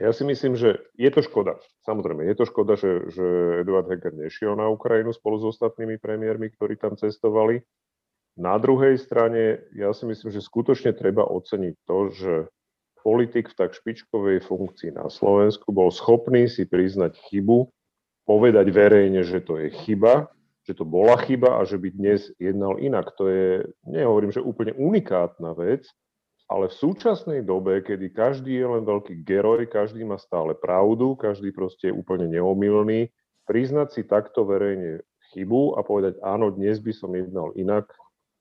Ja 0.00 0.16
si 0.16 0.24
myslím, 0.24 0.56
že 0.56 0.80
je 0.96 1.10
to 1.12 1.20
škoda. 1.20 1.60
Samozrejme, 1.84 2.24
je 2.24 2.32
to 2.32 2.48
škoda, 2.48 2.80
že, 2.80 3.12
že 3.12 3.26
Eduard 3.60 3.84
Heger 3.92 4.16
nešiel 4.16 4.56
na 4.56 4.72
Ukrajinu 4.72 5.12
spolu 5.12 5.36
s 5.36 5.44
ostatnými 5.52 6.00
premiérmi, 6.00 6.48
ktorí 6.56 6.80
tam 6.80 6.96
cestovali. 6.96 7.60
Na 8.40 8.56
druhej 8.56 8.96
strane, 8.96 9.68
ja 9.76 9.92
si 9.92 10.08
myslím, 10.08 10.32
že 10.32 10.40
skutočne 10.40 10.96
treba 10.96 11.28
oceniť 11.28 11.74
to, 11.84 11.98
že 12.08 12.34
politik 13.04 13.52
v 13.52 13.58
tak 13.60 13.76
špičkovej 13.76 14.48
funkcii 14.48 14.96
na 14.96 15.12
Slovensku 15.12 15.68
bol 15.76 15.92
schopný 15.92 16.48
si 16.48 16.64
priznať 16.64 17.20
chybu, 17.28 17.68
povedať 18.24 18.72
verejne, 18.72 19.20
že 19.28 19.44
to 19.44 19.60
je 19.60 19.68
chyba, 19.84 20.32
že 20.64 20.72
to 20.72 20.88
bola 20.88 21.20
chyba 21.20 21.60
a 21.60 21.68
že 21.68 21.76
by 21.76 21.92
dnes 21.92 22.32
jednal 22.40 22.80
inak. 22.80 23.12
To 23.20 23.28
je, 23.28 23.68
nehovorím, 23.84 24.32
že 24.32 24.40
úplne 24.40 24.72
unikátna 24.72 25.52
vec, 25.52 25.84
ale 26.48 26.72
v 26.72 26.78
súčasnej 26.80 27.44
dobe, 27.44 27.84
kedy 27.84 28.08
každý 28.16 28.56
je 28.56 28.66
len 28.66 28.88
veľký 28.88 29.20
geroj, 29.20 29.68
každý 29.68 30.00
má 30.08 30.16
stále 30.16 30.56
pravdu, 30.56 31.12
každý 31.12 31.52
proste 31.52 31.92
je 31.92 31.94
úplne 31.94 32.24
neomilný, 32.24 33.12
priznať 33.44 33.88
si 33.92 34.02
takto 34.08 34.48
verejne 34.48 35.04
chybu 35.36 35.76
a 35.76 35.84
povedať 35.84 36.16
áno, 36.24 36.48
dnes 36.48 36.80
by 36.80 36.92
som 36.96 37.12
jednal 37.12 37.52
inak, 37.54 37.86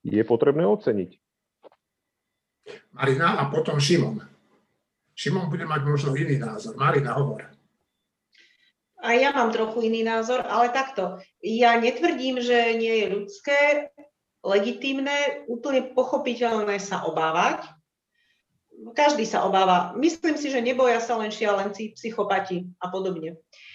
je 0.04 0.24
potrebné 0.24 0.64
oceniť. 0.66 1.12
Marina 2.94 3.40
a 3.42 3.50
potom 3.50 3.80
Šimon. 3.82 4.22
Šimon 5.18 5.52
bude 5.52 5.66
mať 5.68 5.82
možno 5.84 6.16
iný 6.16 6.40
názor. 6.40 6.78
Marina, 6.80 7.18
hovor. 7.18 7.50
A 9.00 9.16
ja 9.16 9.32
mám 9.32 9.56
trochu 9.56 9.88
iný 9.88 10.04
názor, 10.04 10.44
ale 10.44 10.76
takto. 10.76 11.24
Ja 11.40 11.80
netvrdím, 11.80 12.44
že 12.44 12.76
nie 12.76 13.04
je 13.04 13.08
ľudské, 13.16 13.60
legitimné, 14.44 15.48
úplne 15.48 15.96
pochopiteľné 15.96 16.80
sa 16.84 17.08
obávať. 17.08 17.64
Každý 18.96 19.28
sa 19.28 19.44
obáva. 19.44 19.92
Myslím 20.00 20.40
si, 20.40 20.52
že 20.52 20.64
neboja 20.64 21.04
sa 21.04 21.20
len 21.20 21.32
šialenci, 21.32 21.96
psychopati 21.96 22.68
a 22.80 22.88
podobne. 22.88 23.36
Uh, 23.36 23.69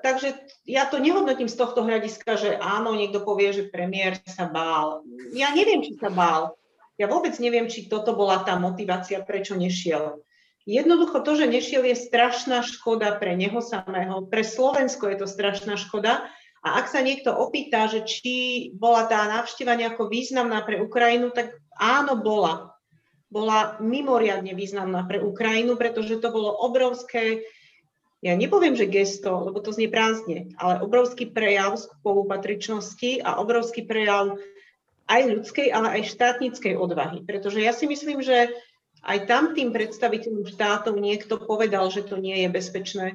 takže 0.00 0.32
ja 0.64 0.88
to 0.88 0.96
nehodnotím 0.96 1.44
z 1.44 1.60
tohto 1.60 1.84
hľadiska, 1.84 2.40
že 2.40 2.50
áno, 2.56 2.96
niekto 2.96 3.20
povie, 3.20 3.52
že 3.52 3.68
premiér 3.68 4.16
sa 4.24 4.48
bál. 4.48 5.04
Ja 5.36 5.52
neviem, 5.52 5.84
či 5.84 6.00
sa 6.00 6.08
bál. 6.08 6.56
Ja 6.96 7.08
vôbec 7.08 7.36
neviem, 7.36 7.68
či 7.68 7.88
toto 7.88 8.16
bola 8.16 8.40
tá 8.44 8.56
motivácia, 8.56 9.20
prečo 9.20 9.56
nešiel. 9.56 10.20
Jednoducho 10.68 11.24
to, 11.24 11.36
že 11.36 11.48
nešiel, 11.48 11.84
je 11.88 11.96
strašná 11.96 12.60
škoda 12.64 13.16
pre 13.16 13.32
neho 13.36 13.64
samého, 13.64 14.28
pre 14.28 14.44
Slovensko 14.44 15.08
je 15.08 15.24
to 15.24 15.26
strašná 15.28 15.80
škoda. 15.80 16.28
A 16.60 16.76
ak 16.76 16.92
sa 16.92 17.00
niekto 17.00 17.32
opýta, 17.32 17.88
že 17.88 18.04
či 18.04 18.68
bola 18.76 19.08
tá 19.08 19.24
návšteva 19.24 19.80
nejako 19.80 20.12
významná 20.12 20.60
pre 20.60 20.76
Ukrajinu, 20.76 21.32
tak 21.32 21.56
áno, 21.80 22.20
bola. 22.20 22.76
Bola 23.32 23.80
mimoriadne 23.80 24.52
významná 24.52 25.08
pre 25.08 25.24
Ukrajinu, 25.24 25.80
pretože 25.80 26.20
to 26.20 26.28
bolo 26.28 26.52
obrovské 26.52 27.48
ja 28.20 28.36
nepoviem, 28.36 28.76
že 28.76 28.84
gesto, 28.84 29.48
lebo 29.48 29.64
to 29.64 29.72
znie 29.72 29.88
prázdne, 29.88 30.52
ale 30.60 30.84
obrovský 30.84 31.32
prejav 31.32 31.80
spolupatričnosti 31.80 33.24
a 33.24 33.40
obrovský 33.40 33.88
prejav 33.88 34.36
aj 35.08 35.20
ľudskej, 35.24 35.72
ale 35.72 35.88
aj 36.00 36.12
štátnickej 36.12 36.76
odvahy. 36.76 37.24
Pretože 37.24 37.64
ja 37.64 37.72
si 37.72 37.88
myslím, 37.88 38.20
že 38.20 38.52
aj 39.00 39.24
tam 39.24 39.56
tým 39.56 39.72
predstaviteľom 39.72 40.44
štátov 40.52 41.00
niekto 41.00 41.40
povedal, 41.40 41.88
že 41.88 42.04
to 42.04 42.20
nie 42.20 42.44
je 42.44 42.48
bezpečné 42.52 43.06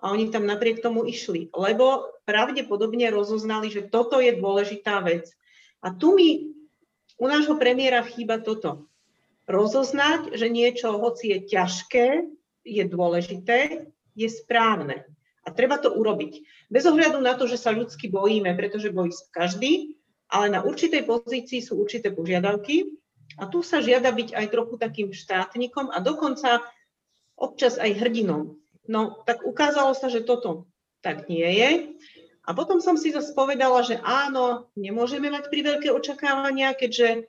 a 0.00 0.12
oni 0.12 0.32
tam 0.32 0.48
napriek 0.48 0.80
tomu 0.80 1.04
išli, 1.04 1.52
lebo 1.52 2.12
pravdepodobne 2.24 3.08
rozoznali, 3.12 3.68
že 3.68 3.84
toto 3.84 4.16
je 4.20 4.32
dôležitá 4.32 5.04
vec. 5.04 5.28
A 5.84 5.92
tu 5.92 6.16
mi 6.16 6.56
u 7.20 7.24
nášho 7.28 7.60
premiéra 7.60 8.00
chýba 8.00 8.40
toto. 8.40 8.88
Rozoznať, 9.44 10.32
že 10.32 10.48
niečo, 10.48 10.96
hoci 10.96 11.36
je 11.36 11.38
ťažké, 11.52 12.06
je 12.64 12.84
dôležité 12.88 13.92
je 14.14 14.28
správne. 14.30 15.04
A 15.44 15.52
treba 15.52 15.76
to 15.76 15.92
urobiť. 15.92 16.40
Bez 16.72 16.88
ohľadu 16.88 17.20
na 17.20 17.36
to, 17.36 17.44
že 17.44 17.60
sa 17.60 17.74
ľudsky 17.74 18.08
bojíme, 18.08 18.56
pretože 18.56 18.94
bojí 18.94 19.12
sa 19.12 19.28
každý, 19.34 20.00
ale 20.32 20.48
na 20.48 20.64
určitej 20.64 21.04
pozícii 21.04 21.60
sú 21.60 21.76
určité 21.76 22.08
požiadavky 22.08 22.96
a 23.36 23.46
tu 23.50 23.60
sa 23.60 23.84
žiada 23.84 24.08
byť 24.08 24.32
aj 24.32 24.46
trochu 24.48 24.74
takým 24.80 25.08
štátnikom 25.12 25.92
a 25.92 26.00
dokonca 26.00 26.64
občas 27.36 27.76
aj 27.76 28.00
hrdinom. 28.00 28.56
No 28.88 29.20
tak 29.28 29.44
ukázalo 29.44 29.92
sa, 29.92 30.08
že 30.08 30.24
toto 30.24 30.68
tak 31.04 31.28
nie 31.28 31.44
je. 31.44 31.70
A 32.44 32.52
potom 32.52 32.80
som 32.80 32.96
si 32.96 33.12
zase 33.12 33.32
povedala, 33.32 33.80
že 33.84 34.00
áno, 34.04 34.68
nemôžeme 34.76 35.32
mať 35.32 35.48
pri 35.48 35.60
veľké 35.64 35.88
očakávania, 35.92 36.76
keďže 36.76 37.28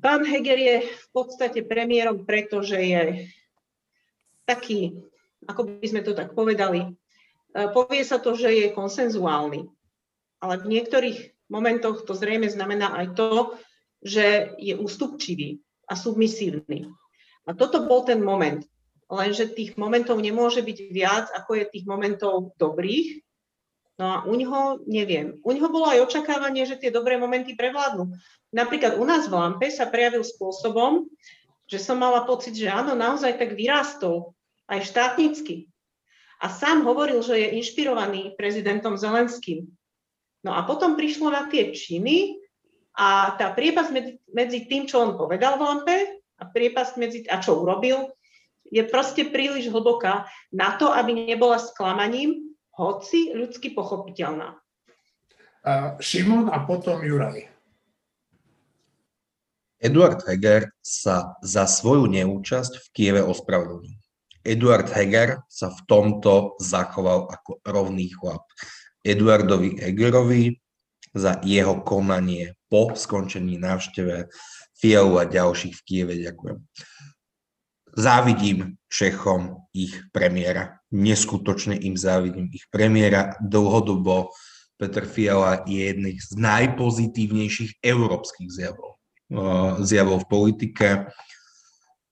pán 0.00 0.24
Heger 0.24 0.56
je 0.56 0.76
v 0.88 1.06
podstate 1.12 1.60
premiérom, 1.64 2.24
pretože 2.24 2.80
je 2.80 3.28
taký 4.48 5.04
ako 5.46 5.80
by 5.80 5.86
sme 5.86 6.02
to 6.02 6.12
tak 6.12 6.34
povedali. 6.34 6.84
E, 6.84 6.88
povie 7.72 8.02
sa 8.02 8.18
to, 8.18 8.34
že 8.34 8.52
je 8.52 8.76
konsenzuálny, 8.76 9.66
ale 10.42 10.54
v 10.60 10.66
niektorých 10.66 11.18
momentoch 11.48 12.04
to 12.04 12.12
zrejme 12.12 12.50
znamená 12.50 12.92
aj 12.98 13.06
to, 13.14 13.30
že 14.02 14.54
je 14.60 14.74
ústupčivý 14.76 15.62
a 15.86 15.94
submisívny. 15.94 16.90
A 17.46 17.54
toto 17.54 17.86
bol 17.86 18.02
ten 18.02 18.18
moment. 18.20 18.66
Lenže 19.06 19.54
tých 19.54 19.78
momentov 19.78 20.18
nemôže 20.18 20.66
byť 20.66 20.78
viac, 20.90 21.30
ako 21.30 21.62
je 21.62 21.64
tých 21.70 21.86
momentov 21.86 22.58
dobrých. 22.58 23.22
No 23.96 24.04
a 24.04 24.16
u 24.28 24.34
ňoho 24.36 24.84
neviem. 24.84 25.40
U 25.40 25.54
ňoho 25.56 25.72
bolo 25.72 25.86
aj 25.88 26.04
očakávanie, 26.10 26.68
že 26.68 26.76
tie 26.76 26.92
dobré 26.92 27.16
momenty 27.16 27.56
prevládnu. 27.56 28.12
Napríklad 28.52 29.00
u 29.00 29.04
nás 29.08 29.30
v 29.30 29.38
Lampe 29.38 29.72
sa 29.72 29.88
prejavil 29.88 30.26
spôsobom, 30.26 31.08
že 31.64 31.80
som 31.80 31.96
mala 31.96 32.28
pocit, 32.28 32.52
že 32.52 32.68
áno, 32.68 32.92
naozaj 32.92 33.40
tak 33.40 33.56
vyrástol 33.56 34.35
aj 34.66 34.80
štátnicky. 34.86 35.70
A 36.42 36.52
sám 36.52 36.84
hovoril, 36.84 37.24
že 37.24 37.40
je 37.40 37.56
inšpirovaný 37.56 38.36
prezidentom 38.36 39.00
Zelenským. 39.00 39.64
No 40.44 40.52
a 40.52 40.68
potom 40.68 40.94
prišlo 40.94 41.32
na 41.32 41.48
tie 41.48 41.72
činy 41.72 42.36
a 42.92 43.34
tá 43.40 43.50
priepas 43.56 43.88
medzi, 43.88 44.20
medzi 44.30 44.68
tým, 44.68 44.84
čo 44.84 45.00
on 45.00 45.16
povedal 45.16 45.56
v 45.56 45.64
Lampe 45.64 45.96
a 46.36 46.42
priepas 46.44 46.94
medzi, 47.00 47.24
a 47.26 47.40
čo 47.40 47.64
urobil, 47.64 48.12
je 48.68 48.82
proste 48.84 49.26
príliš 49.32 49.72
hlboká 49.72 50.28
na 50.52 50.76
to, 50.76 50.92
aby 50.92 51.14
nebola 51.14 51.56
sklamaním, 51.56 52.52
hoci 52.76 53.32
ľudsky 53.32 53.72
pochopiteľná. 53.72 54.52
Uh, 55.66 55.98
Šimon 55.98 56.52
a 56.52 56.62
potom 56.62 57.00
Juraj. 57.00 57.48
Eduard 59.80 60.20
Heger 60.24 60.72
sa 60.80 61.36
za 61.44 61.68
svoju 61.68 62.08
neúčasť 62.08 62.80
v 62.80 62.86
Kieve 62.92 63.22
ospravedlnil. 63.24 63.95
Eduard 64.46 64.86
Heger 64.94 65.42
sa 65.50 65.74
v 65.74 65.80
tomto 65.90 66.54
zachoval 66.62 67.26
ako 67.26 67.58
rovný 67.66 68.14
chlap. 68.14 68.46
Eduardovi 69.02 69.82
Hegerovi 69.82 70.54
za 71.10 71.42
jeho 71.42 71.82
konanie 71.82 72.54
po 72.70 72.94
skončení 72.94 73.58
návšteve 73.58 74.30
Fialu 74.78 75.14
a 75.18 75.24
ďalších 75.26 75.74
v 75.74 75.82
Kieve 75.82 76.14
ďakujem. 76.14 76.58
Závidím 77.96 78.76
Čechom 78.92 79.66
ich 79.72 79.96
premiéra. 80.12 80.78
Neskutočne 80.92 81.80
im 81.80 81.96
závidím 81.96 82.52
ich 82.52 82.68
premiéra. 82.68 83.34
Dlhodobo 83.40 84.36
Peter 84.76 85.08
Fiala 85.08 85.64
je 85.64 85.88
jedných 85.88 86.20
z 86.20 86.36
najpozitívnejších 86.36 87.80
európskych 87.80 88.52
zjavov, 88.52 89.00
zjavov 89.80 90.28
v 90.28 90.28
politike. 90.28 90.86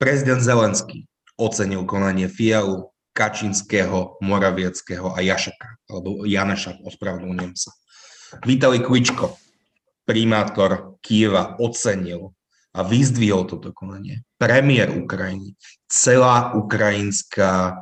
Prezident 0.01 0.41
Zelenský 0.41 1.05
ocenil 1.39 1.85
konanie 1.85 2.31
Fialu, 2.31 2.91
Kačinského, 3.15 4.19
Moravieckého 4.19 5.15
a 5.15 5.23
Jašaka, 5.23 5.79
alebo 5.87 6.27
Janeša, 6.27 6.83
ospravedlňujem 6.83 7.55
sa. 7.55 7.71
Vítali 8.43 8.83
Kličko, 8.83 9.39
primátor 10.03 10.99
Kieva, 10.99 11.55
ocenil 11.63 12.35
a 12.75 12.83
vyzdvihol 12.83 13.47
toto 13.47 13.71
konanie. 13.71 14.27
Premiér 14.35 14.91
Ukrajiny, 14.99 15.55
celá 15.87 16.59
ukrajinská 16.59 17.79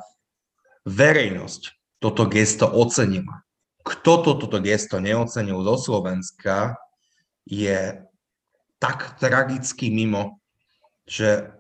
verejnosť 0.85 1.63
toto 1.97 2.29
gesto 2.29 2.69
ocenila. 2.69 3.41
Kto 3.83 4.21
to, 4.21 4.31
toto 4.37 4.61
gesto 4.61 5.01
neocenil 5.01 5.65
zo 5.65 5.77
Slovenska, 5.81 6.77
je 7.49 8.05
tak 8.79 9.19
tragicky 9.19 9.91
mimo, 9.91 10.39
že 11.09 11.51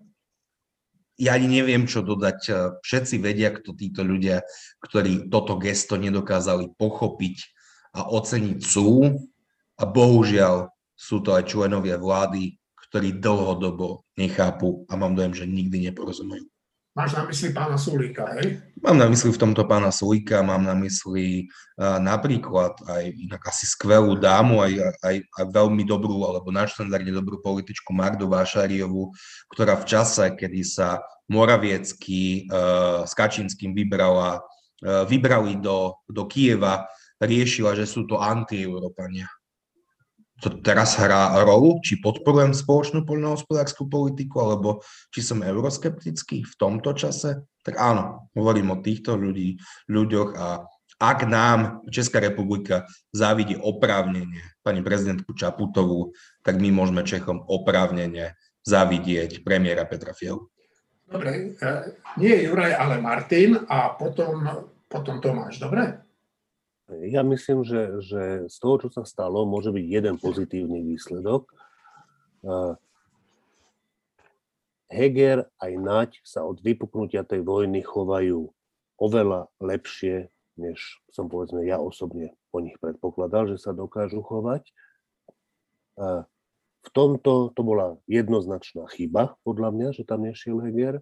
ja 1.22 1.38
ani 1.38 1.46
neviem, 1.46 1.86
čo 1.86 2.02
dodať. 2.02 2.38
Všetci 2.82 3.22
vedia, 3.22 3.54
kto 3.54 3.78
títo 3.78 4.02
ľudia, 4.02 4.42
ktorí 4.82 5.30
toto 5.30 5.54
gesto 5.54 5.94
nedokázali 5.94 6.74
pochopiť 6.74 7.36
a 7.94 8.10
oceniť 8.10 8.58
sú. 8.58 9.06
A 9.78 9.88
bohužiaľ 9.88 10.68
sú 10.92 11.24
to 11.24 11.32
aj 11.32 11.48
členovia 11.48 11.96
vlády, 11.96 12.58
ktorí 12.76 13.16
dlhodobo 13.16 14.04
nechápu 14.20 14.84
a 14.90 15.00
mám 15.00 15.16
dojem, 15.16 15.32
že 15.32 15.48
nikdy 15.48 15.88
neporozumejú. 15.90 16.51
Máš 16.92 17.16
na 17.16 17.24
mysli 17.24 17.56
pána 17.56 17.80
Sulíka, 17.80 18.28
hej? 18.36 18.60
Mám 18.84 19.00
na 19.00 19.08
mysli 19.08 19.32
v 19.32 19.40
tomto 19.40 19.64
pána 19.64 19.88
Sulíka, 19.88 20.44
mám 20.44 20.60
na 20.60 20.76
mysli 20.76 21.48
uh, 21.80 21.96
napríklad 21.96 22.76
aj 22.84 23.04
inak 23.16 23.40
asi 23.48 23.64
skvelú 23.64 24.12
dámu, 24.20 24.60
aj, 24.60 24.92
aj, 25.00 25.16
aj 25.24 25.44
veľmi 25.56 25.88
dobrú, 25.88 26.28
alebo 26.28 26.52
na 26.52 26.68
štandardne 26.68 27.08
dobrú 27.16 27.40
političku 27.40 27.96
Mardu 27.96 28.28
Vášariovu, 28.28 29.08
ktorá 29.48 29.80
v 29.80 29.88
čase, 29.88 30.36
kedy 30.36 30.60
sa 30.68 31.00
Moraviecky 31.32 32.44
uh, 32.52 33.08
s 33.08 33.16
Kačinským 33.16 33.72
vybrala, 33.72 34.44
uh, 34.84 35.08
vybrali 35.08 35.56
do, 35.64 35.96
do 36.04 36.28
Kieva, 36.28 36.84
riešila, 37.24 37.72
že 37.72 37.88
sú 37.88 38.04
to 38.04 38.20
anti-Európania 38.20 39.32
to 40.42 40.58
teraz 40.58 40.98
hrá 40.98 41.38
rolu, 41.46 41.78
či 41.86 42.02
podporujem 42.02 42.50
spoločnú 42.50 43.06
poľnohospodárskú 43.06 43.86
politiku, 43.86 44.42
alebo 44.42 44.82
či 45.14 45.22
som 45.22 45.38
euroskeptický 45.38 46.42
v 46.42 46.54
tomto 46.58 46.90
čase, 46.98 47.46
tak 47.62 47.78
áno, 47.78 48.26
hovorím 48.34 48.74
o 48.74 48.82
týchto 48.82 49.14
ľudí, 49.14 49.62
ľuďoch 49.86 50.30
a 50.34 50.66
ak 51.02 51.18
nám 51.26 51.86
Česká 51.90 52.22
republika 52.22 52.86
závidí 53.10 53.58
oprávnenie 53.58 54.42
pani 54.62 54.82
prezidentku 54.82 55.34
Čaputovú, 55.34 56.14
tak 56.46 56.58
my 56.58 56.74
môžeme 56.74 57.02
Čechom 57.06 57.42
oprávnenie 57.46 58.34
zavidieť 58.62 59.42
premiéra 59.42 59.82
Petra 59.86 60.14
Fialu. 60.14 60.46
Dobre, 61.06 61.58
e, 61.58 61.70
nie 62.18 62.46
Juraj, 62.46 62.78
ale 62.78 63.02
Martin 63.02 63.62
a 63.66 63.94
potom, 63.94 64.46
potom 64.86 65.18
Tomáš, 65.18 65.58
dobre? 65.58 66.02
Ja 66.90 67.22
myslím, 67.22 67.62
že, 67.62 68.02
že 68.02 68.22
z 68.50 68.56
toho, 68.58 68.76
čo 68.82 68.88
sa 68.90 69.06
stalo, 69.06 69.46
môže 69.46 69.70
byť 69.70 69.86
jeden 69.86 70.16
pozitívny 70.18 70.82
výsledok. 70.82 71.46
Heger 74.92 75.48
aj 75.56 75.72
Naď 75.78 76.10
sa 76.26 76.44
od 76.44 76.60
vypuknutia 76.60 77.24
tej 77.24 77.46
vojny 77.46 77.80
chovajú 77.80 78.50
oveľa 79.00 79.48
lepšie, 79.62 80.28
než 80.60 81.00
som 81.08 81.32
povedzme 81.32 81.64
ja 81.64 81.80
osobne 81.80 82.36
po 82.52 82.60
nich 82.60 82.76
predpokladal, 82.76 83.48
že 83.48 83.56
sa 83.56 83.72
dokážu 83.72 84.20
chovať. 84.20 84.68
V 86.82 86.88
tomto 86.92 87.54
to 87.56 87.60
bola 87.62 87.96
jednoznačná 88.04 88.84
chyba, 88.92 89.38
podľa 89.46 89.70
mňa, 89.72 89.88
že 89.96 90.02
tam 90.04 90.28
nešiel 90.28 90.60
Heger. 90.60 91.00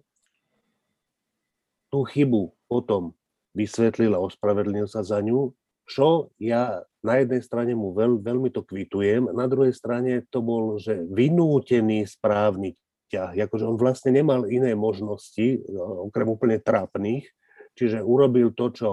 Tú 1.91 2.07
chybu 2.07 2.55
potom 2.71 3.11
vysvetlil 3.51 4.15
a 4.15 4.23
ospravedlnil 4.23 4.87
sa 4.87 5.03
za 5.03 5.19
ňu 5.19 5.51
čo 5.91 6.31
ja 6.39 6.87
na 7.03 7.19
jednej 7.19 7.43
strane 7.43 7.75
mu 7.75 7.91
veľ, 7.91 8.23
veľmi 8.23 8.47
to 8.55 8.63
kvitujem, 8.63 9.27
na 9.35 9.51
druhej 9.51 9.75
strane 9.75 10.23
to 10.31 10.39
bol, 10.39 10.79
že 10.79 10.95
vynútený 11.11 12.07
správny 12.07 12.79
ťah, 13.11 13.35
akože 13.35 13.67
on 13.67 13.75
vlastne 13.75 14.15
nemal 14.15 14.47
iné 14.47 14.71
možnosti, 14.71 15.59
no, 15.67 16.07
okrem 16.07 16.31
úplne 16.31 16.63
trápnych, 16.63 17.27
čiže 17.75 17.99
urobil 17.99 18.55
to, 18.55 18.71
čo, 18.71 18.89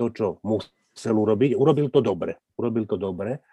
to, 0.00 0.08
čo 0.08 0.40
musel 0.40 1.14
urobiť, 1.20 1.52
urobil 1.52 1.92
to 1.92 2.00
dobre, 2.00 2.40
urobil 2.56 2.88
to 2.88 2.96
dobre, 2.96 3.44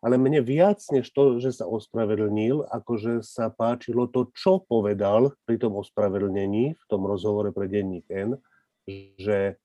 ale 0.00 0.14
mne 0.16 0.40
viac 0.46 0.80
než 0.94 1.10
to, 1.10 1.42
že 1.42 1.60
sa 1.60 1.66
ospravedlnil, 1.66 2.70
akože 2.70 3.20
sa 3.26 3.50
páčilo 3.50 4.06
to, 4.08 4.30
čo 4.32 4.62
povedal 4.62 5.34
pri 5.44 5.58
tom 5.58 5.76
ospravedlnení 5.76 6.78
v 6.78 6.84
tom 6.88 7.04
rozhovore 7.04 7.50
pre 7.50 7.66
denník 7.66 8.06
N, 8.08 8.38
že 9.18 9.60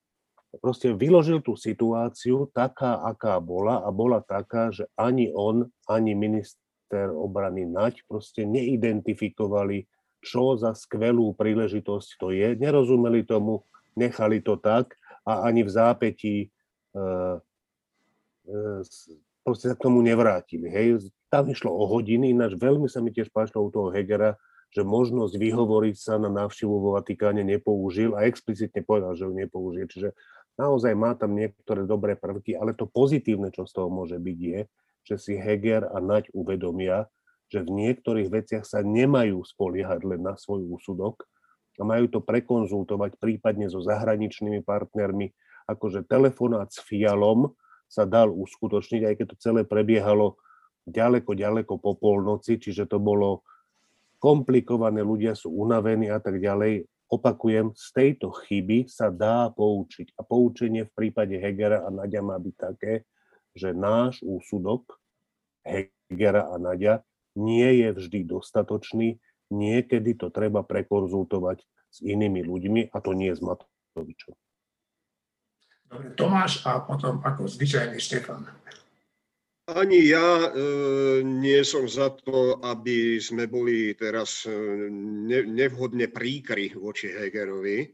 proste 0.61 0.93
vyložil 0.93 1.41
tú 1.41 1.57
situáciu 1.57 2.51
taká, 2.51 3.01
aká 3.01 3.39
bola 3.39 3.81
a 3.83 3.89
bola 3.89 4.21
taká, 4.21 4.71
že 4.71 4.85
ani 4.95 5.31
on, 5.33 5.67
ani 5.89 6.13
minister 6.13 7.11
obrany 7.11 7.65
Naď 7.65 8.05
proste 8.05 8.45
neidentifikovali, 8.45 9.89
čo 10.21 10.57
za 10.57 10.73
skvelú 10.73 11.33
príležitosť 11.37 12.09
to 12.17 12.33
je. 12.33 12.57
Nerozumeli 12.57 13.25
tomu, 13.25 13.65
nechali 13.93 14.41
to 14.41 14.57
tak 14.57 14.97
a 15.25 15.45
ani 15.45 15.65
v 15.65 15.71
zápätí 15.71 16.35
e, 16.45 16.47
e, 18.49 18.81
proste 19.45 19.69
sa 19.69 19.75
k 19.77 19.85
tomu 19.85 20.01
nevrátili. 20.01 20.69
Hej. 20.69 21.13
Tam 21.29 21.45
išlo 21.49 21.69
o 21.69 21.85
hodiny, 21.85 22.33
ináč 22.33 22.57
veľmi 22.57 22.89
sa 22.89 23.01
mi 23.05 23.13
tiež 23.13 23.29
páčilo 23.29 23.67
u 23.67 23.69
toho 23.69 23.93
Hegera, 23.93 24.33
že 24.73 24.83
možnosť 24.83 25.39
vyhovoriť 25.39 25.95
sa 25.95 26.19
na 26.19 26.27
návštevu 26.27 26.73
vo 26.73 26.99
Vatikáne 26.99 27.45
nepoužil 27.47 28.17
a 28.17 28.27
explicitne 28.27 28.83
povedal, 28.83 29.15
že 29.15 29.23
ju 29.23 29.31
nepoužije. 29.31 29.85
Čiže 29.87 30.09
Naozaj 30.55 30.93
má 30.95 31.11
tam 31.19 31.35
niektoré 31.35 31.83
dobré 31.83 32.15
prvky, 32.15 32.55
ale 32.55 32.71
to 32.71 32.87
pozitívne, 32.87 33.51
čo 33.51 33.67
z 33.67 33.75
toho 33.75 33.91
môže 33.91 34.15
byť, 34.15 34.37
je, 34.39 34.59
že 35.05 35.15
si 35.19 35.33
Heger 35.35 35.91
a 35.91 35.99
Naď 35.99 36.31
uvedomia, 36.31 37.11
že 37.51 37.61
v 37.61 37.75
niektorých 37.75 38.31
veciach 38.31 38.63
sa 38.65 38.81
nemajú 38.81 39.43
spoliehať 39.43 40.01
len 40.07 40.23
na 40.23 40.33
svoj 40.39 40.65
úsudok 40.65 41.27
a 41.75 41.83
majú 41.83 42.07
to 42.07 42.19
prekonzultovať 42.23 43.19
prípadne 43.19 43.67
so 43.67 43.83
zahraničnými 43.83 44.63
partnermi, 44.63 45.35
akože 45.67 46.07
telefonát 46.07 46.71
s 46.71 46.79
Fialom 46.81 47.51
sa 47.85 48.07
dal 48.07 48.31
uskutočniť, 48.31 49.01
aj 49.05 49.13
keď 49.19 49.25
to 49.35 49.37
celé 49.37 49.61
prebiehalo 49.67 50.39
ďaleko, 50.87 51.35
ďaleko 51.35 51.73
po 51.77 51.99
polnoci, 51.99 52.57
čiže 52.57 52.89
to 52.89 52.97
bolo 52.97 53.43
komplikované, 54.23 55.03
ľudia 55.03 55.35
sú 55.37 55.53
unavení 55.53 56.09
a 56.09 56.17
tak 56.17 56.41
ďalej 56.41 56.87
opakujem, 57.09 57.73
z 57.77 57.87
tejto 57.93 58.33
chyby 58.33 58.89
sa 58.89 59.13
dá 59.13 59.49
poučiť. 59.53 60.17
A 60.17 60.25
poučenie 60.25 60.89
v 60.89 60.95
prípade 60.95 61.37
Hegera 61.37 61.85
a 61.85 61.89
Nadia 61.93 62.25
má 62.25 62.37
byť 62.37 62.55
také, 62.57 63.05
že 63.55 63.71
náš 63.71 64.19
úsudok 64.25 64.97
Hegera 65.65 66.49
a 66.51 66.55
Nadia 66.57 67.01
nie 67.35 67.83
je 67.83 67.89
vždy 67.91 68.19
dostatočný, 68.27 69.19
niekedy 69.51 70.15
to 70.15 70.31
treba 70.31 70.63
prekonzultovať 70.63 71.61
s 71.91 71.97
inými 72.03 72.43
ľuďmi 72.43 72.81
a 72.91 72.97
to 72.99 73.11
nie 73.15 73.31
s 73.31 73.39
Matovičom. 73.39 74.35
Dobre, 75.85 76.11
Tomáš 76.17 76.65
a 76.65 76.81
potom 76.81 77.21
ako 77.21 77.45
zvyčajný 77.45 78.01
Štefan. 78.01 78.49
Ani 79.65 80.13
ja 80.13 80.45
e, 80.45 80.49
nie 81.25 81.65
som 81.65 81.89
za 81.89 82.13
to, 82.13 82.61
aby 82.61 83.17
sme 83.17 83.49
boli 83.49 83.97
teraz 83.97 84.45
e, 84.45 84.53
ne, 85.25 85.41
nevhodne 85.41 86.05
príkry 86.05 86.69
voči 86.77 87.09
Hegerovi. 87.09 87.81
E, 87.81 87.87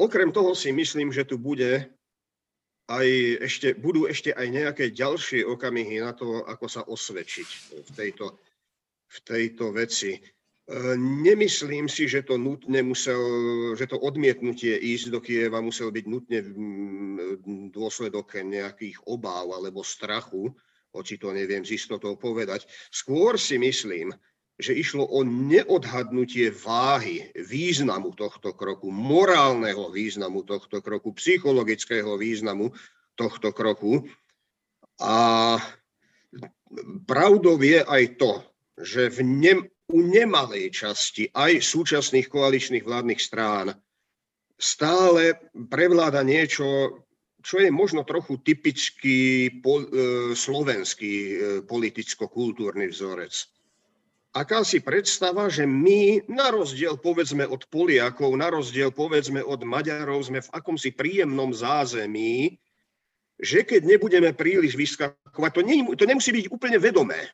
okrem 0.00 0.32
toho 0.32 0.56
si 0.56 0.72
myslím, 0.72 1.12
že 1.12 1.28
tu 1.28 1.36
bude 1.36 1.92
aj 2.88 3.08
ešte, 3.44 3.76
budú 3.76 4.08
ešte 4.08 4.32
aj 4.32 4.48
nejaké 4.48 4.84
ďalšie 4.88 5.44
okamihy 5.44 6.00
na 6.00 6.16
to, 6.16 6.40
ako 6.48 6.64
sa 6.64 6.80
osvedčiť 6.88 7.48
v 7.84 7.90
tejto, 7.92 8.40
v 9.04 9.18
tejto 9.28 9.76
veci. 9.76 10.16
Nemyslím 11.24 11.88
si, 11.88 12.04
že 12.04 12.20
to 12.20 12.36
nutne 12.36 12.84
musel, 12.84 13.16
že 13.72 13.88
to 13.88 13.96
odmietnutie 13.96 14.76
ísť 14.76 15.06
do 15.08 15.20
Kieva 15.24 15.64
musel 15.64 15.88
byť 15.88 16.04
nutne 16.04 16.44
dôsledok 17.72 18.36
nejakých 18.44 19.00
obáv 19.08 19.48
alebo 19.56 19.80
strachu, 19.80 20.52
hoci 20.92 21.16
to 21.16 21.32
neviem 21.32 21.64
z 21.64 21.80
istotou 21.80 22.20
povedať. 22.20 22.68
Skôr 22.92 23.40
si 23.40 23.56
myslím, 23.56 24.12
že 24.60 24.76
išlo 24.76 25.08
o 25.08 25.24
neodhadnutie 25.24 26.52
váhy, 26.52 27.32
významu 27.32 28.12
tohto 28.12 28.52
kroku, 28.52 28.92
morálneho 28.92 29.88
významu 29.88 30.44
tohto 30.44 30.84
kroku, 30.84 31.16
psychologického 31.16 32.18
významu 32.20 32.74
tohto 33.16 33.56
kroku. 33.56 34.04
A 35.00 35.56
pravdou 37.08 37.56
je 37.62 37.80
aj 37.80 38.04
to, 38.20 38.32
že 38.82 39.08
v 39.14 39.18
ne, 39.24 39.54
u 39.88 40.04
nemalej 40.04 40.68
časti 40.84 41.32
aj 41.32 41.64
súčasných 41.64 42.28
koaličných 42.28 42.84
vládnych 42.84 43.20
strán 43.20 43.72
stále 44.60 45.38
prevláda 45.70 46.20
niečo, 46.20 47.00
čo 47.40 47.62
je 47.62 47.70
možno 47.72 48.04
trochu 48.04 48.36
typický 48.42 49.48
pol, 49.64 49.86
e, 49.86 49.90
slovenský 50.36 51.14
e, 51.14 51.34
politicko-kultúrny 51.64 52.90
vzorec. 52.92 53.48
Aká 54.36 54.60
si 54.60 54.84
predstava, 54.84 55.48
že 55.48 55.64
my, 55.64 56.28
na 56.28 56.52
rozdiel 56.52 57.00
povedzme 57.00 57.48
od 57.48 57.64
Poliakov, 57.72 58.36
na 58.36 58.52
rozdiel 58.52 58.92
povedzme 58.92 59.40
od 59.40 59.64
Maďarov, 59.64 60.28
sme 60.28 60.44
v 60.44 60.52
akomsi 60.52 60.92
príjemnom 60.92 61.56
zázemí, 61.56 62.60
že 63.40 63.64
keď 63.64 63.88
nebudeme 63.88 64.36
príliš 64.36 64.76
vyskakovať, 64.76 65.50
to, 65.54 65.62
nie, 65.64 65.80
to 65.96 66.04
nemusí 66.04 66.34
byť 66.34 66.52
úplne 66.52 66.76
vedomé. 66.76 67.30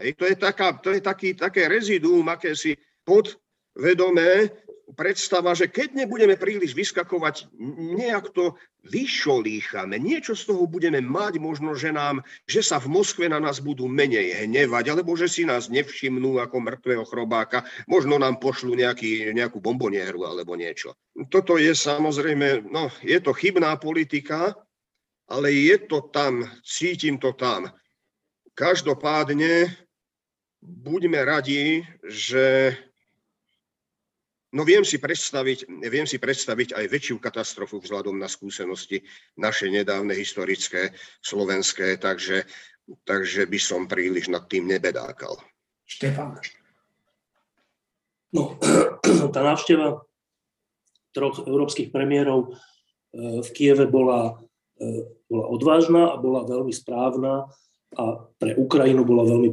Hej, 0.00 0.16
to 0.16 0.24
je, 0.24 0.34
taká, 0.36 0.72
to 0.80 0.96
je 0.96 1.00
taký, 1.04 1.36
také 1.36 1.68
reziduum, 1.68 2.24
aké 2.32 2.56
si 2.56 2.72
podvedomé, 3.04 4.48
predstava, 4.94 5.54
že 5.54 5.70
keď 5.70 5.94
nebudeme 6.04 6.34
príliš 6.34 6.74
vyskakovať, 6.74 7.50
nejak 7.98 8.34
to 8.34 8.58
vyšolíchame, 8.88 10.00
niečo 10.00 10.32
z 10.34 10.50
toho 10.50 10.64
budeme 10.66 10.98
mať, 11.04 11.38
možno, 11.38 11.76
že, 11.76 11.92
nám, 11.92 12.24
že 12.48 12.64
sa 12.64 12.80
v 12.80 12.90
Moskve 12.90 13.28
na 13.28 13.38
nás 13.38 13.60
budú 13.60 13.86
menej 13.86 14.46
hnevať, 14.46 14.90
alebo 14.90 15.14
že 15.14 15.28
si 15.28 15.44
nás 15.44 15.68
nevšimnú 15.68 16.40
ako 16.40 16.56
mŕtvého 16.64 17.04
chrobáka, 17.06 17.62
možno 17.86 18.16
nám 18.16 18.40
pošlu 18.40 18.74
nejaký, 18.74 19.30
nejakú 19.36 19.60
bombonieru 19.60 20.24
alebo 20.26 20.56
niečo. 20.56 20.96
Toto 21.28 21.60
je 21.60 21.76
samozrejme, 21.76 22.66
no, 22.72 22.88
je 23.04 23.18
to 23.20 23.36
chybná 23.36 23.76
politika, 23.76 24.56
ale 25.30 25.54
je 25.54 25.76
to 25.86 26.10
tam, 26.10 26.42
cítim 26.64 27.20
to 27.20 27.36
tam. 27.36 27.70
Každopádne 28.58 29.70
buďme 30.60 31.20
radi, 31.24 31.84
že 32.04 32.76
No 34.50 34.66
viem 34.66 34.82
si, 34.82 34.98
predstaviť, 34.98 35.70
viem 35.86 36.10
si 36.10 36.18
predstaviť 36.18 36.74
aj 36.74 36.90
väčšiu 36.90 37.22
katastrofu 37.22 37.78
vzhľadom 37.78 38.18
na 38.18 38.26
skúsenosti 38.26 38.98
naše 39.38 39.70
nedávne 39.70 40.10
historické, 40.10 40.90
slovenské, 41.22 41.94
takže, 42.02 42.42
takže 43.06 43.46
by 43.46 43.58
som 43.62 43.86
príliš 43.86 44.26
nad 44.26 44.50
tým 44.50 44.66
nebedákal. 44.66 45.38
Štefán. 45.86 46.42
No, 48.34 48.58
tá 49.34 49.40
návšteva 49.46 50.02
troch 51.14 51.46
európskych 51.46 51.94
premiérov 51.94 52.50
eh, 52.50 53.42
v 53.46 53.48
Kieve 53.54 53.86
bola, 53.86 54.34
eh, 54.82 55.06
bola 55.30 55.46
odvážna 55.46 56.10
a 56.10 56.18
bola 56.18 56.42
veľmi 56.42 56.74
správna 56.74 57.46
a 57.96 58.26
pre 58.38 58.54
Ukrajinu 58.54 59.02
bola 59.02 59.26
veľmi 59.26 59.50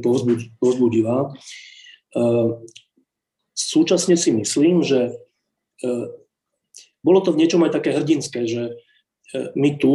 povzbudivá. 0.58 1.32
Eh, 2.14 2.50
súčasne 3.58 4.14
si 4.14 4.30
myslím, 4.30 4.86
že 4.86 5.18
e, 5.82 5.92
bolo 7.02 7.18
to 7.26 7.34
v 7.34 7.42
niečom 7.42 7.66
aj 7.66 7.74
také 7.74 7.90
hrdinské, 7.90 8.46
že 8.46 8.62
e, 8.70 8.72
my 9.58 9.74
tu 9.82 9.94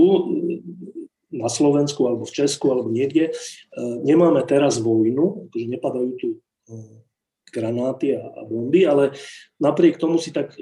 na 1.33 1.47
Slovensku 1.47 2.03
alebo 2.05 2.27
v 2.27 2.35
Česku 2.43 2.75
alebo 2.75 2.91
niekde 2.91 3.31
e, 3.31 3.33
nemáme 4.03 4.43
teraz 4.43 4.83
vojnu, 4.83 5.47
akože 5.47 5.67
nepadajú 5.79 6.11
tu 6.19 6.27
granáty 7.53 8.19
a, 8.19 8.43
bomby, 8.43 8.83
ale 8.83 9.15
napriek 9.63 9.95
tomu 9.95 10.19
si 10.19 10.35
tak 10.35 10.57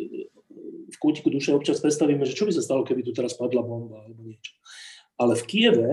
v 0.92 0.98
kútiku 1.00 1.32
duše 1.32 1.56
občas 1.56 1.80
predstavíme, 1.80 2.22
že 2.28 2.36
čo 2.36 2.46
by 2.46 2.52
sa 2.54 2.62
stalo, 2.62 2.86
keby 2.86 3.02
tu 3.02 3.16
teraz 3.16 3.34
padla 3.34 3.64
bomba 3.64 4.04
alebo 4.06 4.22
niečo. 4.28 4.54
Ale 5.16 5.40
v 5.40 5.44
Kieve, 5.48 5.92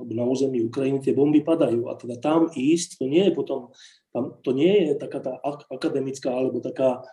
alebo 0.00 0.12
na 0.16 0.24
území 0.24 0.64
Ukrajiny, 0.64 1.04
tie 1.04 1.12
bomby 1.12 1.44
padajú 1.44 1.92
a 1.92 2.00
teda 2.00 2.16
tam 2.16 2.48
ísť, 2.48 2.96
to 2.96 3.04
nie 3.04 3.28
je 3.28 3.32
potom 3.36 3.76
tam 4.10 4.40
to 4.40 4.50
nie 4.56 4.90
je 4.90 4.92
taká 4.96 5.20
tá 5.20 5.36
akademická 5.68 6.32
alebo 6.32 6.58
taká 6.64 7.04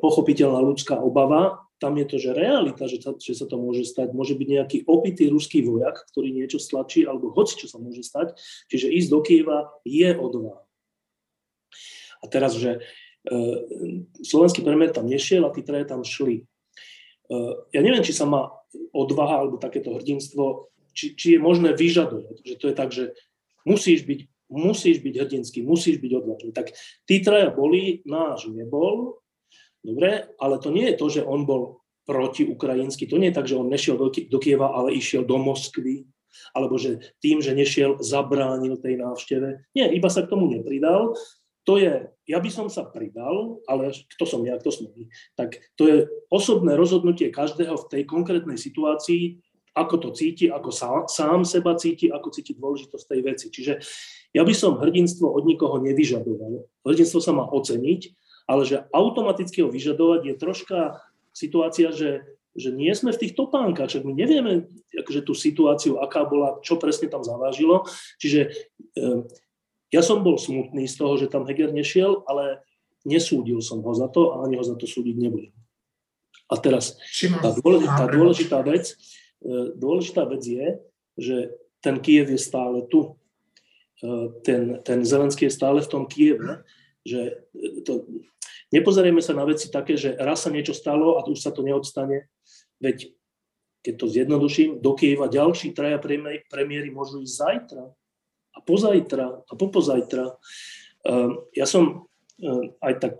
pochopiteľná 0.00 0.60
ľudská 0.64 0.96
obava, 0.96 1.64
tam 1.76 2.00
je 2.00 2.06
to, 2.08 2.16
že 2.16 2.32
realita, 2.32 2.88
že 2.88 3.04
sa, 3.04 3.12
že 3.12 3.36
sa 3.36 3.44
to 3.44 3.60
môže 3.60 3.84
stať. 3.84 4.16
Môže 4.16 4.32
byť 4.38 4.48
nejaký 4.48 4.78
opitý 4.88 5.28
ruský 5.28 5.60
vojak, 5.60 6.08
ktorý 6.08 6.32
niečo 6.32 6.56
stlačí, 6.56 7.04
alebo 7.04 7.34
hoci 7.36 7.60
čo 7.60 7.66
sa 7.68 7.76
môže 7.76 8.00
stať. 8.00 8.32
Čiže 8.72 8.88
ísť 8.88 9.08
do 9.12 9.20
Kieva 9.20 9.68
je 9.84 10.08
odvaha. 10.16 10.64
A 12.22 12.30
teraz, 12.32 12.56
že 12.56 12.80
e, 12.80 13.36
slovenský 14.24 14.64
premiér 14.64 14.96
tam 14.96 15.04
nešiel 15.04 15.44
a 15.44 15.52
tí 15.52 15.60
traje 15.60 15.84
tam 15.84 16.00
šli. 16.00 16.40
E, 16.40 16.44
ja 17.76 17.80
neviem, 17.84 18.00
či 18.00 18.16
sa 18.16 18.24
má 18.24 18.48
odvaha 18.96 19.44
alebo 19.44 19.60
takéto 19.60 19.92
hrdinstvo, 19.92 20.72
či, 20.94 21.18
či 21.18 21.26
je 21.36 21.40
možné 21.42 21.74
vyžadovať, 21.74 22.46
že 22.46 22.54
to 22.56 22.70
je 22.70 22.74
tak, 22.74 22.90
že 22.94 23.04
musíš 23.66 24.06
byť 24.06 24.20
musíš 24.54 25.00
byť 25.00 25.14
hrdinský, 25.18 25.64
musíš 25.64 25.98
byť 25.98 26.12
odvážny. 26.14 26.50
Tak 26.52 26.72
tí 27.08 27.20
traja 27.24 27.50
boli, 27.50 28.04
náš 28.04 28.46
nebol, 28.46 29.18
dobre, 29.82 30.30
ale 30.38 30.60
to 30.60 30.70
nie 30.70 30.92
je 30.92 30.98
to, 31.00 31.06
že 31.10 31.26
on 31.26 31.48
bol 31.48 31.82
proti 32.04 32.44
ukrajinsky, 32.44 33.08
to 33.08 33.16
nie 33.16 33.32
je 33.32 33.36
tak, 33.40 33.48
že 33.48 33.56
on 33.56 33.72
nešiel 33.72 33.96
do, 33.96 34.12
do 34.12 34.38
Kieva, 34.38 34.76
ale 34.76 34.92
išiel 34.92 35.24
do 35.24 35.40
Moskvy, 35.40 36.04
alebo 36.52 36.76
že 36.76 37.00
tým, 37.24 37.40
že 37.40 37.56
nešiel, 37.56 38.02
zabránil 38.04 38.76
tej 38.76 39.00
návšteve. 39.00 39.72
Nie, 39.72 39.88
iba 39.94 40.08
sa 40.12 40.26
k 40.26 40.30
tomu 40.30 40.50
nepridal. 40.50 41.16
To 41.64 41.80
je, 41.80 42.12
ja 42.28 42.38
by 42.44 42.50
som 42.52 42.68
sa 42.68 42.84
pridal, 42.84 43.64
ale 43.64 43.88
kto 43.88 44.24
som 44.28 44.44
ja, 44.44 44.60
kto 44.60 44.68
som 44.68 44.92
my, 44.92 45.08
tak 45.32 45.56
to 45.80 45.88
je 45.88 45.96
osobné 46.28 46.76
rozhodnutie 46.76 47.32
každého 47.32 47.80
v 47.80 47.88
tej 47.88 48.02
konkrétnej 48.04 48.60
situácii, 48.60 49.40
ako 49.74 49.94
to 49.98 50.08
cíti, 50.14 50.46
ako 50.46 50.70
sám, 50.70 51.10
sám 51.10 51.42
seba 51.42 51.74
cíti, 51.74 52.06
ako 52.06 52.30
cíti 52.30 52.54
dôležitosť 52.54 53.04
tej 53.10 53.20
veci. 53.26 53.46
Čiže 53.50 53.72
ja 54.30 54.46
by 54.46 54.54
som 54.54 54.78
hrdinstvo 54.78 55.26
od 55.26 55.42
nikoho 55.44 55.82
nevyžadoval. 55.82 56.62
Hrdinstvo 56.86 57.18
sa 57.18 57.34
má 57.34 57.42
oceniť, 57.50 58.00
ale 58.46 58.62
že 58.62 58.86
automaticky 58.94 59.66
ho 59.66 59.68
vyžadovať 59.68 60.20
je 60.30 60.34
troška 60.38 60.78
situácia, 61.34 61.90
že, 61.90 62.22
že 62.54 62.70
nie 62.70 62.94
sme 62.94 63.10
v 63.10 63.20
tých 63.26 63.34
topánkach, 63.34 63.90
že 63.90 64.06
my 64.06 64.14
nevieme 64.14 64.70
akože 64.94 65.26
tú 65.26 65.34
situáciu, 65.34 65.98
aká 65.98 66.22
bola, 66.22 66.62
čo 66.62 66.78
presne 66.78 67.10
tam 67.10 67.26
zavážilo. 67.26 67.82
Čiže 68.22 68.40
e, 68.94 69.08
ja 69.90 70.02
som 70.06 70.22
bol 70.22 70.38
smutný 70.38 70.86
z 70.86 70.94
toho, 70.94 71.18
že 71.18 71.26
tam 71.26 71.50
Heger 71.50 71.74
nešiel, 71.74 72.22
ale 72.30 72.62
nesúdil 73.02 73.58
som 73.58 73.82
ho 73.82 73.92
za 73.94 74.06
to 74.06 74.38
a 74.38 74.46
ani 74.46 74.54
ho 74.54 74.64
za 74.64 74.78
to 74.78 74.86
súdiť 74.86 75.16
nebudem. 75.18 75.54
A 76.52 76.60
teraz 76.60 77.00
tá 77.40 77.50
dôležitá, 77.56 77.94
tá 77.96 78.06
dôležitá 78.06 78.58
vec, 78.62 78.94
dôležitá 79.76 80.24
vec 80.24 80.42
je, 80.42 80.66
že 81.20 81.36
ten 81.84 82.00
Kiev 82.00 82.32
je 82.32 82.40
stále 82.40 82.88
tu. 82.88 83.20
E, 84.00 84.32
ten, 84.40 84.80
ten 84.80 85.04
Zelenský 85.04 85.46
je 85.46 85.54
stále 85.54 85.84
v 85.84 85.90
tom 85.92 86.04
Kieve, 86.08 86.64
že 87.04 87.44
to, 87.84 88.08
nepozrieme 88.72 89.20
sa 89.20 89.36
na 89.36 89.44
veci 89.44 89.68
také, 89.68 90.00
že 90.00 90.16
raz 90.16 90.48
sa 90.48 90.50
niečo 90.50 90.72
stalo 90.72 91.20
a 91.20 91.28
už 91.28 91.44
sa 91.44 91.52
to 91.52 91.60
neodstane, 91.60 92.32
veď 92.80 93.12
keď 93.84 93.94
to 94.00 94.06
zjednoduším, 94.08 94.80
do 94.80 94.96
Kieva 94.96 95.28
ďalší 95.28 95.76
traja 95.76 96.00
premiéry 96.48 96.88
môžu 96.88 97.20
ísť 97.20 97.36
zajtra 97.36 97.84
a 98.56 98.58
pozajtra 98.64 99.44
a 99.44 99.52
popozajtra. 99.52 100.24
E, 100.24 100.34
ja 101.52 101.68
som 101.68 102.08
e, 102.40 102.72
aj 102.80 102.94
tak 102.96 103.14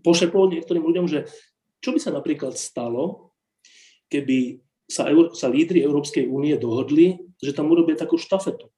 pošepol 0.00 0.48
niektorým 0.48 0.80
ľuďom, 0.80 1.06
že 1.12 1.28
čo 1.84 1.92
by 1.92 2.00
sa 2.00 2.16
napríklad 2.16 2.56
stalo, 2.56 3.36
keby 4.08 4.63
sa, 4.84 5.08
sa 5.32 5.46
lídry 5.48 5.80
Európskej 5.80 6.28
únie 6.28 6.54
dohodli, 6.60 7.20
že 7.40 7.56
tam 7.56 7.72
urobia 7.72 7.96
takú 7.96 8.20
štafetu 8.20 8.68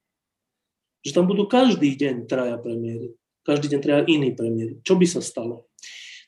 že 1.07 1.15
tam 1.15 1.23
budú 1.23 1.47
každý 1.47 1.95
deň 1.95 2.27
traja 2.27 2.59
premiéry, 2.59 3.15
každý 3.47 3.71
deň 3.71 3.79
traja 3.79 4.03
iní 4.11 4.35
premiéry. 4.35 4.83
Čo 4.83 4.99
by 4.99 5.07
sa 5.07 5.23
stalo? 5.23 5.71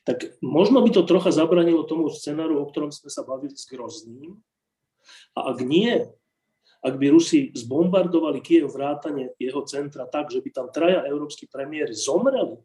Tak 0.08 0.40
možno 0.40 0.80
by 0.80 0.90
to 0.96 1.04
trocha 1.04 1.28
zabranilo 1.28 1.84
tomu 1.84 2.08
scenáru, 2.08 2.56
o 2.56 2.64
ktorom 2.64 2.88
sme 2.88 3.12
sa 3.12 3.20
bavili 3.20 3.52
s 3.52 3.68
Grozným. 3.68 4.40
A 5.36 5.52
ak 5.52 5.60
nie, 5.60 6.00
ak 6.80 6.96
by 6.96 7.12
Rusi 7.12 7.52
zbombardovali 7.52 8.40
Kiev 8.40 8.72
vrátane 8.72 9.36
jeho 9.36 9.60
centra 9.68 10.08
tak, 10.08 10.32
že 10.32 10.40
by 10.40 10.48
tam 10.48 10.66
traja 10.72 11.04
európsky 11.04 11.44
premiéry 11.44 11.92
zomreli, 11.92 12.56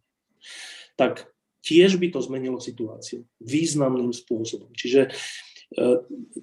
tak 0.96 1.28
tiež 1.60 2.00
by 2.00 2.16
to 2.16 2.24
zmenilo 2.24 2.64
situáciu 2.64 3.28
významným 3.44 4.16
spôsobom. 4.16 4.72
Čiže 4.72 5.12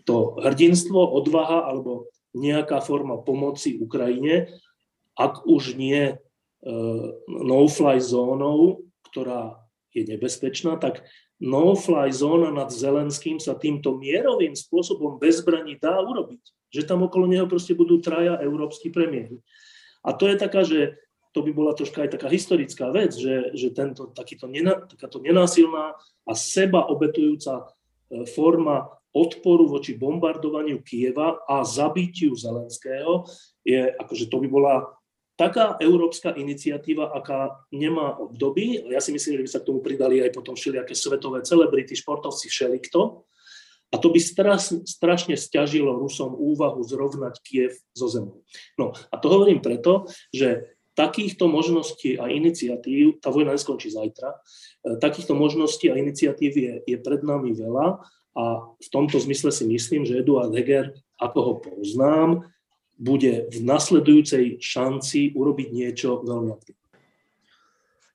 to 0.03 0.17
hrdinstvo, 0.43 0.99
odvaha 0.99 1.69
alebo 1.71 2.11
nejaká 2.33 2.81
forma 2.81 3.21
pomoci 3.21 3.79
Ukrajine 3.79 4.51
ak 5.17 5.45
už 5.45 5.77
nie 5.77 6.13
e, 6.13 6.17
no-fly 7.29 8.01
zónou, 8.01 8.89
ktorá 9.13 9.61
je 9.93 10.09
nebezpečná, 10.09 10.81
tak 10.81 11.05
no-fly 11.37 12.09
zóna 12.09 12.49
nad 12.49 12.73
Zelenským 12.73 13.37
sa 13.37 13.53
týmto 13.53 14.01
mierovým 14.01 14.57
spôsobom 14.57 15.21
bez 15.21 15.45
zbraní 15.45 15.77
dá 15.77 16.01
urobiť. 16.01 16.41
Že 16.73 16.89
tam 16.89 17.05
okolo 17.05 17.29
neho 17.29 17.45
proste 17.45 17.77
budú 17.77 18.01
traja 18.01 18.41
európsky 18.41 18.89
premiéry. 18.89 19.45
A 20.01 20.17
to 20.17 20.25
je 20.33 20.37
taká, 20.41 20.65
že 20.65 20.97
to 21.37 21.45
by 21.45 21.53
bola 21.53 21.77
troška 21.77 22.05
aj 22.05 22.17
taká 22.17 22.29
historická 22.33 22.93
vec, 22.93 23.17
že, 23.17 23.53
že 23.57 23.73
tento, 23.73 24.13
takýto, 24.13 24.49
takáto 24.89 25.21
nenásilná 25.21 25.97
a 26.25 26.33
seba 26.33 26.89
obetujúca 26.89 27.69
e, 28.09 28.25
forma 28.33 28.89
odporu 29.13 29.69
voči 29.69 29.95
bombardovaniu 29.97 30.81
Kieva 30.81 31.45
a 31.45 31.61
zabitiu 31.63 32.33
Zelenského 32.33 33.29
je, 33.61 33.93
akože 33.93 34.33
to 34.33 34.37
by 34.41 34.49
bola 34.49 34.75
taká 35.37 35.77
európska 35.81 36.33
iniciatíva, 36.33 37.13
aká 37.13 37.57
nemá 37.73 38.17
období, 38.17 38.89
ja 38.93 39.01
si 39.01 39.13
myslím, 39.13 39.41
že 39.41 39.45
by 39.45 39.51
sa 39.51 39.61
k 39.61 39.69
tomu 39.69 39.81
pridali 39.81 40.21
aj 40.21 40.33
potom 40.33 40.57
všelijaké 40.57 40.93
svetové 40.97 41.45
celebrity, 41.45 41.97
športovci, 41.97 42.49
všelikto. 42.49 43.27
A 43.93 44.01
to 44.01 44.09
by 44.09 44.17
strašne, 44.17 44.89
strašne 44.89 45.37
stiažilo 45.37 46.01
Rusom 46.01 46.33
úvahu 46.33 46.81
zrovnať 46.81 47.45
Kiev 47.45 47.77
so 47.93 48.09
zemou. 48.09 48.41
No 48.81 48.97
a 48.97 49.15
to 49.21 49.29
hovorím 49.29 49.61
preto, 49.61 50.09
že 50.33 50.81
takýchto 50.97 51.49
možností 51.49 52.17
a 52.17 52.29
iniciatív, 52.29 53.21
tá 53.21 53.29
vojna 53.29 53.57
neskončí 53.57 53.93
zajtra, 53.93 54.33
e, 54.33 54.37
takýchto 55.01 55.37
možností 55.37 55.89
a 55.93 55.97
iniciatív 55.97 56.53
je, 56.53 56.73
je 56.85 56.97
pred 57.01 57.21
nami 57.25 57.53
veľa 57.53 58.01
a 58.33 58.73
v 58.81 58.89
tomto 58.89 59.21
zmysle 59.21 59.53
si 59.53 59.65
myslím, 59.69 60.09
že 60.09 60.25
Eduard 60.25 60.53
Heger, 60.57 60.97
ako 61.21 61.39
ho 61.41 61.55
poznám, 61.61 62.49
bude 62.97 63.51
v 63.53 63.59
nasledujúcej 63.61 64.63
šanci 64.63 65.37
urobiť 65.37 65.69
niečo 65.75 66.23
veľmi 66.25 66.51
aktívne. 66.55 66.83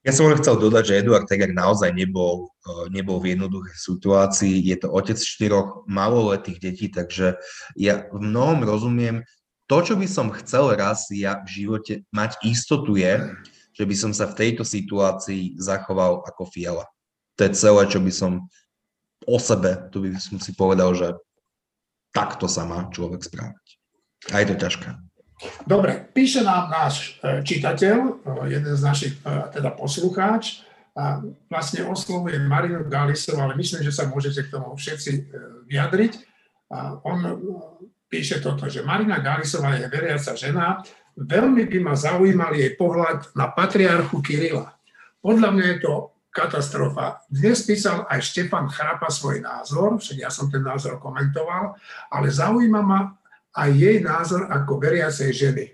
Ja 0.08 0.16
som 0.16 0.32
len 0.32 0.40
chcel 0.40 0.56
dodať, 0.56 0.84
že 0.88 0.98
Eduard 1.04 1.28
Teger 1.28 1.52
naozaj 1.52 1.92
nebol, 1.92 2.48
e, 2.64 2.88
nebol 2.96 3.20
v 3.20 3.36
jednoduchej 3.36 3.76
situácii. 3.76 4.56
Je 4.64 4.80
to 4.80 4.88
otec 4.88 5.20
štyroch 5.20 5.84
maloletých 5.84 6.64
detí, 6.64 6.88
takže 6.88 7.36
ja 7.76 8.08
v 8.08 8.24
mnohom 8.24 8.64
rozumiem. 8.64 9.28
To, 9.68 9.84
čo 9.84 10.00
by 10.00 10.08
som 10.08 10.32
chcel 10.32 10.80
raz 10.80 11.12
ja 11.12 11.44
v 11.44 11.52
živote 11.52 11.94
mať 12.16 12.40
istotu 12.48 12.96
je, 12.96 13.36
že 13.76 13.84
by 13.84 13.96
som 14.00 14.12
sa 14.16 14.32
v 14.32 14.38
tejto 14.40 14.64
situácii 14.64 15.60
zachoval 15.60 16.24
ako 16.24 16.48
fiala. 16.56 16.88
To 17.36 17.44
je 17.44 17.52
celé, 17.52 17.84
čo 17.92 18.00
by 18.00 18.12
som 18.16 18.32
o 19.26 19.38
sebe, 19.42 19.90
tu 19.90 20.06
by 20.06 20.14
som 20.20 20.38
si 20.38 20.54
povedal, 20.54 20.94
že 20.94 21.18
takto 22.14 22.46
sa 22.46 22.68
má 22.68 22.86
človek 22.94 23.26
správať. 23.26 23.66
A 24.34 24.42
je 24.44 24.48
to 24.54 24.56
ťažké. 24.58 24.90
Dobre, 25.70 26.10
píše 26.18 26.42
nám 26.42 26.74
náš 26.74 27.22
e, 27.22 27.46
čitateľ, 27.46 27.98
e, 27.98 28.12
jeden 28.50 28.74
z 28.74 28.82
našich, 28.82 29.14
e, 29.22 29.54
teda 29.54 29.70
poslucháč, 29.78 30.66
a 30.98 31.22
vlastne 31.46 31.86
oslovuje 31.86 32.42
Marinu 32.42 32.82
Galisov, 32.90 33.38
ale 33.38 33.54
myslím, 33.54 33.86
že 33.86 33.94
sa 33.94 34.10
môžete 34.10 34.50
k 34.50 34.58
tomu 34.58 34.74
všetci 34.74 35.30
vyjadriť. 35.70 36.14
A 36.74 36.98
on 37.06 37.22
píše 38.10 38.42
toto, 38.42 38.66
že 38.66 38.82
Marina 38.82 39.22
Galisová 39.22 39.78
je 39.78 39.86
veriaca 39.94 40.34
žena, 40.34 40.82
veľmi 41.14 41.70
by 41.70 41.78
ma 41.86 41.94
zaujímal 41.94 42.50
jej 42.58 42.74
pohľad 42.74 43.30
na 43.38 43.46
patriarchu 43.54 44.26
Kirila. 44.26 44.74
Podľa 45.22 45.50
mňa 45.54 45.66
je 45.70 45.78
to 45.86 46.17
katastrofa. 46.38 47.26
Dnes 47.26 47.66
písal 47.66 48.06
aj 48.06 48.22
Štefan 48.22 48.70
Chrapa 48.70 49.10
svoj 49.10 49.42
názor, 49.42 49.98
však 49.98 50.22
ja 50.22 50.30
som 50.30 50.46
ten 50.54 50.62
názor 50.62 51.02
komentoval, 51.02 51.74
ale 52.14 52.30
zaujíma 52.30 52.82
ma 52.86 53.18
aj 53.58 53.70
jej 53.74 53.98
názor 54.06 54.46
ako 54.46 54.78
veriacej 54.78 55.34
ženy. 55.34 55.66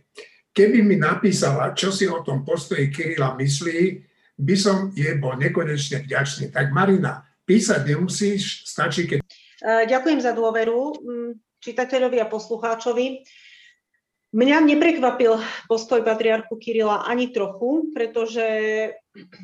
Keby 0.55 0.79
mi 0.87 0.95
napísala, 0.95 1.75
čo 1.75 1.91
si 1.91 2.07
o 2.07 2.23
tom 2.23 2.47
postoji 2.47 2.87
Kirila 2.87 3.35
myslí, 3.35 3.99
by 4.39 4.55
som 4.55 4.95
jej 4.95 5.19
bol 5.19 5.35
nekonečne 5.35 6.07
vďačný. 6.07 6.55
Tak 6.55 6.71
Marina, 6.71 7.27
písať 7.43 7.83
nemusíš, 7.83 8.63
stačí 8.63 9.03
keď... 9.03 9.19
E, 9.19 9.89
ďakujem 9.91 10.23
za 10.23 10.31
dôveru 10.31 10.79
mm, 11.03 11.31
čitateľovi 11.59 12.23
a 12.23 12.31
poslucháčovi. 12.31 13.27
Mňa 14.33 14.57
neprekvapil 14.65 15.37
postoj 15.67 16.01
patriarchu 16.01 16.55
Kirila 16.57 17.05
ani 17.05 17.29
trochu, 17.29 17.91
pretože 17.91 18.45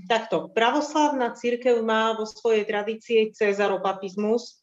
takto, 0.09 0.49
pravoslávna 0.49 1.37
církev 1.37 1.81
má 1.85 2.17
vo 2.17 2.25
svojej 2.25 2.65
tradícii 2.65 3.33
cezaropapizmus, 3.33 4.59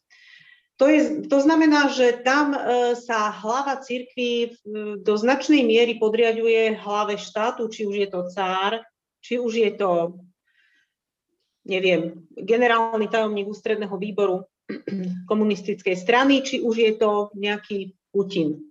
to, 0.77 0.85
je, 0.85 1.25
to 1.25 1.41
znamená, 1.41 1.89
že 1.89 2.21
tam 2.21 2.53
e, 2.53 2.93
sa 2.93 3.33
hlava 3.33 3.81
církvy 3.81 4.61
do 5.01 5.13
značnej 5.17 5.65
miery 5.65 5.97
podriaduje 5.97 6.77
hlave 6.77 7.17
štátu, 7.17 7.65
či 7.65 7.89
už 7.89 7.95
je 7.97 8.07
to 8.13 8.29
cár, 8.29 8.85
či 9.17 9.41
už 9.41 9.53
je 9.57 9.71
to, 9.73 10.21
neviem, 11.65 12.29
generálny 12.37 13.09
tajomník 13.09 13.49
ústredného 13.49 13.97
výboru 13.97 14.45
komunistickej 15.31 15.97
strany, 15.97 16.45
či 16.45 16.61
už 16.61 16.75
je 16.77 16.93
to 16.93 17.33
nejaký 17.33 17.97
Putin. 18.13 18.69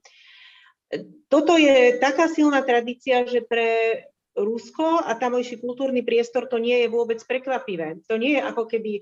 Toto 1.27 1.59
je 1.59 1.99
taká 1.99 2.31
silná 2.31 2.63
tradícia, 2.63 3.27
že 3.27 3.43
pre 3.43 3.99
Rusko 4.37 5.01
a 5.01 5.17
tamojší 5.17 5.57
kultúrny 5.59 6.05
priestor 6.05 6.45
to 6.47 6.61
nie 6.61 6.85
je 6.85 6.93
vôbec 6.93 7.19
prekvapivé. 7.25 8.05
To 8.07 8.21
nie 8.21 8.37
je 8.37 8.43
ako 8.45 8.69
keby 8.69 9.01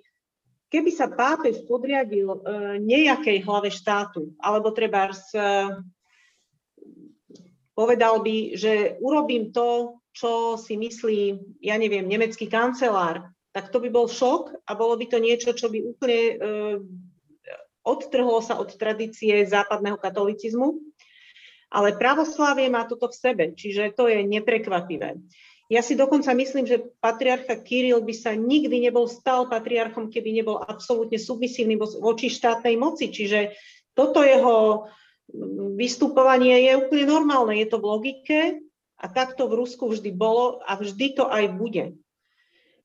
keby 0.74 0.91
sa 0.91 1.07
pápež 1.07 1.62
podriadil 1.70 2.35
e, 2.35 2.39
nejakej 2.82 3.47
hlave 3.47 3.70
štátu, 3.70 4.35
alebo 4.43 4.74
treba 4.74 5.07
e, 5.07 5.14
povedal 7.78 8.18
by, 8.18 8.59
že 8.59 8.99
urobím 8.99 9.55
to, 9.55 10.03
čo 10.11 10.59
si 10.59 10.74
myslí, 10.74 11.39
ja 11.62 11.78
neviem, 11.78 12.11
nemecký 12.11 12.51
kancelár, 12.51 13.30
tak 13.55 13.70
to 13.70 13.78
by 13.78 13.87
bol 13.87 14.11
šok 14.11 14.66
a 14.66 14.74
bolo 14.74 14.99
by 14.99 15.07
to 15.07 15.22
niečo, 15.22 15.55
čo 15.55 15.70
by 15.70 15.78
úplne 15.78 16.20
e, 16.26 16.35
odtrhlo 17.87 18.43
sa 18.43 18.59
od 18.59 18.74
tradície 18.74 19.47
západného 19.47 19.95
katolicizmu. 19.95 20.94
Ale 21.75 21.99
pravoslávie 21.99 22.70
má 22.70 22.87
toto 22.87 23.11
v 23.11 23.18
sebe, 23.18 23.45
čiže 23.59 23.91
to 23.99 24.07
je 24.07 24.22
neprekvapivé. 24.22 25.18
Ja 25.66 25.83
si 25.83 25.99
dokonca 25.99 26.31
myslím, 26.37 26.70
že 26.70 26.95
patriarcha 27.03 27.59
Kiril 27.59 27.99
by 28.05 28.14
sa 28.14 28.37
nikdy 28.37 28.85
nebol 28.85 29.11
stal 29.11 29.51
patriarchom, 29.51 30.12
keby 30.12 30.31
nebol 30.31 30.61
absolútne 30.62 31.18
submisívny 31.18 31.75
voči 31.81 32.31
štátnej 32.31 32.79
moci. 32.79 33.11
Čiže 33.11 33.57
toto 33.97 34.22
jeho 34.22 34.87
vystupovanie 35.75 36.68
je 36.68 36.72
úplne 36.79 37.05
normálne, 37.09 37.57
je 37.57 37.66
to 37.66 37.81
v 37.81 37.89
logike 37.89 38.39
a 39.01 39.05
takto 39.09 39.49
v 39.49 39.57
Rusku 39.64 39.89
vždy 39.89 40.12
bolo 40.12 40.61
a 40.62 40.77
vždy 40.77 41.16
to 41.16 41.25
aj 41.27 41.45
bude. 41.57 41.97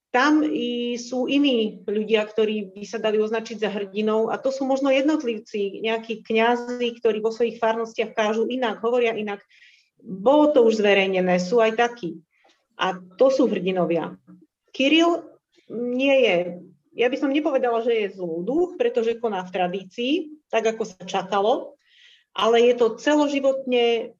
Tam 0.10 0.42
i 0.42 0.98
sú 0.98 1.30
iní 1.30 1.86
ľudia, 1.86 2.26
ktorí 2.26 2.74
by 2.74 2.86
sa 2.86 2.98
dali 2.98 3.22
označiť 3.22 3.58
za 3.62 3.70
hrdinou 3.70 4.34
a 4.34 4.42
to 4.42 4.50
sú 4.50 4.66
možno 4.66 4.90
jednotlivci, 4.90 5.86
nejakí 5.86 6.26
kňazi, 6.26 6.98
ktorí 6.98 7.22
vo 7.22 7.30
svojich 7.30 7.62
farnostiach 7.62 8.18
kážu 8.18 8.50
inak, 8.50 8.82
hovoria 8.82 9.14
inak. 9.14 9.46
Bolo 10.02 10.50
to 10.50 10.66
už 10.66 10.82
zverejnené, 10.82 11.38
sú 11.38 11.62
aj 11.62 11.78
takí. 11.78 12.18
A 12.80 12.98
to 12.98 13.30
sú 13.30 13.46
hrdinovia. 13.46 14.18
Kiril 14.74 15.30
nie 15.70 16.16
je, 16.26 16.38
ja 16.98 17.08
by 17.08 17.18
som 17.22 17.30
nepovedala, 17.30 17.86
že 17.86 17.94
je 17.94 18.18
zlúduch, 18.18 18.76
pretože 18.76 19.22
koná 19.22 19.46
v 19.46 19.54
tradícii, 19.54 20.14
tak 20.50 20.74
ako 20.74 20.84
sa 20.84 21.06
čakalo, 21.06 21.78
ale 22.34 22.66
je 22.66 22.74
to 22.76 22.98
celoživotne 22.98 24.18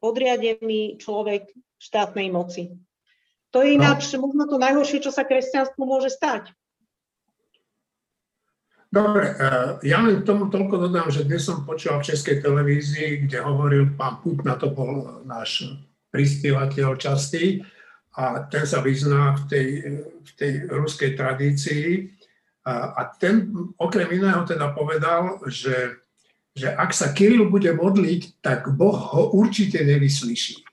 podriadený 0.00 0.96
človek 0.98 1.52
štátnej 1.76 2.32
moci. 2.32 2.72
To 3.54 3.62
je 3.62 3.74
no. 3.74 3.76
ináč 3.82 4.10
no. 4.14 4.26
možno 4.26 4.48
to 4.50 4.56
najhoršie, 4.58 5.04
čo 5.04 5.14
sa 5.14 5.22
kresťanstvu 5.22 5.82
môže 5.82 6.10
stať. 6.10 6.50
Dobre, 8.86 9.34
eh, 9.34 9.70
ja 9.84 9.98
len 10.00 10.22
tomu 10.24 10.48
toľko 10.48 10.88
dodám, 10.88 11.10
že 11.10 11.26
dnes 11.26 11.44
som 11.44 11.66
počúval 11.66 12.00
v 12.00 12.08
Českej 12.14 12.40
televízii, 12.40 13.28
kde 13.28 13.44
hovoril 13.44 13.92
pán 13.98 14.22
Putna, 14.22 14.56
to 14.56 14.72
bol 14.72 15.20
náš 15.28 15.68
prispievateľ 16.14 16.96
častý 16.96 17.60
a 18.16 18.48
ten 18.48 18.64
sa 18.64 18.80
vyzná 18.80 19.36
v 19.36 19.42
tej, 19.52 19.68
v 20.00 20.30
tej 20.32 20.52
ruskej 20.72 21.12
tradícii. 21.12 22.08
A, 22.64 22.96
a 22.96 23.02
ten 23.14 23.52
okrem 23.76 24.08
iného 24.10 24.42
teda 24.48 24.72
povedal, 24.72 25.44
že, 25.46 26.00
že 26.56 26.72
ak 26.72 26.90
sa 26.96 27.12
Kiril 27.12 27.52
bude 27.52 27.70
modliť, 27.76 28.40
tak 28.40 28.72
Boh 28.72 28.96
ho 28.96 29.36
určite 29.36 29.84
nevyslyší. 29.84 30.65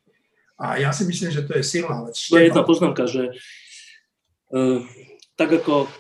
A 0.64 0.80
ja 0.80 0.96
si 0.96 1.04
myslím, 1.04 1.28
že 1.28 1.44
to 1.44 1.60
je 1.60 1.64
silná 1.68 2.08
vec. 2.08 2.16
To 2.16 2.40
je 2.40 2.48
jedna 2.48 2.64
poznámka, 2.64 3.04
že 3.04 3.36
uh, 4.56 4.80
tak 5.36 5.52
ako 5.60 5.92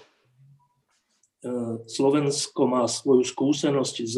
uh, 1.43 1.84
Slovensko 1.84 2.64
má 2.64 2.88
svoju 2.88 3.28
skúsenosť 3.28 3.95
s 4.07 4.16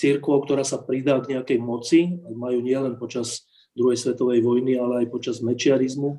církvou, 0.00 0.40
ktorá 0.40 0.64
sa 0.64 0.80
pridá 0.80 1.20
k 1.20 1.36
nejakej 1.36 1.58
moci, 1.60 2.16
majú 2.32 2.64
nielen 2.64 2.96
počas 2.96 3.44
druhej 3.76 3.98
svetovej 3.98 4.40
vojny, 4.40 4.78
ale 4.78 5.04
aj 5.04 5.12
počas 5.12 5.42
mečiarizmu 5.42 6.10
e, 6.14 6.18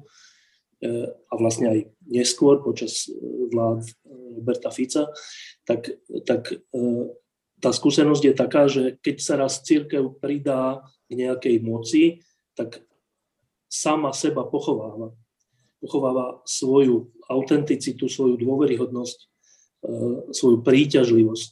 a 1.12 1.34
vlastne 1.40 1.72
aj 1.72 1.80
neskôr 2.08 2.60
počas 2.60 3.08
vlád 3.52 3.88
Roberta 4.36 4.72
Fica, 4.72 5.12
tak, 5.68 5.92
tak 6.24 6.56
tá 7.60 7.70
skúsenosť 7.76 8.24
je 8.24 8.34
taká, 8.36 8.64
že 8.72 8.96
keď 9.04 9.16
sa 9.20 9.36
raz 9.36 9.60
církev 9.64 10.20
pridá 10.20 10.84
k 11.12 11.20
nejakej 11.20 11.56
moci, 11.60 12.04
tak 12.56 12.84
sama 13.70 14.12
seba 14.12 14.44
pochováva. 14.50 15.14
Pochováva 15.80 16.42
svoju 16.44 17.14
autenticitu, 17.30 18.10
svoju 18.10 18.36
dôveryhodnosť, 18.36 19.18
svoju 20.34 20.60
príťažlivosť. 20.66 21.50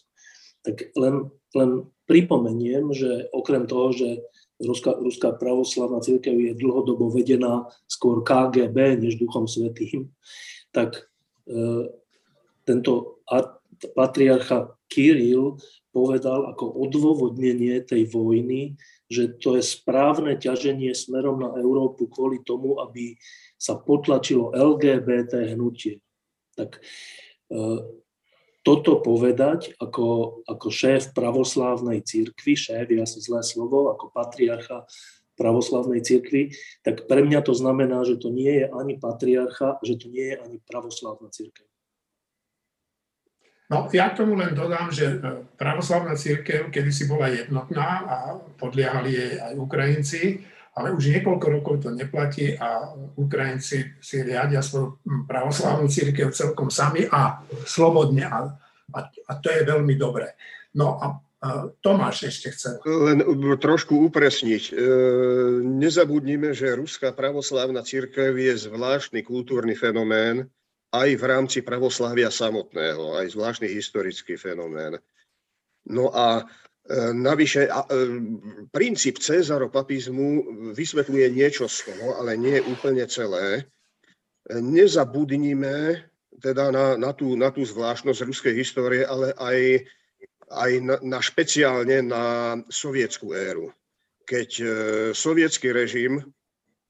Tak 0.67 0.75
len, 0.99 1.31
len 1.55 1.69
pripomeniem, 2.09 2.91
že 2.91 3.31
okrem 3.31 3.69
toho, 3.69 3.95
že 3.95 4.09
Ruská, 4.57 4.97
Ruská 4.97 5.37
pravoslavná 5.37 6.01
církev 6.01 6.33
je 6.33 6.57
dlhodobo 6.57 7.13
vedená 7.13 7.69
skôr 7.85 8.25
KGB 8.25 8.97
než 8.97 9.21
Duchom 9.21 9.45
Svetým, 9.45 10.09
tak 10.73 11.05
e, 11.45 11.93
tento 12.65 13.21
patriarcha 13.93 14.73
Kiril 14.89 15.61
povedal 15.97 16.53
ako 16.53 16.77
odôvodnenie 16.85 17.81
tej 17.81 18.05
vojny, 18.13 18.77
že 19.09 19.33
to 19.41 19.57
je 19.57 19.65
správne 19.65 20.37
ťaženie 20.37 20.93
smerom 20.93 21.41
na 21.41 21.57
Európu 21.57 22.05
kvôli 22.05 22.45
tomu, 22.45 22.77
aby 22.77 23.17
sa 23.57 23.73
potlačilo 23.81 24.53
LGBT 24.53 25.57
hnutie. 25.57 26.05
Tak 26.53 26.77
e, 26.77 26.81
toto 28.61 29.01
povedať 29.01 29.73
ako, 29.81 30.39
ako 30.45 30.67
šéf 30.69 31.17
pravoslávnej 31.17 32.05
církvy, 32.05 32.53
šéf 32.53 32.85
je 32.93 33.01
asi 33.01 33.17
zlé 33.17 33.41
slovo, 33.41 33.89
ako 33.89 34.13
patriarcha 34.13 34.85
pravoslávnej 35.37 36.05
církvy, 36.05 36.53
tak 36.85 37.09
pre 37.09 37.25
mňa 37.25 37.41
to 37.41 37.53
znamená, 37.57 38.05
že 38.05 38.21
to 38.21 38.29
nie 38.29 38.53
je 38.61 38.65
ani 38.69 38.97
patriarcha, 39.01 39.81
že 39.81 39.97
to 39.97 40.13
nie 40.13 40.33
je 40.33 40.37
ani 40.37 40.57
pravoslávna 40.65 41.29
církev. 41.29 41.65
No, 43.67 43.91
ja 43.91 44.15
tomu 44.15 44.39
len 44.39 44.55
dodám, 44.55 44.87
že 44.95 45.19
e, 45.19 45.43
pravoslávna 45.59 46.15
církev 46.15 46.71
kedysi 46.71 47.03
bola 47.03 47.27
jednotná 47.27 47.87
a 48.07 48.15
podliehali 48.55 49.11
jej 49.11 49.33
aj 49.43 49.53
Ukrajinci, 49.59 50.21
ale 50.71 50.95
už 50.95 51.11
niekoľko 51.11 51.47
rokov 51.51 51.75
to 51.83 51.89
neplatí 51.91 52.55
a 52.55 52.95
Ukrajinci 53.19 53.99
si 53.99 54.17
riadia 54.23 54.63
svoju 54.63 55.03
pravoslávnu 55.27 55.91
církev 55.91 56.31
celkom 56.31 56.71
sami 56.71 57.11
a 57.11 57.43
slobodne 57.67 58.23
a, 58.23 58.55
a, 58.95 58.99
a 59.11 59.31
to 59.43 59.51
je 59.51 59.67
veľmi 59.67 59.99
dobré. 59.99 60.31
No 60.71 60.95
a 60.95 61.19
Tomáš 61.85 62.33
ešte 62.33 62.49
chcel. 62.49 62.81
Len 62.81 63.21
trošku 63.61 63.93
upresniť. 64.09 64.63
E, 64.69 64.81
nezabudnime, 65.61 66.49
že 66.55 66.73
Ruská 66.73 67.13
pravoslávna 67.13 67.85
církev 67.85 68.33
je 68.33 68.57
zvláštny 68.57 69.21
kultúrny 69.21 69.77
fenomén 69.77 70.49
aj 70.93 71.09
v 71.19 71.23
rámci 71.23 71.59
pravoslávia 71.63 72.31
samotného, 72.31 73.19
aj 73.19 73.35
zvláštny 73.35 73.67
historický 73.67 74.39
fenomén. 74.39 74.95
No 75.87 76.11
a 76.15 76.41
e, 76.41 76.43
navyše 77.11 77.67
a, 77.67 77.83
e, 77.87 78.07
princíp 78.71 79.19
cezaropapizmu 79.19 80.29
vysvetľuje 80.71 81.27
niečo 81.31 81.67
z 81.67 81.91
toho, 81.91 82.19
ale 82.19 82.39
nie 82.39 82.59
úplne 82.63 83.03
celé. 83.07 83.67
Nezabudnime 84.47 86.07
teda 86.39 86.71
na, 86.71 86.95
na, 86.95 87.11
tú, 87.11 87.35
na 87.35 87.51
tú 87.51 87.67
zvláštnosť 87.67 88.23
ruskej 88.23 88.53
histórie, 88.55 89.03
ale 89.03 89.35
aj 89.35 89.83
aj 90.51 90.71
na, 90.79 90.95
na 91.03 91.19
špeciálne 91.19 91.99
na 92.07 92.23
sovietskú 92.71 93.35
éru. 93.35 93.75
Keď 94.27 94.49
e, 94.59 94.65
sovietský 95.11 95.71
režim, 95.71 96.23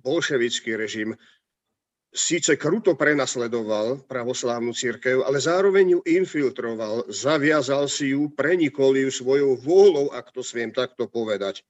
bolševický 0.01 0.77
režim, 0.77 1.17
síce 2.13 2.55
kruto 2.55 2.95
prenasledoval 2.95 4.07
pravoslávnu 4.07 4.73
církev, 4.73 5.23
ale 5.27 5.37
zároveň 5.37 5.97
ju 5.97 5.99
infiltroval, 6.07 7.07
zaviazal 7.11 7.85
si 7.91 8.15
ju, 8.15 8.31
prenikol 8.31 8.95
ju 8.95 9.11
svojou 9.11 9.59
vôľou, 9.59 10.15
ak 10.15 10.31
to 10.31 10.41
sviem 10.41 10.71
takto 10.71 11.05
povedať. 11.05 11.61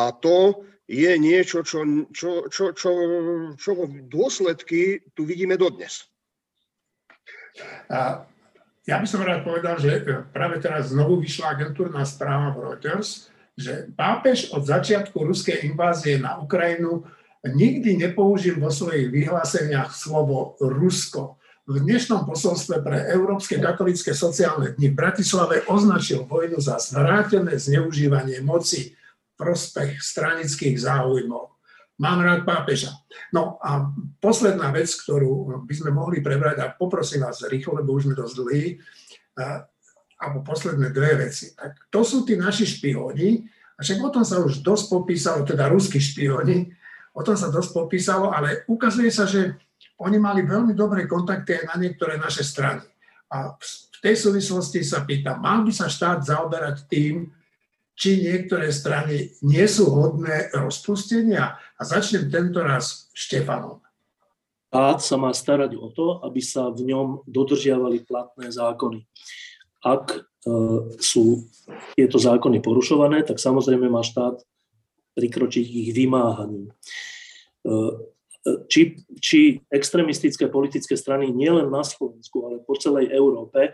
A 0.00 0.08
to 0.12 0.64
je 0.88 1.12
niečo, 1.20 1.62
čo, 1.62 1.84
čo, 2.10 2.48
čo, 2.48 2.72
čo, 2.72 2.90
čo 3.54 3.70
dôsledky 4.08 5.04
tu 5.12 5.28
vidíme 5.28 5.60
dodnes. 5.60 6.08
A 7.92 8.24
ja 8.82 8.96
by 8.98 9.06
som 9.06 9.22
rád 9.22 9.46
povedal, 9.46 9.78
že 9.78 10.02
e, 10.02 10.26
práve 10.34 10.58
teraz 10.58 10.90
znovu 10.90 11.22
vyšla 11.22 11.54
agentúrna 11.54 12.02
správa 12.02 12.50
Reuters, 12.56 13.30
že 13.54 13.92
pápež 13.94 14.50
od 14.50 14.64
začiatku 14.64 15.14
ruskej 15.22 15.68
invázie 15.68 16.16
na 16.18 16.40
Ukrajinu 16.40 17.04
nikdy 17.46 17.98
nepoužil 17.98 18.62
vo 18.62 18.70
svojich 18.70 19.10
vyhláseniach 19.10 19.90
slovo 19.90 20.54
Rusko. 20.62 21.42
V 21.62 21.78
dnešnom 21.78 22.26
posolstve 22.26 22.82
pre 22.82 23.06
Európske 23.10 23.58
katolické 23.58 24.14
sociálne 24.14 24.74
dni 24.74 24.90
v 24.90 24.98
Bratislave 24.98 25.62
označil 25.70 26.26
vojnu 26.26 26.58
za 26.58 26.78
zvrátené 26.78 27.54
zneužívanie 27.54 28.42
moci 28.42 28.94
prospech 29.38 30.02
stranických 30.02 30.78
záujmov. 30.78 31.54
Mám 32.02 32.18
rád 32.26 32.42
pápeža. 32.42 32.90
No 33.30 33.62
a 33.62 33.94
posledná 34.18 34.74
vec, 34.74 34.90
ktorú 34.90 35.62
by 35.62 35.74
sme 35.74 35.94
mohli 35.94 36.18
prebrať, 36.18 36.56
a 36.62 36.74
poprosím 36.74 37.22
vás 37.22 37.46
rýchlo, 37.46 37.78
lebo 37.78 37.94
už 37.94 38.10
sme 38.10 38.18
dosť 38.18 38.34
dlhí, 38.42 38.66
alebo 40.18 40.42
posledné 40.42 40.90
dve 40.90 41.30
veci. 41.30 41.54
Tak 41.54 41.90
to 41.94 42.02
sú 42.02 42.26
tí 42.26 42.34
naši 42.34 42.66
špióni, 42.66 43.46
a 43.78 43.86
však 43.86 43.98
o 44.02 44.10
tom 44.10 44.26
sa 44.26 44.42
už 44.42 44.66
dosť 44.66 44.84
popísalo, 44.90 45.40
teda 45.46 45.70
ruskí 45.70 46.02
špióni, 46.02 46.74
o 47.12 47.20
tom 47.20 47.36
sa 47.36 47.52
dosť 47.52 47.70
popísalo, 47.76 48.32
ale 48.32 48.64
ukazuje 48.68 49.12
sa, 49.12 49.28
že 49.28 49.56
oni 50.00 50.18
mali 50.18 50.42
veľmi 50.42 50.72
dobré 50.72 51.04
kontakty 51.04 51.62
aj 51.62 51.64
na 51.72 51.76
niektoré 51.78 52.16
naše 52.18 52.42
strany. 52.42 52.82
A 53.32 53.54
v 53.56 53.98
tej 54.02 54.16
súvislosti 54.18 54.82
sa 54.82 55.04
pýtam, 55.06 55.40
mal 55.40 55.62
by 55.64 55.72
sa 55.72 55.88
štát 55.88 56.24
zaoberať 56.24 56.88
tým, 56.90 57.30
či 57.92 58.24
niektoré 58.24 58.72
strany 58.72 59.36
nie 59.44 59.66
sú 59.68 59.92
hodné 59.92 60.50
rozpustenia. 60.56 61.60
A 61.76 61.82
začnem 61.84 62.32
tento 62.32 62.64
raz 62.64 63.12
Štefanom. 63.12 63.84
Štát 64.72 65.04
sa 65.04 65.16
má 65.20 65.30
starať 65.36 65.76
o 65.76 65.92
to, 65.92 66.24
aby 66.24 66.40
sa 66.40 66.72
v 66.72 66.88
ňom 66.88 67.28
dodržiavali 67.28 68.08
platné 68.08 68.48
zákony. 68.48 69.04
Ak 69.84 70.16
e, 70.16 70.18
sú 70.96 71.44
tieto 71.92 72.16
zákony 72.16 72.64
porušované, 72.64 73.20
tak 73.28 73.36
samozrejme 73.36 73.92
má 73.92 74.00
štát 74.00 74.40
prikročiť 75.12 75.66
ich 75.66 75.90
vymáhaním. 75.92 76.68
E, 76.68 77.72
či, 78.66 78.98
či 79.22 79.62
extremistické 79.70 80.50
politické 80.50 80.98
strany 80.98 81.30
nielen 81.30 81.70
na 81.70 81.86
Slovensku, 81.86 82.42
ale 82.42 82.56
po 82.66 82.74
celej 82.74 83.14
Európe 83.14 83.70
e, 83.70 83.72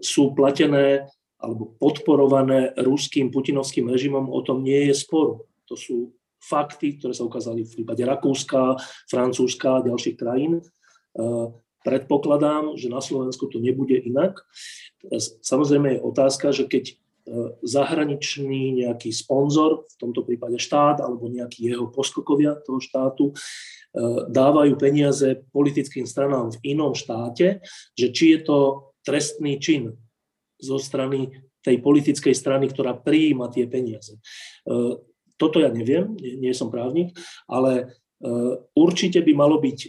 sú 0.00 0.32
platené 0.32 1.04
alebo 1.36 1.76
podporované 1.76 2.72
ruským 2.80 3.28
putinovským 3.28 3.92
režimom, 3.92 4.32
o 4.32 4.40
tom 4.40 4.64
nie 4.64 4.88
je 4.88 4.94
sporu. 4.96 5.44
To 5.68 5.76
sú 5.76 6.16
fakty, 6.40 6.96
ktoré 6.96 7.12
sa 7.12 7.28
ukázali 7.28 7.68
v 7.68 7.74
prípade 7.82 8.00
Rakúska, 8.08 8.80
Francúzska 9.10 9.76
a 9.76 9.84
ďalších 9.84 10.16
krajín. 10.16 10.58
E, 10.58 10.62
predpokladám, 11.84 12.80
že 12.80 12.88
na 12.88 13.04
Slovensku 13.04 13.46
to 13.52 13.60
nebude 13.60 14.00
inak. 14.00 14.40
Samozrejme 15.44 16.00
je 16.00 16.00
otázka, 16.00 16.50
že 16.56 16.64
keď 16.64 16.84
e, 16.90 16.94
zahraničný 17.62 18.86
nejaký 18.86 19.10
sponzor, 19.10 19.82
v 19.90 19.96
tomto 19.98 20.22
prípade 20.22 20.62
štát 20.62 21.02
alebo 21.02 21.26
nejaký 21.26 21.74
jeho 21.74 21.90
poskokovia 21.90 22.54
toho 22.62 22.78
štátu, 22.78 23.24
e, 23.30 23.34
dávajú 24.30 24.78
peniaze 24.78 25.42
politickým 25.50 26.06
stranám 26.06 26.54
v 26.54 26.76
inom 26.76 26.94
štáte, 26.94 27.66
že 27.98 28.06
či 28.14 28.38
je 28.38 28.40
to 28.46 28.58
trestný 29.02 29.58
čin 29.58 29.98
zo 30.62 30.78
strany 30.78 31.46
tej 31.66 31.82
politickej 31.82 32.30
strany, 32.30 32.70
ktorá 32.70 32.94
prijíma 32.94 33.50
tie 33.50 33.66
peniaze. 33.66 34.14
E, 34.14 35.02
toto 35.34 35.58
ja 35.58 35.68
neviem, 35.68 36.14
nie, 36.16 36.54
som 36.54 36.70
právnik, 36.70 37.10
ale 37.50 37.72
e, 37.76 37.84
určite 38.78 39.18
by 39.26 39.32
malo 39.34 39.58
byť, 39.58 39.78
e, 39.82 39.88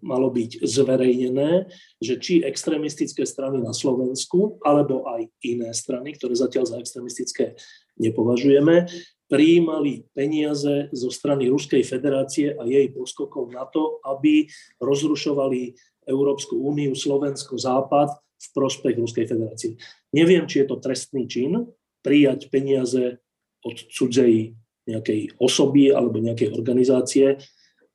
malo 0.00 0.28
byť 0.32 0.64
zverejnené, 0.64 1.68
že 2.00 2.16
či 2.16 2.40
extrémistické 2.40 3.28
strany 3.28 3.60
na 3.60 3.76
Slovensku, 3.76 4.60
alebo 4.64 5.04
aj 5.08 5.28
iné 5.44 5.70
strany, 5.76 6.16
ktoré 6.16 6.32
zatiaľ 6.32 6.64
za 6.72 6.76
extrémistické 6.80 7.56
nepovažujeme, 8.00 8.88
prijímali 9.28 10.04
peniaze 10.12 10.92
zo 10.92 11.08
strany 11.08 11.48
Ruskej 11.48 11.80
federácie 11.84 12.52
a 12.52 12.68
jej 12.68 12.92
poskokov 12.92 13.48
na 13.48 13.64
to, 13.64 14.00
aby 14.04 14.44
rozrušovali 14.76 15.72
Európsku 16.04 16.60
úniu, 16.60 16.92
Slovensko, 16.92 17.56
Západ 17.56 18.12
v 18.18 18.46
prospech 18.52 18.96
Ruskej 19.00 19.24
federácie. 19.24 19.80
Neviem, 20.12 20.44
či 20.44 20.64
je 20.64 20.66
to 20.68 20.76
trestný 20.82 21.24
čin 21.24 21.64
prijať 22.04 22.52
peniaze 22.52 23.24
od 23.62 23.76
cudzej 23.88 24.52
nejakej 24.84 25.38
osoby 25.38 25.94
alebo 25.94 26.18
nejakej 26.18 26.52
organizácie, 26.52 27.38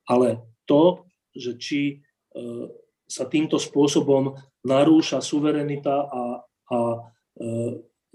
ale 0.08 0.42
to, 0.64 1.07
že 1.38 1.54
či 1.56 1.80
e, 1.88 1.94
sa 3.06 3.24
týmto 3.30 3.56
spôsobom 3.56 4.34
narúša 4.66 5.22
suverenita 5.22 5.96
a, 6.10 6.22
a 6.68 6.78
e, 6.82 6.98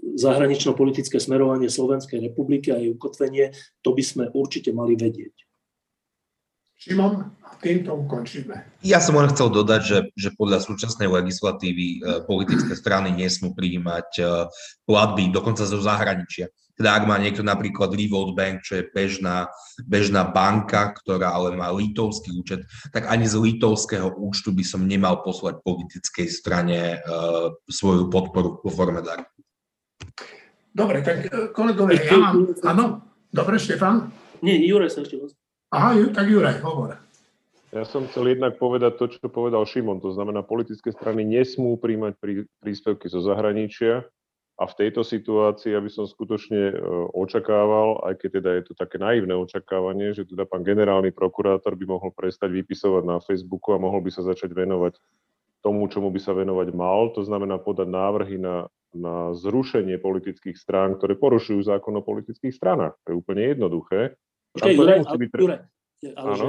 zahranično-politické 0.04 1.16
smerovanie 1.16 1.72
Slovenskej 1.72 2.20
republiky 2.20 2.68
a 2.70 2.78
jej 2.78 2.92
ukotvenie, 2.92 3.56
to 3.80 3.96
by 3.96 4.04
sme 4.04 4.24
určite 4.36 4.70
mali 4.76 4.94
vedieť. 4.94 5.32
Šimon, 6.76 7.32
týmto 7.64 7.96
ukončíme. 7.96 8.84
Ja 8.84 9.00
som 9.00 9.16
len 9.16 9.32
chcel 9.32 9.48
dodať, 9.48 9.80
že, 9.80 9.98
že 10.12 10.28
podľa 10.36 10.60
súčasnej 10.60 11.08
legislatívy 11.08 11.86
e, 11.96 11.98
politické 12.28 12.76
strany 12.76 13.08
nesmú 13.16 13.56
prijímať 13.56 14.20
platby 14.84 15.32
dokonca 15.32 15.64
zo 15.64 15.80
zahraničia. 15.80 16.52
Teda 16.74 16.98
ak 16.98 17.06
má 17.06 17.16
niekto 17.22 17.46
napríklad 17.46 17.94
Revolt 17.94 18.34
Bank, 18.34 18.66
čo 18.66 18.82
je 18.82 18.84
bežná, 18.90 19.46
bežná 19.86 20.26
banka, 20.26 20.90
ktorá 20.90 21.30
ale 21.30 21.54
má 21.54 21.70
litovský 21.70 22.34
účet, 22.34 22.66
tak 22.90 23.06
ani 23.06 23.30
z 23.30 23.38
litovského 23.38 24.10
účtu 24.18 24.50
by 24.50 24.66
som 24.66 24.82
nemal 24.82 25.22
poslať 25.22 25.62
politickej 25.62 26.26
strane 26.26 26.98
e, 26.98 27.08
svoju 27.70 28.10
podporu 28.10 28.58
vo 28.58 28.70
forme 28.74 29.06
daru. 29.06 29.22
Dobre, 30.74 31.06
tak 31.06 31.30
kolegovia, 31.54 32.02
ja 32.02 32.18
mám... 32.18 32.50
Áno, 32.66 32.84
dobre, 33.30 33.62
Štefan? 33.62 34.10
Nie, 34.42 34.58
Jure 34.58 34.90
sa 34.90 35.06
ešte 35.06 35.16
Aha, 35.70 35.94
tak 36.10 36.26
Juraj, 36.26 36.58
hovor. 36.62 36.98
Ja 37.74 37.82
som 37.82 38.06
chcel 38.06 38.38
jednak 38.38 38.54
povedať 38.62 38.94
to, 38.98 39.10
čo 39.10 39.26
povedal 39.26 39.66
Šimon. 39.66 39.98
To 39.98 40.14
znamená, 40.14 40.46
politické 40.46 40.94
strany 40.94 41.26
nesmú 41.26 41.74
príjmať 41.74 42.14
prí, 42.22 42.34
príspevky 42.62 43.10
zo 43.10 43.18
zahraničia 43.18 44.06
a 44.54 44.70
v 44.70 44.74
tejto 44.78 45.02
situácii, 45.02 45.74
aby 45.74 45.90
som 45.90 46.06
skutočne 46.06 46.62
e, 46.70 46.76
očakával, 47.10 48.06
aj 48.06 48.22
keď 48.22 48.30
teda 48.38 48.50
je 48.54 48.62
to 48.70 48.72
také 48.78 49.02
naivné 49.02 49.34
očakávanie, 49.34 50.14
že 50.14 50.30
teda 50.30 50.46
pán 50.46 50.62
generálny 50.62 51.10
prokurátor 51.10 51.74
by 51.74 51.84
mohol 51.90 52.14
prestať 52.14 52.54
vypisovať 52.54 53.02
na 53.02 53.18
Facebooku 53.18 53.74
a 53.74 53.82
mohol 53.82 53.98
by 53.98 54.14
sa 54.14 54.22
začať 54.22 54.54
venovať 54.54 54.94
tomu, 55.58 55.90
čomu 55.90 56.14
by 56.14 56.20
sa 56.22 56.38
venovať 56.38 56.70
mal. 56.70 57.10
To 57.18 57.26
znamená 57.26 57.58
podať 57.58 57.90
návrhy 57.90 58.38
na, 58.38 58.70
na 58.94 59.34
zrušenie 59.34 59.98
politických 59.98 60.54
strán, 60.54 61.02
ktoré 61.02 61.18
porušujú 61.18 61.58
zákon 61.66 61.98
o 61.98 62.06
politických 62.06 62.54
stranách. 62.54 62.94
To 63.10 63.10
je 63.10 63.16
úplne 63.18 63.42
jednoduché. 63.58 64.14
Počkaj, 64.54 64.70
Juraj, 64.70 64.98
byť... 65.02 65.30
Juraj, 65.34 65.60
ale 66.14 66.32
že 66.38 66.46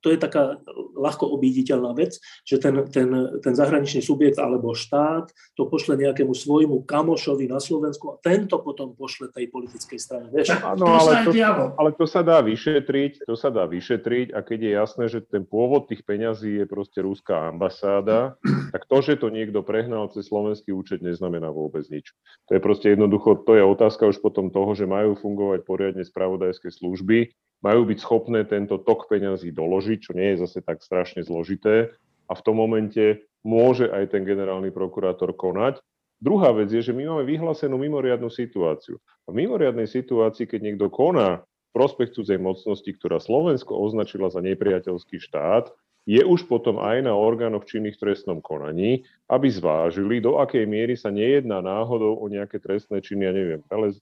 to 0.00 0.08
je 0.14 0.18
taká 0.18 0.62
ľahko 0.94 1.26
obíditeľná 1.36 1.92
vec, 1.96 2.16
že 2.46 2.62
ten, 2.62 2.86
ten, 2.88 3.08
ten 3.42 3.54
zahraničný 3.54 4.00
subjekt 4.00 4.38
alebo 4.38 4.72
štát 4.76 5.32
to 5.58 5.66
pošle 5.66 5.98
nejakému 5.98 6.32
svojmu 6.32 6.86
kamošovi 6.86 7.50
na 7.50 7.58
Slovensku 7.58 8.14
a 8.14 8.20
tento 8.22 8.62
potom 8.62 8.94
pošle 8.94 9.32
tej 9.34 9.50
politickej 9.50 9.98
strane. 9.98 10.26
Vieš? 10.30 10.54
Áno, 10.62 10.86
ale 10.86 11.26
to, 11.26 11.32
ale 11.76 11.90
to 11.96 12.06
sa 12.06 12.22
dá 12.22 12.38
vyšetriť, 12.40 13.26
to 13.26 13.34
sa 13.34 13.50
dá 13.50 13.66
vyšetriť 13.66 14.32
a 14.32 14.38
keď 14.40 14.58
je 14.60 14.70
jasné, 14.72 15.04
že 15.10 15.18
ten 15.24 15.42
pôvod 15.42 15.90
tých 15.90 16.06
peňazí 16.06 16.62
je 16.62 16.66
proste 16.68 17.02
ruská 17.02 17.50
ambasáda, 17.50 18.38
tak 18.74 18.86
to, 18.86 18.96
že 19.02 19.18
to 19.18 19.28
niekto 19.32 19.60
prehnal 19.66 20.08
cez 20.14 20.30
slovenský 20.30 20.70
účet, 20.70 21.02
neznamená 21.02 21.50
vôbec 21.50 21.82
nič. 21.90 22.14
To 22.48 22.56
je 22.56 22.60
proste 22.62 22.92
jednoducho, 22.92 23.42
to 23.42 23.58
je 23.58 23.64
otázka 23.64 24.06
už 24.06 24.22
potom 24.22 24.52
toho, 24.54 24.72
že 24.78 24.86
majú 24.86 25.18
fungovať 25.18 25.60
poriadne 25.66 26.04
spravodajské 26.06 26.70
služby, 26.70 27.34
majú 27.60 27.84
byť 27.88 27.98
schopné 28.00 28.44
tento 28.48 28.80
tok 28.80 29.08
peňazí 29.08 29.52
doložiť, 29.52 29.98
čo 30.00 30.12
nie 30.16 30.34
je 30.34 30.48
zase 30.48 30.64
tak 30.64 30.80
strašne 30.80 31.20
zložité 31.24 31.92
a 32.28 32.32
v 32.32 32.44
tom 32.44 32.56
momente 32.60 33.24
môže 33.44 33.88
aj 33.88 34.16
ten 34.16 34.24
generálny 34.24 34.72
prokurátor 34.72 35.32
konať. 35.36 35.80
Druhá 36.20 36.52
vec 36.52 36.68
je, 36.68 36.84
že 36.84 36.92
my 36.92 37.08
máme 37.08 37.24
vyhlásenú 37.24 37.80
mimoriadnu 37.80 38.28
situáciu. 38.28 39.00
V 39.24 39.32
mimoriadnej 39.32 39.88
situácii, 39.88 40.44
keď 40.44 40.60
niekto 40.60 40.92
koná 40.92 41.40
prospech 41.72 42.12
cudzej 42.12 42.36
mocnosti, 42.36 42.90
ktorá 42.92 43.22
Slovensko 43.22 43.72
označila 43.78 44.28
za 44.28 44.44
nepriateľský 44.44 45.16
štát, 45.16 45.72
je 46.08 46.20
už 46.24 46.48
potom 46.48 46.80
aj 46.80 47.04
na 47.04 47.12
orgánoch 47.12 47.68
činných 47.68 48.00
v 48.00 48.08
trestnom 48.08 48.40
konaní, 48.40 49.04
aby 49.28 49.46
zvážili, 49.52 50.18
do 50.18 50.40
akej 50.40 50.64
miery 50.64 50.96
sa 50.96 51.12
nejedná 51.12 51.60
náhodou 51.60 52.16
o 52.18 52.26
nejaké 52.26 52.56
trestné 52.56 53.04
činy, 53.04 53.22
ja 53.28 53.32
neviem, 53.36 53.60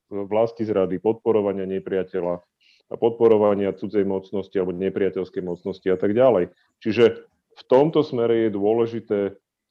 vlasti 0.09 0.63
zrady, 0.63 1.03
podporovania 1.03 1.67
nepriateľa, 1.67 2.41
podporovania 2.97 3.77
cudzej 3.77 4.09
mocnosti 4.09 4.57
alebo 4.57 4.73
nepriateľskej 4.73 5.43
mocnosti 5.45 5.89
a 5.93 5.99
tak 6.01 6.17
ďalej. 6.17 6.49
Čiže 6.81 7.29
v 7.59 7.63
tomto 7.69 8.01
smere 8.01 8.49
je 8.49 8.57
dôležité, 8.57 9.19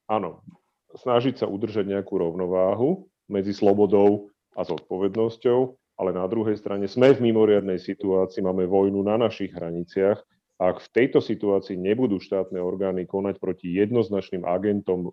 áno, 0.05 0.45
snažiť 0.93 1.41
sa 1.41 1.49
udržať 1.49 1.89
nejakú 1.89 2.19
rovnováhu 2.19 3.09
medzi 3.25 3.55
slobodou 3.57 4.29
a 4.53 4.61
zodpovednosťou, 4.61 5.59
ale 5.97 6.11
na 6.13 6.25
druhej 6.29 6.61
strane 6.61 6.85
sme 6.85 7.15
v 7.15 7.31
mimoriadnej 7.31 7.81
situácii, 7.81 8.45
máme 8.45 8.69
vojnu 8.69 9.01
na 9.01 9.17
našich 9.17 9.49
hraniciach 9.49 10.21
a 10.57 10.73
ak 10.73 10.89
v 10.89 10.91
tejto 10.93 11.21
situácii 11.21 11.77
nebudú 11.77 12.17
štátne 12.17 12.57
orgány 12.57 13.05
konať 13.05 13.37
proti 13.37 13.77
jednoznačným 13.77 14.41
agentom 14.45 15.09
e, 15.09 15.11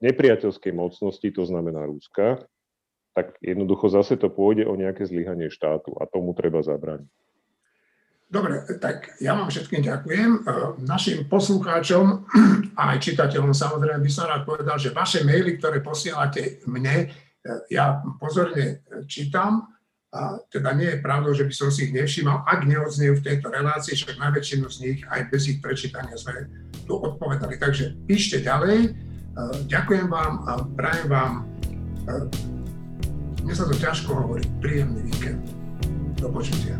nepriateľskej 0.00 0.72
mocnosti, 0.72 1.28
to 1.28 1.44
znamená 1.44 1.84
Ruska, 1.84 2.44
tak 3.12 3.36
jednoducho 3.44 3.92
zase 3.92 4.16
to 4.16 4.32
pôjde 4.32 4.64
o 4.64 4.76
nejaké 4.76 5.04
zlyhanie 5.04 5.52
štátu 5.52 5.92
a 6.00 6.08
tomu 6.08 6.32
treba 6.32 6.64
zabrániť. 6.64 7.08
Dobre, 8.32 8.64
tak 8.80 9.20
ja 9.20 9.36
vám 9.36 9.52
všetkým 9.52 9.84
ďakujem. 9.84 10.30
E, 10.32 10.40
našim 10.88 11.28
poslucháčom 11.28 12.24
a 12.80 12.96
aj 12.96 12.98
čitateľom 13.04 13.52
samozrejme 13.52 14.00
by 14.00 14.08
som 14.08 14.24
rád 14.24 14.48
povedal, 14.48 14.80
že 14.80 14.96
vaše 14.96 15.20
maily, 15.20 15.60
ktoré 15.60 15.84
posielate 15.84 16.64
mne, 16.64 17.12
e, 17.44 17.46
ja 17.68 18.00
pozorne 18.16 18.80
čítam, 19.04 19.68
a 20.12 20.36
teda 20.52 20.76
nie 20.76 20.92
je 20.92 21.00
pravdou, 21.00 21.32
že 21.32 21.48
by 21.48 21.54
som 21.56 21.68
si 21.72 21.88
ich 21.88 21.96
nevšímal, 21.96 22.44
ak 22.44 22.68
neodznejú 22.68 23.16
v 23.16 23.24
tejto 23.24 23.48
relácii, 23.48 23.96
však 23.96 24.20
najväčšinu 24.20 24.66
z 24.68 24.76
nich 24.84 24.98
aj 25.08 25.32
bez 25.32 25.48
ich 25.48 25.58
prečítania 25.64 26.20
sme 26.20 26.52
tu 26.84 27.00
odpovedali. 27.00 27.56
Takže 27.56 27.96
píšte 28.04 28.44
ďalej. 28.44 28.92
Ďakujem 29.72 30.12
vám 30.12 30.32
a 30.44 30.52
prajem 30.76 31.08
vám 31.08 31.32
mne 33.42 33.54
sa 33.54 33.66
to 33.66 33.74
ťažko 33.74 34.10
hovorí. 34.14 34.46
Príjemný 34.62 35.02
víkend. 35.10 35.42
Do 36.18 36.30
počutia. 36.30 36.78